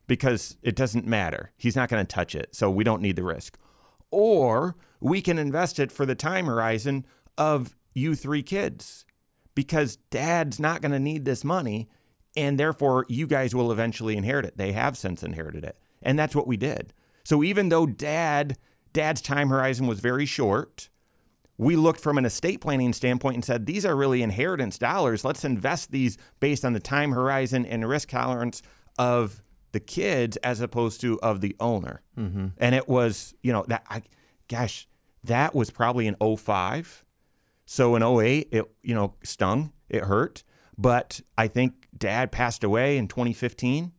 because 0.07 0.57
it 0.63 0.77
doesn't 0.77 1.07
matter. 1.07 1.53
He's 1.57 1.77
not 1.77 1.89
going 1.89 2.05
to 2.05 2.15
touch 2.15 2.35
it. 2.35 2.55
So 2.55 2.71
we 2.71 2.85
don't 2.85 3.03
need 3.03 3.17
the 3.17 3.23
risk. 3.23 3.59
Or 4.11 4.77
we 5.01 5.21
can 5.21 5.39
invest 5.39 5.79
it 5.79 5.93
for 5.93 6.07
the 6.07 6.15
time 6.15 6.47
horizon 6.47 7.05
of 7.37 7.77
you 7.93 8.15
three 8.15 8.43
kids 8.43 9.04
because 9.55 9.97
dad's 10.11 10.59
not 10.59 10.81
going 10.81 10.93
to 10.93 10.99
need 10.99 11.25
this 11.25 11.45
money 11.45 11.89
and 12.37 12.59
therefore 12.59 13.07
you 13.09 13.27
guys 13.27 13.55
will 13.55 13.71
eventually 13.71 14.17
inherit 14.17 14.45
it. 14.45 14.57
They 14.57 14.73
have 14.73 14.97
since 14.97 15.23
inherited 15.23 15.65
it. 15.65 15.79
And 16.03 16.19
that's 16.19 16.35
what 16.35 16.47
we 16.47 16.57
did. 16.57 16.93
So 17.25 17.43
even 17.43 17.69
though 17.69 17.87
dad 17.87 18.59
dad's 18.93 19.21
time 19.21 19.49
horizon 19.49 19.87
was 19.87 20.01
very 20.01 20.27
short, 20.27 20.89
we 21.57 21.77
looked 21.77 22.01
from 22.01 22.19
an 22.19 22.25
estate 22.25 22.61
planning 22.61 22.93
standpoint 22.93 23.37
and 23.37 23.45
said 23.45 23.67
these 23.67 23.87
are 23.87 23.95
really 23.95 24.23
inheritance 24.23 24.79
dollars. 24.79 25.25
Let's 25.25 25.45
invest 25.45 25.91
these 25.91 26.19
based 26.41 26.65
on 26.65 26.73
the 26.73 26.81
time 26.81 27.13
horizon 27.13 27.65
and 27.65 27.89
risk 27.89 28.09
tolerance 28.09 28.63
of 28.99 29.43
the 29.73 29.81
kids 29.81 30.37
as 30.39 30.61
opposed 30.61 31.01
to 31.01 31.21
of 31.21 31.41
the 31.41 31.57
owner. 31.61 32.03
Mm-hmm. 32.19 32.49
And 32.59 32.75
it 32.75 32.89
was, 32.89 33.35
you 33.43 33.53
know, 33.53 33.65
that 33.69 33.85
I 33.89 34.03
gosh, 34.49 34.89
that 35.25 35.55
was 35.55 35.71
probably 35.71 36.07
in 36.07 36.17
05. 36.17 37.04
So 37.67 37.97
in 37.97 38.03
08, 38.03 38.49
it, 38.53 38.65
you 38.83 38.95
know, 38.95 39.15
stung, 39.23 39.73
it 39.89 40.05
hurt. 40.05 40.45
But 40.77 41.21
I 41.39 41.49
think 41.49 41.89
dad 41.97 42.33
passed 42.33 42.65
away 42.65 42.97
in 42.97 43.09
2015. 43.09 43.93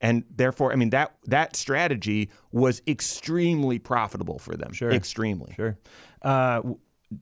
And 0.00 0.24
therefore, 0.28 0.72
I 0.72 0.76
mean, 0.76 0.90
that, 0.90 1.14
that 1.26 1.54
strategy 1.54 2.30
was 2.50 2.82
extremely 2.88 3.78
profitable 3.78 4.38
for 4.38 4.56
them. 4.56 4.72
Sure. 4.72 4.90
Extremely. 4.90 5.52
Sure. 5.54 5.78
Uh, 6.22 6.62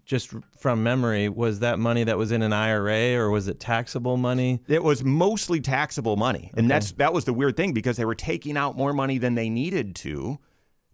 just 0.04 0.32
from 0.58 0.82
memory, 0.82 1.28
was 1.28 1.60
that 1.60 1.78
money 1.78 2.04
that 2.04 2.16
was 2.16 2.32
in 2.32 2.42
an 2.42 2.52
IRA 2.52 3.14
or 3.16 3.30
was 3.30 3.48
it 3.48 3.60
taxable 3.60 4.16
money? 4.16 4.62
It 4.68 4.82
was 4.82 5.04
mostly 5.04 5.60
taxable 5.60 6.16
money. 6.16 6.50
And 6.56 6.70
that's 6.70 6.92
that 6.92 7.12
was 7.12 7.24
the 7.24 7.32
weird 7.32 7.56
thing 7.56 7.72
because 7.72 7.96
they 7.96 8.04
were 8.04 8.14
taking 8.14 8.56
out 8.56 8.76
more 8.76 8.92
money 8.92 9.18
than 9.18 9.34
they 9.34 9.50
needed 9.50 9.94
to 9.96 10.38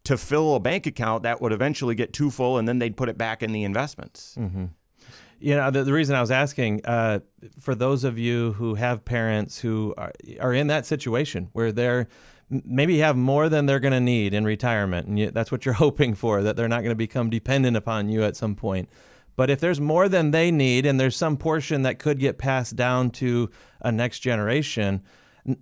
to 0.07 0.17
fill 0.17 0.55
a 0.55 0.61
bank 0.61 0.87
account 0.87 1.25
that 1.25 1.41
would 1.41 1.53
eventually 1.53 1.95
get 1.95 2.13
too 2.13 2.31
full 2.31 2.59
and 2.59 2.69
then 2.69 2.79
they'd 2.79 2.97
put 2.97 3.09
it 3.09 3.19
back 3.19 3.43
in 3.43 3.53
the 3.53 3.65
investments. 3.65 4.37
Mm-hmm. 4.39 4.67
You 5.39 5.57
know, 5.57 5.71
the, 5.71 5.85
the, 5.85 5.93
reason 5.93 6.17
I 6.17 6.21
was 6.21 6.31
asking 6.31 6.87
uh, 6.87 7.21
for 7.61 7.75
those 7.75 8.05
of 8.05 8.19
you 8.19 8.53
who 8.53 8.77
have 8.77 9.05
parents 9.05 9.59
who 9.59 9.95
are, 9.99 10.13
are 10.41 10.55
in 10.55 10.69
that 10.69 10.87
situation 10.87 11.51
where 11.53 11.73
they're 11.73 12.09
maybe 12.49 12.99
have 12.99 13.17
more 13.17 13.49
than 13.49 13.67
they're 13.67 13.81
going 13.81 13.93
to 13.93 14.01
need 14.01 14.33
in 14.33 14.45
retirement, 14.45 15.09
and 15.09 15.19
you, 15.19 15.31
that's 15.31 15.51
what 15.51 15.67
you're 15.67 15.75
hoping 15.87 16.15
for, 16.15 16.43
that 16.43 16.57
they're 16.57 16.69
not 16.69 16.81
going 16.81 16.91
to 16.91 16.95
become 16.95 17.29
dependent 17.29 17.77
upon 17.77 18.09
you 18.09 18.23
at 18.23 18.37
some 18.37 18.55
point. 18.55 18.89
But 19.35 19.51
if 19.51 19.61
there's 19.61 19.81
more 19.81 20.09
than 20.09 20.31
they 20.31 20.51
need, 20.51 20.87
and 20.87 20.99
there's 20.99 21.17
some 21.17 21.37
portion 21.37 21.83
that 21.83 21.99
could 21.99 22.19
get 22.19 22.39
passed 22.39 22.77
down 22.77 23.11
to 23.11 23.51
a 23.81 23.93
next 23.93 24.21
generation, 24.21 25.03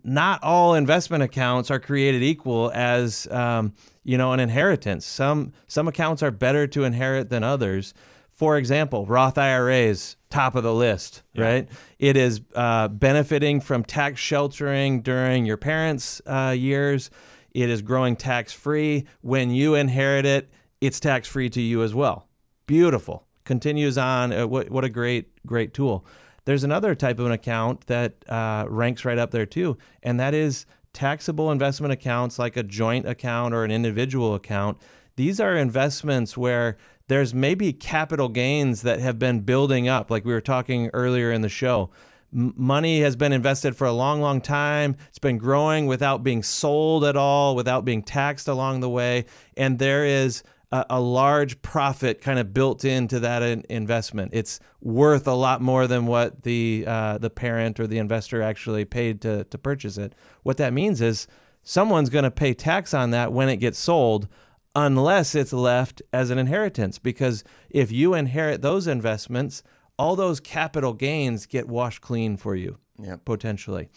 not 0.04 0.42
all 0.42 0.74
investment 0.74 1.22
accounts 1.22 1.70
are 1.70 1.80
created 1.80 2.22
equal 2.22 2.70
as 2.72 3.26
um, 3.30 3.74
you 4.04 4.16
know 4.18 4.32
an 4.32 4.40
inheritance. 4.40 5.04
Some 5.04 5.52
some 5.66 5.88
accounts 5.88 6.22
are 6.22 6.30
better 6.30 6.66
to 6.68 6.84
inherit 6.84 7.30
than 7.30 7.42
others. 7.42 7.94
For 8.30 8.58
example, 8.58 9.06
Roth 9.06 9.38
IRAs, 9.38 10.16
top 10.28 10.56
of 10.56 10.64
the 10.64 10.74
list, 10.74 11.22
yeah. 11.34 11.44
right? 11.44 11.68
It 12.00 12.16
is 12.16 12.40
uh, 12.54 12.88
benefiting 12.88 13.60
from 13.60 13.84
tax 13.84 14.20
sheltering 14.20 15.02
during 15.02 15.46
your 15.46 15.56
parents' 15.56 16.20
uh, 16.26 16.54
years. 16.56 17.10
It 17.52 17.70
is 17.70 17.80
growing 17.80 18.16
tax 18.16 18.52
free. 18.52 19.06
When 19.20 19.50
you 19.50 19.76
inherit 19.76 20.26
it, 20.26 20.50
it's 20.80 20.98
tax 20.98 21.28
free 21.28 21.48
to 21.50 21.60
you 21.60 21.84
as 21.84 21.94
well. 21.94 22.26
Beautiful. 22.66 23.24
Continues 23.44 23.96
on. 23.96 24.32
Uh, 24.32 24.46
what, 24.48 24.68
what 24.68 24.82
a 24.82 24.88
great, 24.88 25.28
great 25.46 25.72
tool. 25.72 26.04
There's 26.44 26.64
another 26.64 26.96
type 26.96 27.20
of 27.20 27.26
an 27.26 27.32
account 27.32 27.86
that 27.86 28.14
uh, 28.28 28.66
ranks 28.68 29.04
right 29.04 29.16
up 29.16 29.30
there 29.30 29.46
too, 29.46 29.78
and 30.02 30.18
that 30.18 30.34
is 30.34 30.66
taxable 30.94 31.50
investment 31.50 31.92
accounts 31.92 32.38
like 32.38 32.56
a 32.56 32.62
joint 32.62 33.06
account 33.06 33.52
or 33.52 33.64
an 33.64 33.70
individual 33.70 34.34
account. 34.34 34.78
These 35.16 35.40
are 35.40 35.54
investments 35.54 36.36
where 36.36 36.76
there's 37.08 37.34
maybe 37.34 37.72
capital 37.72 38.28
gains 38.28 38.82
that 38.82 39.00
have 39.00 39.18
been 39.18 39.40
building 39.40 39.88
up, 39.88 40.10
like 40.10 40.24
we 40.24 40.32
were 40.32 40.40
talking 40.40 40.88
earlier 40.94 41.30
in 41.30 41.42
the 41.42 41.48
show. 41.48 41.90
Money 42.32 43.00
has 43.00 43.14
been 43.14 43.32
invested 43.32 43.76
for 43.76 43.86
a 43.86 43.92
long, 43.92 44.20
long 44.20 44.40
time. 44.40 44.96
It's 45.08 45.18
been 45.20 45.38
growing 45.38 45.86
without 45.86 46.24
being 46.24 46.42
sold 46.42 47.04
at 47.04 47.16
all, 47.16 47.54
without 47.54 47.84
being 47.84 48.02
taxed 48.02 48.48
along 48.48 48.80
the 48.80 48.88
way. 48.88 49.26
And 49.56 49.78
there 49.78 50.04
is 50.04 50.42
a, 50.74 50.86
a 50.90 51.00
large 51.00 51.62
profit 51.62 52.20
kind 52.20 52.38
of 52.38 52.52
built 52.52 52.84
into 52.84 53.20
that 53.20 53.42
in- 53.42 53.64
investment. 53.68 54.30
It's 54.34 54.58
worth 54.80 55.26
a 55.28 55.34
lot 55.34 55.62
more 55.62 55.86
than 55.86 56.06
what 56.06 56.42
the 56.42 56.84
uh, 56.86 57.18
the 57.18 57.30
parent 57.30 57.78
or 57.78 57.86
the 57.86 57.98
investor 57.98 58.42
actually 58.42 58.84
paid 58.84 59.20
to, 59.22 59.44
to 59.44 59.58
purchase 59.58 59.96
it. 59.96 60.14
What 60.42 60.56
that 60.56 60.72
means 60.72 61.00
is 61.00 61.28
someone's 61.62 62.10
going 62.10 62.24
to 62.24 62.30
pay 62.30 62.54
tax 62.54 62.92
on 62.92 63.10
that 63.10 63.32
when 63.32 63.48
it 63.48 63.58
gets 63.58 63.78
sold 63.78 64.26
unless 64.74 65.36
it's 65.36 65.52
left 65.52 66.02
as 66.12 66.30
an 66.30 66.38
inheritance. 66.38 66.98
Because 66.98 67.44
if 67.70 67.92
you 67.92 68.14
inherit 68.14 68.60
those 68.60 68.88
investments, 68.88 69.62
all 69.96 70.16
those 70.16 70.40
capital 70.40 70.92
gains 70.92 71.46
get 71.46 71.68
washed 71.68 72.00
clean 72.00 72.36
for 72.36 72.56
you, 72.56 72.78
potentially. 73.24 73.88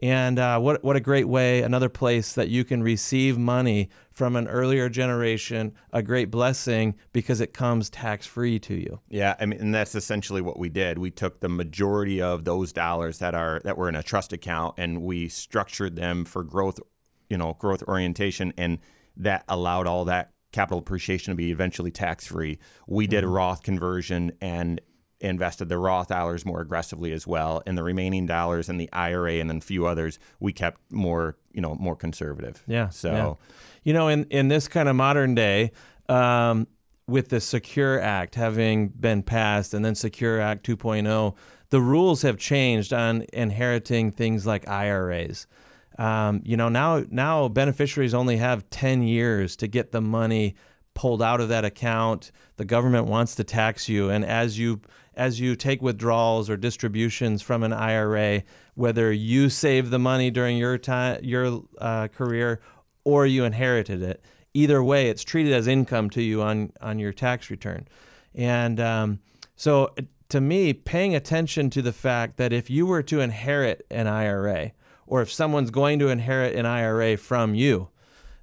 And 0.00 0.38
uh, 0.38 0.58
what 0.60 0.84
what 0.84 0.96
a 0.96 1.00
great 1.00 1.28
way, 1.28 1.62
another 1.62 1.88
place 1.88 2.34
that 2.34 2.50
you 2.50 2.62
can 2.62 2.82
receive 2.82 3.38
money 3.38 3.88
from 4.16 4.34
an 4.34 4.48
earlier 4.48 4.88
generation, 4.88 5.74
a 5.92 6.02
great 6.02 6.30
blessing 6.30 6.94
because 7.12 7.42
it 7.42 7.52
comes 7.52 7.90
tax 7.90 8.26
free 8.26 8.58
to 8.58 8.74
you. 8.74 8.98
Yeah, 9.10 9.36
I 9.38 9.44
mean, 9.44 9.60
and 9.60 9.74
that's 9.74 9.94
essentially 9.94 10.40
what 10.40 10.58
we 10.58 10.70
did. 10.70 10.96
We 10.96 11.10
took 11.10 11.40
the 11.40 11.50
majority 11.50 12.22
of 12.22 12.46
those 12.46 12.72
dollars 12.72 13.18
that 13.18 13.34
are 13.34 13.60
that 13.64 13.76
were 13.76 13.90
in 13.90 13.94
a 13.94 14.02
trust 14.02 14.32
account 14.32 14.76
and 14.78 15.02
we 15.02 15.28
structured 15.28 15.96
them 15.96 16.24
for 16.24 16.42
growth, 16.42 16.80
you 17.28 17.36
know, 17.36 17.52
growth 17.58 17.82
orientation 17.86 18.54
and 18.56 18.78
that 19.18 19.44
allowed 19.48 19.86
all 19.86 20.06
that 20.06 20.32
capital 20.50 20.78
appreciation 20.78 21.32
to 21.32 21.36
be 21.36 21.50
eventually 21.50 21.90
tax 21.90 22.26
free. 22.26 22.58
We 22.86 23.06
did 23.06 23.22
a 23.22 23.26
mm-hmm. 23.26 23.36
Roth 23.36 23.62
conversion 23.62 24.32
and 24.40 24.80
invested 25.20 25.68
the 25.68 25.78
Roth 25.78 26.08
dollars 26.08 26.44
more 26.44 26.60
aggressively 26.60 27.12
as 27.12 27.26
well, 27.26 27.62
and 27.66 27.76
the 27.76 27.82
remaining 27.82 28.26
dollars 28.26 28.68
in 28.68 28.76
the 28.76 28.90
IRA 28.92 29.34
and 29.34 29.48
then 29.48 29.58
a 29.58 29.60
few 29.60 29.86
others 29.86 30.18
we 30.40 30.52
kept 30.52 30.80
more, 30.90 31.36
you 31.52 31.60
know, 31.60 31.74
more 31.74 31.96
conservative. 31.96 32.62
Yeah. 32.66 32.88
So, 32.90 33.10
yeah. 33.10 33.34
you 33.84 33.92
know, 33.92 34.08
in 34.08 34.24
in 34.24 34.48
this 34.48 34.68
kind 34.68 34.88
of 34.88 34.96
modern 34.96 35.34
day. 35.34 35.72
Um, 36.08 36.68
with 37.08 37.28
the 37.28 37.40
Secure 37.40 38.00
Act 38.00 38.34
having 38.34 38.88
been 38.88 39.22
passed 39.22 39.74
and 39.74 39.84
then 39.84 39.94
Secure 39.94 40.40
Act 40.40 40.66
2.0, 40.66 41.36
the 41.70 41.80
rules 41.80 42.22
have 42.22 42.36
changed 42.36 42.92
on 42.92 43.24
inheriting 43.32 44.10
things 44.10 44.46
like 44.46 44.68
IRAs. 44.68 45.46
Um, 45.98 46.42
you 46.44 46.56
know, 46.56 46.68
now 46.68 47.04
now 47.10 47.48
beneficiaries 47.48 48.12
only 48.12 48.36
have 48.36 48.68
10 48.70 49.02
years 49.02 49.56
to 49.56 49.66
get 49.66 49.92
the 49.92 50.00
money 50.00 50.54
pulled 50.96 51.22
out 51.22 51.40
of 51.40 51.48
that 51.50 51.64
account. 51.64 52.32
The 52.56 52.64
government 52.64 53.06
wants 53.06 53.36
to 53.36 53.44
tax 53.44 53.88
you, 53.88 54.10
and 54.10 54.24
as 54.24 54.58
you 54.58 54.80
as 55.14 55.38
you 55.38 55.54
take 55.54 55.80
withdrawals 55.80 56.50
or 56.50 56.56
distributions 56.56 57.40
from 57.40 57.62
an 57.62 57.72
IRA, 57.72 58.42
whether 58.74 59.12
you 59.12 59.48
save 59.48 59.90
the 59.90 59.98
money 59.98 60.30
during 60.30 60.56
your 60.56 60.76
time 60.76 61.20
your 61.22 61.62
uh, 61.78 62.08
career 62.08 62.60
or 63.04 63.24
you 63.26 63.44
inherited 63.44 64.02
it, 64.02 64.24
either 64.52 64.82
way, 64.82 65.08
it's 65.08 65.22
treated 65.22 65.52
as 65.52 65.68
income 65.68 66.10
to 66.10 66.22
you 66.22 66.42
on 66.42 66.72
on 66.80 66.98
your 66.98 67.12
tax 67.12 67.48
return, 67.50 67.86
and 68.34 68.80
um, 68.80 69.20
so. 69.54 69.94
To 70.30 70.40
me, 70.40 70.72
paying 70.72 71.14
attention 71.14 71.70
to 71.70 71.80
the 71.80 71.92
fact 71.92 72.36
that 72.38 72.52
if 72.52 72.68
you 72.68 72.84
were 72.84 73.04
to 73.04 73.20
inherit 73.20 73.86
an 73.92 74.08
IRA, 74.08 74.72
or 75.06 75.22
if 75.22 75.30
someone's 75.30 75.70
going 75.70 76.00
to 76.00 76.08
inherit 76.08 76.56
an 76.56 76.66
IRA 76.66 77.16
from 77.16 77.54
you, 77.54 77.90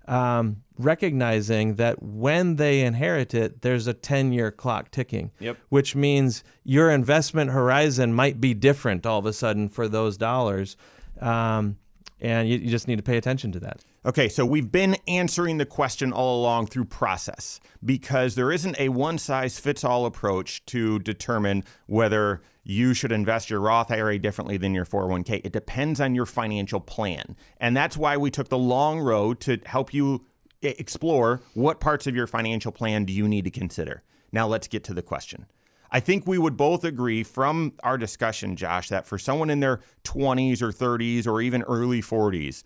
um, 0.07 0.62
recognizing 0.77 1.75
that 1.75 2.01
when 2.01 2.55
they 2.55 2.81
inherit 2.81 3.33
it, 3.33 3.61
there's 3.61 3.87
a 3.87 3.93
10 3.93 4.31
year 4.31 4.51
clock 4.51 4.91
ticking, 4.91 5.31
yep. 5.39 5.57
which 5.69 5.95
means 5.95 6.43
your 6.63 6.89
investment 6.89 7.51
horizon 7.51 8.13
might 8.13 8.41
be 8.41 8.53
different 8.53 9.05
all 9.05 9.19
of 9.19 9.25
a 9.25 9.33
sudden 9.33 9.69
for 9.69 9.87
those 9.87 10.17
dollars. 10.17 10.75
Um, 11.21 11.77
and 12.19 12.47
you, 12.47 12.57
you 12.57 12.69
just 12.69 12.87
need 12.87 12.95
to 12.95 13.03
pay 13.03 13.17
attention 13.17 13.51
to 13.51 13.59
that. 13.59 13.81
Okay, 14.05 14.29
so 14.29 14.45
we've 14.45 14.71
been 14.71 14.97
answering 15.07 15.57
the 15.57 15.65
question 15.65 16.11
all 16.11 16.41
along 16.41 16.67
through 16.67 16.85
process 16.85 17.59
because 17.83 18.35
there 18.35 18.51
isn't 18.51 18.79
a 18.79 18.89
one 18.89 19.17
size 19.17 19.59
fits 19.59 19.83
all 19.83 20.05
approach 20.05 20.65
to 20.67 20.99
determine 20.99 21.63
whether 21.85 22.41
you 22.63 22.93
should 22.93 23.11
invest 23.11 23.49
your 23.49 23.59
Roth 23.59 23.91
IRA 23.91 24.17
differently 24.17 24.57
than 24.57 24.73
your 24.73 24.85
401k. 24.85 25.41
It 25.43 25.51
depends 25.51 25.99
on 25.99 26.15
your 26.15 26.25
financial 26.25 26.79
plan. 26.79 27.35
And 27.57 27.75
that's 27.75 27.97
why 27.97 28.15
we 28.17 28.31
took 28.31 28.49
the 28.49 28.57
long 28.57 28.99
road 29.01 29.41
to 29.41 29.59
help 29.65 29.93
you 29.93 30.25
explore 30.63 31.41
what 31.53 31.79
parts 31.79 32.07
of 32.07 32.15
your 32.15 32.27
financial 32.27 32.71
plan 32.71 33.05
do 33.05 33.13
you 33.13 33.27
need 33.27 33.45
to 33.45 33.51
consider. 33.51 34.03
Now 34.31 34.47
let's 34.47 34.67
get 34.67 34.83
to 34.85 34.93
the 34.93 35.01
question. 35.01 35.45
I 35.91 35.99
think 35.99 36.25
we 36.25 36.39
would 36.39 36.57
both 36.57 36.83
agree 36.83 37.21
from 37.23 37.73
our 37.83 37.97
discussion, 37.97 38.55
Josh, 38.55 38.89
that 38.89 39.05
for 39.05 39.19
someone 39.19 39.51
in 39.51 39.59
their 39.59 39.79
20s 40.05 40.61
or 40.61 40.71
30s 40.71 41.27
or 41.27 41.39
even 41.41 41.61
early 41.63 42.01
40s, 42.01 42.63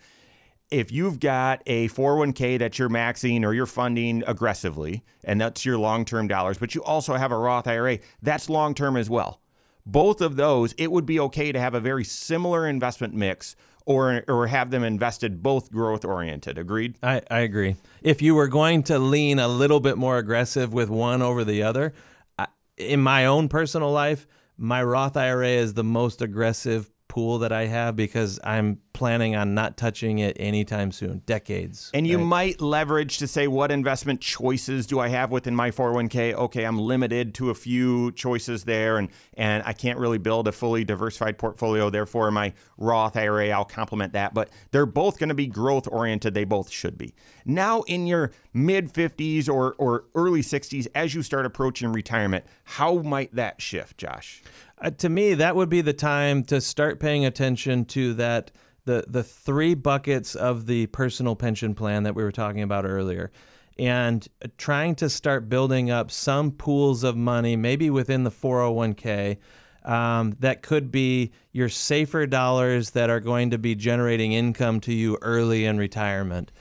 if 0.72 0.91
you've 0.91 1.20
got 1.20 1.62
a 1.66 1.89
401k 1.89 2.60
that 2.60 2.80
you're 2.80 2.89
maxing 2.89 3.43
or 3.43 3.54
you're 3.54 3.66
funding 3.66 4.24
aggressively, 4.28 5.04
and 5.24 5.41
that's 5.41 5.66
your 5.66 5.78
long 5.78 6.06
term 6.06 6.28
dollars, 6.28 6.58
but 6.58 6.74
you 6.74 6.84
also 6.84 7.16
have 7.16 7.32
a 7.32 7.38
Roth 7.38 7.68
IRA, 7.68 8.00
that's 8.22 8.50
long 8.50 8.74
term 8.74 8.95
as 8.95 9.10
well 9.10 9.41
both 9.88 10.20
of 10.20 10.36
those, 10.36 10.74
it 10.78 10.91
would 10.91 11.06
be 11.06 11.20
okay 11.20 11.52
to 11.52 11.60
have 11.60 11.74
a 11.74 11.80
very 11.80 12.04
similar 12.04 12.68
investment 12.68 13.14
mix 13.14 13.56
or 13.88 14.22
or 14.28 14.48
have 14.48 14.70
them 14.70 14.84
invested 14.84 15.42
both 15.42 15.72
growth 15.72 16.04
oriented. 16.06 16.58
Agreed? 16.58 16.96
I, 17.02 17.22
I 17.32 17.40
agree. 17.40 17.78
If 18.02 18.22
you 18.22 18.36
were 18.36 18.50
going 18.50 18.84
to 18.84 19.00
lean 19.00 19.40
a 19.40 19.48
little 19.48 19.80
bit 19.80 19.98
more 19.98 20.18
aggressive 20.18 20.74
with 20.74 20.90
one 20.90 21.22
over 21.22 21.46
the 21.46 21.64
other, 21.64 21.94
I, 22.38 22.48
in 22.78 23.00
my 23.00 23.26
own 23.26 23.48
personal 23.48 23.92
life, 23.92 24.28
my 24.58 24.84
Roth 24.84 25.16
IRA 25.16 25.48
is 25.48 25.74
the 25.74 25.86
most 25.86 26.22
aggressive 26.22 26.92
pool 27.08 27.40
that 27.40 27.54
I 27.54 27.68
have 27.68 27.96
because 27.96 28.40
I'm 28.44 28.82
planning 28.98 29.36
on 29.36 29.54
not 29.54 29.78
touching 29.78 30.18
it 30.18 30.36
anytime 30.39 30.91
soon, 30.91 31.22
decades. 31.28 31.91
And 31.93 32.08
you 32.08 32.18
right? 32.18 32.26
might 32.26 32.62
leverage 32.62 33.20
to 33.20 33.28
say, 33.28 33.48
what 33.48 33.72
investment 33.72 34.22
choices 34.22 34.88
do 34.88 35.00
I 35.00 35.10
have 35.10 35.30
within 35.30 35.56
my 35.56 35.70
401k? 35.70 36.34
Okay, 36.34 36.64
I'm 36.66 36.80
limited 36.80 37.36
to 37.36 37.52
a 37.52 37.54
few 37.54 38.12
choices 38.14 38.64
there, 38.64 38.98
and, 38.98 39.10
and 39.36 39.62
I 39.68 39.74
can't 39.74 40.00
really 40.00 40.18
build 40.18 40.48
a 40.48 40.52
fully 40.52 40.84
diversified 40.84 41.38
portfolio. 41.38 41.91
Therefore, 41.91 42.32
my 42.32 42.54
Roth 42.78 43.16
IRA, 43.16 43.50
I'll 43.50 43.66
complement 43.66 44.14
that. 44.14 44.34
But 44.34 44.50
they're 44.72 44.88
both 44.88 45.20
going 45.20 45.30
to 45.30 45.36
be 45.36 45.45
growth 45.45 45.88
oriented. 45.88 46.34
They 46.34 46.43
both 46.43 46.72
should 46.72 46.98
be. 46.98 47.14
Now, 47.45 47.84
in 47.84 48.08
your 48.08 48.32
mid 48.52 48.91
50s 48.91 49.48
or, 49.48 49.76
or 49.78 50.06
early 50.16 50.41
60s, 50.41 50.88
as 50.95 51.14
you 51.14 51.22
start 51.22 51.45
approaching 51.45 51.93
retirement, 51.93 52.45
how 52.64 52.95
might 52.95 53.36
that 53.36 53.62
shift, 53.62 54.00
Josh? 54.00 54.41
Uh, 54.80 54.89
to 54.91 55.10
me, 55.10 55.34
that 55.36 55.56
would 55.56 55.70
be 55.70 55.82
the 55.82 55.93
time 55.93 56.43
to 56.43 56.62
start 56.62 57.00
paying 57.00 57.26
attention 57.26 57.86
to 57.86 58.14
that 58.16 58.52
the 58.88 59.04
the 59.08 59.24
three 59.24 59.76
buckets 59.76 60.34
of 60.34 60.66
the 60.66 60.88
personal 60.88 61.36
pension 61.36 61.76
plan 61.76 62.04
that 62.04 62.16
we 62.16 62.24
were 62.24 62.32
talking 62.32 62.64
about 62.64 62.86
earlier 62.86 63.32
and 63.78 64.28
trying 64.58 64.96
to 64.96 65.08
start 65.08 65.50
building 65.50 65.92
up 65.92 66.10
some 66.10 66.52
pools 66.52 67.04
of 67.04 67.16
money 67.16 67.56
maybe 67.56 67.90
within 67.90 68.24
the 68.24 68.32
401k 68.32 69.38
um, 69.86 70.36
that 70.40 70.64
could 70.64 70.92
be 70.92 71.32
your 71.52 71.70
safer 71.70 72.26
dollars 72.26 72.90
that 72.92 73.10
are 73.10 73.20
going 73.20 73.52
to 73.52 73.58
be 73.58 73.76
generating 73.76 74.34
income 74.34 74.80
to 74.80 74.94
you 74.94 75.18
early 75.22 75.66
in 75.66 75.78
retirement 75.78 76.52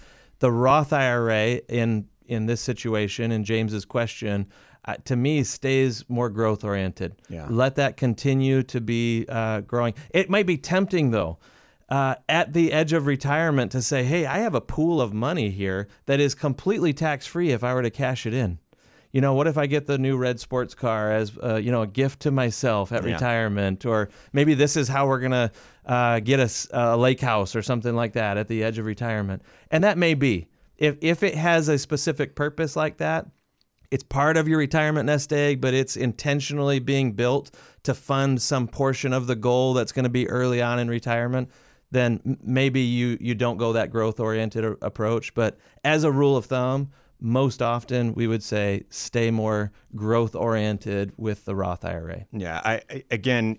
the 0.41 0.53
roth 0.53 0.93
ira 0.93 1.61
in 1.69 2.07
in 2.27 2.47
this 2.47 2.61
situation 2.61 3.33
in 3.33 3.45
james's 3.45 3.85
question 3.85 4.47
uh, 4.85 4.95
to 5.05 5.17
me 5.17 5.43
stays 5.43 6.05
more 6.09 6.31
growth 6.31 6.63
oriented. 6.63 7.17
Yeah. 7.29 7.49
Let 7.51 7.75
that 7.75 7.97
continue 7.97 8.63
to 8.65 8.81
be 8.81 9.27
uh, 9.29 9.63
growing. 9.63 9.95
It 10.11 10.31
might 10.31 10.47
be 10.47 10.57
tempting 10.57 11.11
though. 11.11 11.39
Uh, 11.89 12.17
at 12.29 12.53
the 12.53 12.73
edge 12.73 12.93
of 12.93 13.07
retirement 13.07 13.71
to 13.71 13.81
say, 13.81 14.03
hey, 14.03 14.27
I 14.27 14.39
have 14.39 14.57
a 14.57 14.61
pool 14.61 15.01
of 15.01 15.13
money 15.13 15.51
here 15.51 15.87
that 16.07 16.19
is 16.19 16.35
completely 16.35 16.93
tax 16.93 17.27
free 17.27 17.51
if 17.53 17.63
I 17.63 17.75
were 17.75 17.83
to 17.83 17.91
cash 17.91 18.27
it 18.27 18.35
in. 18.35 18.59
You 19.13 19.21
know, 19.21 19.35
what 19.35 19.47
if 19.47 19.57
I 19.57 19.67
get 19.67 19.87
the 19.87 19.97
new 19.97 20.17
red 20.17 20.41
sports 20.41 20.75
car 20.75 21.13
as 21.13 21.33
uh, 21.43 21.55
you 21.55 21.71
know 21.71 21.83
a 21.83 21.87
gift 21.87 22.21
to 22.23 22.31
myself 22.31 22.93
at 22.93 23.05
yeah. 23.05 23.13
retirement, 23.13 23.87
or 23.87 24.11
maybe 24.33 24.55
this 24.55 24.77
is 24.77 24.89
how 24.89 25.07
we're 25.07 25.21
gonna 25.21 25.53
uh, 25.87 26.21
get 26.21 26.41
a, 26.41 26.51
a 26.73 26.97
lake 26.97 27.21
house 27.21 27.57
or 27.57 27.63
something 27.63 27.95
like 27.95 28.13
that 28.15 28.37
at 28.37 28.49
the 28.49 28.63
edge 28.63 28.79
of 28.79 28.85
retirement, 28.85 29.43
and 29.71 29.85
that 29.85 29.97
may 29.97 30.15
be 30.15 30.49
if 30.77 30.97
if 31.01 31.23
it 31.23 31.35
has 31.35 31.69
a 31.69 31.79
specific 31.79 32.35
purpose 32.35 32.77
like 32.77 32.99
that, 32.99 33.27
it's 33.91 34.03
part 34.03 34.37
of 34.37 34.49
your 34.49 34.59
retirement 34.59 35.07
nest 35.07 35.33
egg, 35.33 35.61
but 35.61 35.75
it's 35.75 35.97
intentionally 35.97 36.79
being 36.79 37.13
built 37.13 37.51
to 37.85 37.95
fund 37.95 38.43
some 38.43 38.69
portion 38.69 39.13
of 39.13 39.27
the 39.27 39.37
goal 39.37 39.75
that's 39.75 39.93
going 39.93 40.05
to 40.05 40.11
be 40.11 40.29
early 40.29 40.61
on 40.61 40.79
in 40.79 40.89
retirement, 40.89 41.51
then 41.97 42.39
maybe 42.43 42.81
you 42.81 43.17
you 43.21 43.35
don't 43.35 43.57
go 43.57 43.73
that 43.73 43.91
growth 43.91 44.21
oriented 44.21 44.65
approach. 44.83 45.35
But 45.35 45.59
as 45.85 46.05
a 46.05 46.13
rule 46.13 46.37
of 46.37 46.47
thumb, 46.47 46.91
most 47.19 47.63
often 47.63 48.15
we 48.15 48.27
would 48.27 48.43
say 48.43 48.85
stay 48.91 49.31
more 49.31 49.73
growth 49.95 50.35
oriented 50.35 51.13
with 51.17 51.45
the 51.45 51.55
Roth 51.55 51.85
IRA. 51.85 52.27
Yeah, 52.33 52.61
I, 52.65 53.03
again 53.11 53.59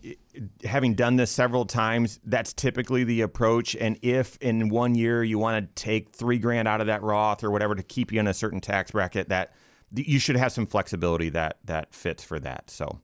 having 0.64 0.94
done 0.94 1.16
this 1.16 1.32
several 1.32 1.66
times, 1.66 2.20
that's 2.24 2.54
typically 2.54 3.04
the 3.04 3.22
approach. 3.22 3.76
And 3.76 3.98
if 4.02 4.38
in 4.38 4.70
one 4.70 4.96
year 4.96 5.24
you 5.24 5.40
want 5.40 5.76
to 5.76 5.84
take 5.84 6.12
three 6.12 6.38
grand 6.38 6.68
out 6.68 6.82
of 6.82 6.88
that 6.88 7.02
Roth 7.02 7.44
or 7.44 7.52
whatever 7.52 7.76
to 7.76 7.84
keep 7.84 8.12
you 8.12 8.20
in 8.20 8.28
a 8.28 8.34
certain 8.34 8.62
tax 8.62 8.92
bracket, 8.92 9.30
that 9.30 9.54
you 9.94 10.20
should 10.20 10.36
have 10.36 10.52
some 10.52 10.66
flexibility 10.66 11.30
that 11.30 11.58
that 11.66 11.94
fits 11.94 12.24
for 12.24 12.40
that. 12.40 12.70
So, 12.70 13.00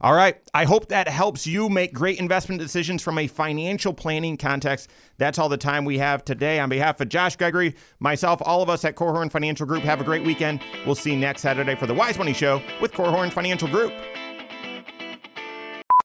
all 0.00 0.14
right. 0.14 0.36
I 0.52 0.64
hope 0.64 0.88
that 0.88 1.08
helps 1.08 1.46
you 1.46 1.68
make 1.68 1.92
great 1.92 2.18
investment 2.18 2.60
decisions 2.60 3.02
from 3.02 3.18
a 3.18 3.26
financial 3.26 3.94
planning 3.94 4.36
context. 4.36 4.90
That's 5.18 5.38
all 5.38 5.48
the 5.48 5.56
time 5.56 5.84
we 5.84 5.98
have 5.98 6.24
today. 6.24 6.58
On 6.60 6.68
behalf 6.68 7.00
of 7.00 7.08
Josh 7.08 7.36
Gregory, 7.36 7.74
myself, 8.00 8.40
all 8.44 8.62
of 8.62 8.68
us 8.68 8.84
at 8.84 8.96
Korhorn 8.96 9.30
Financial 9.30 9.66
Group, 9.66 9.82
have 9.82 10.00
a 10.00 10.04
great 10.04 10.24
weekend. 10.24 10.60
We'll 10.84 10.94
see 10.94 11.12
you 11.12 11.18
next 11.18 11.42
Saturday 11.42 11.74
for 11.74 11.86
the 11.86 11.94
Wise 11.94 12.18
Money 12.18 12.32
Show 12.32 12.60
with 12.80 12.92
Korhorn 12.92 13.32
Financial 13.32 13.68
Group. 13.68 13.92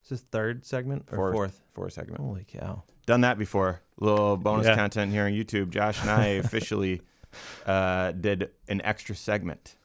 Is 0.04 0.10
this 0.10 0.22
third 0.22 0.66
segment 0.66 1.06
or 1.12 1.18
fourth? 1.18 1.34
Fourth, 1.34 1.62
fourth 1.74 1.94
segment. 1.94 2.22
Holy 2.22 2.46
cow! 2.48 2.84
Done 3.06 3.22
that 3.22 3.38
before. 3.38 3.82
Little 4.00 4.38
bonus 4.38 4.66
yeah. 4.66 4.76
content 4.76 5.12
here 5.12 5.26
on 5.26 5.32
YouTube. 5.32 5.70
Josh 5.70 6.02
and 6.02 6.10
I 6.10 6.26
officially 6.44 7.02
uh, 7.66 8.12
did 8.14 8.50
an 8.68 8.82
extra 8.84 9.16
segment 9.16 9.76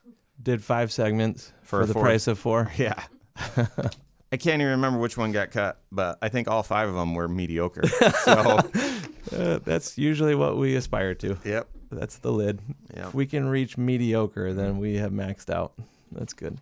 did 0.42 0.62
five 0.62 0.92
segments 0.92 1.52
for, 1.62 1.80
for 1.80 1.86
the 1.86 1.94
price 1.94 2.26
of 2.26 2.38
four. 2.38 2.70
Yeah. 2.76 3.02
I 3.36 4.36
can't 4.36 4.60
even 4.60 4.72
remember 4.72 4.98
which 4.98 5.16
one 5.16 5.32
got 5.32 5.50
cut, 5.52 5.80
but 5.92 6.18
I 6.20 6.28
think 6.28 6.48
all 6.48 6.62
five 6.62 6.88
of 6.88 6.94
them 6.94 7.14
were 7.14 7.28
mediocre. 7.28 7.82
So 8.24 8.58
uh, 9.36 9.58
that's 9.64 9.96
usually 9.96 10.34
what 10.34 10.56
we 10.56 10.76
aspire 10.76 11.14
to. 11.16 11.38
Yep. 11.44 11.68
That's 11.90 12.18
the 12.18 12.30
lid. 12.32 12.60
Yep. 12.96 13.06
If 13.08 13.14
we 13.14 13.26
can 13.26 13.48
reach 13.48 13.78
mediocre, 13.78 14.52
then 14.52 14.78
we 14.78 14.96
have 14.96 15.12
maxed 15.12 15.50
out. 15.50 15.72
That's 16.12 16.32
good. 16.32 16.58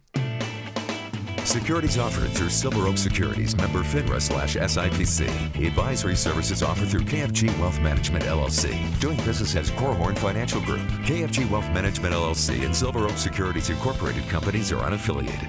Securities 1.44 1.98
offered 1.98 2.30
through 2.30 2.50
Silver 2.50 2.86
Oak 2.86 2.96
Securities, 2.96 3.56
member 3.56 3.82
FINRA 3.82 4.20
slash 4.22 4.56
SIPC. 4.56 5.26
Advisory 5.66 6.14
services 6.14 6.62
offered 6.62 6.88
through 6.88 7.00
KFG 7.02 7.58
Wealth 7.58 7.80
Management 7.80 8.24
LLC. 8.24 9.00
Doing 9.00 9.16
business 9.18 9.56
as 9.56 9.70
Korhorn 9.72 10.16
Financial 10.16 10.60
Group. 10.60 10.80
KFG 11.04 11.50
Wealth 11.50 11.68
Management 11.70 12.14
LLC 12.14 12.64
and 12.64 12.74
Silver 12.74 13.06
Oak 13.06 13.16
Securities 13.16 13.70
Incorporated 13.70 14.26
companies 14.28 14.70
are 14.72 14.80
unaffiliated. 14.82 15.48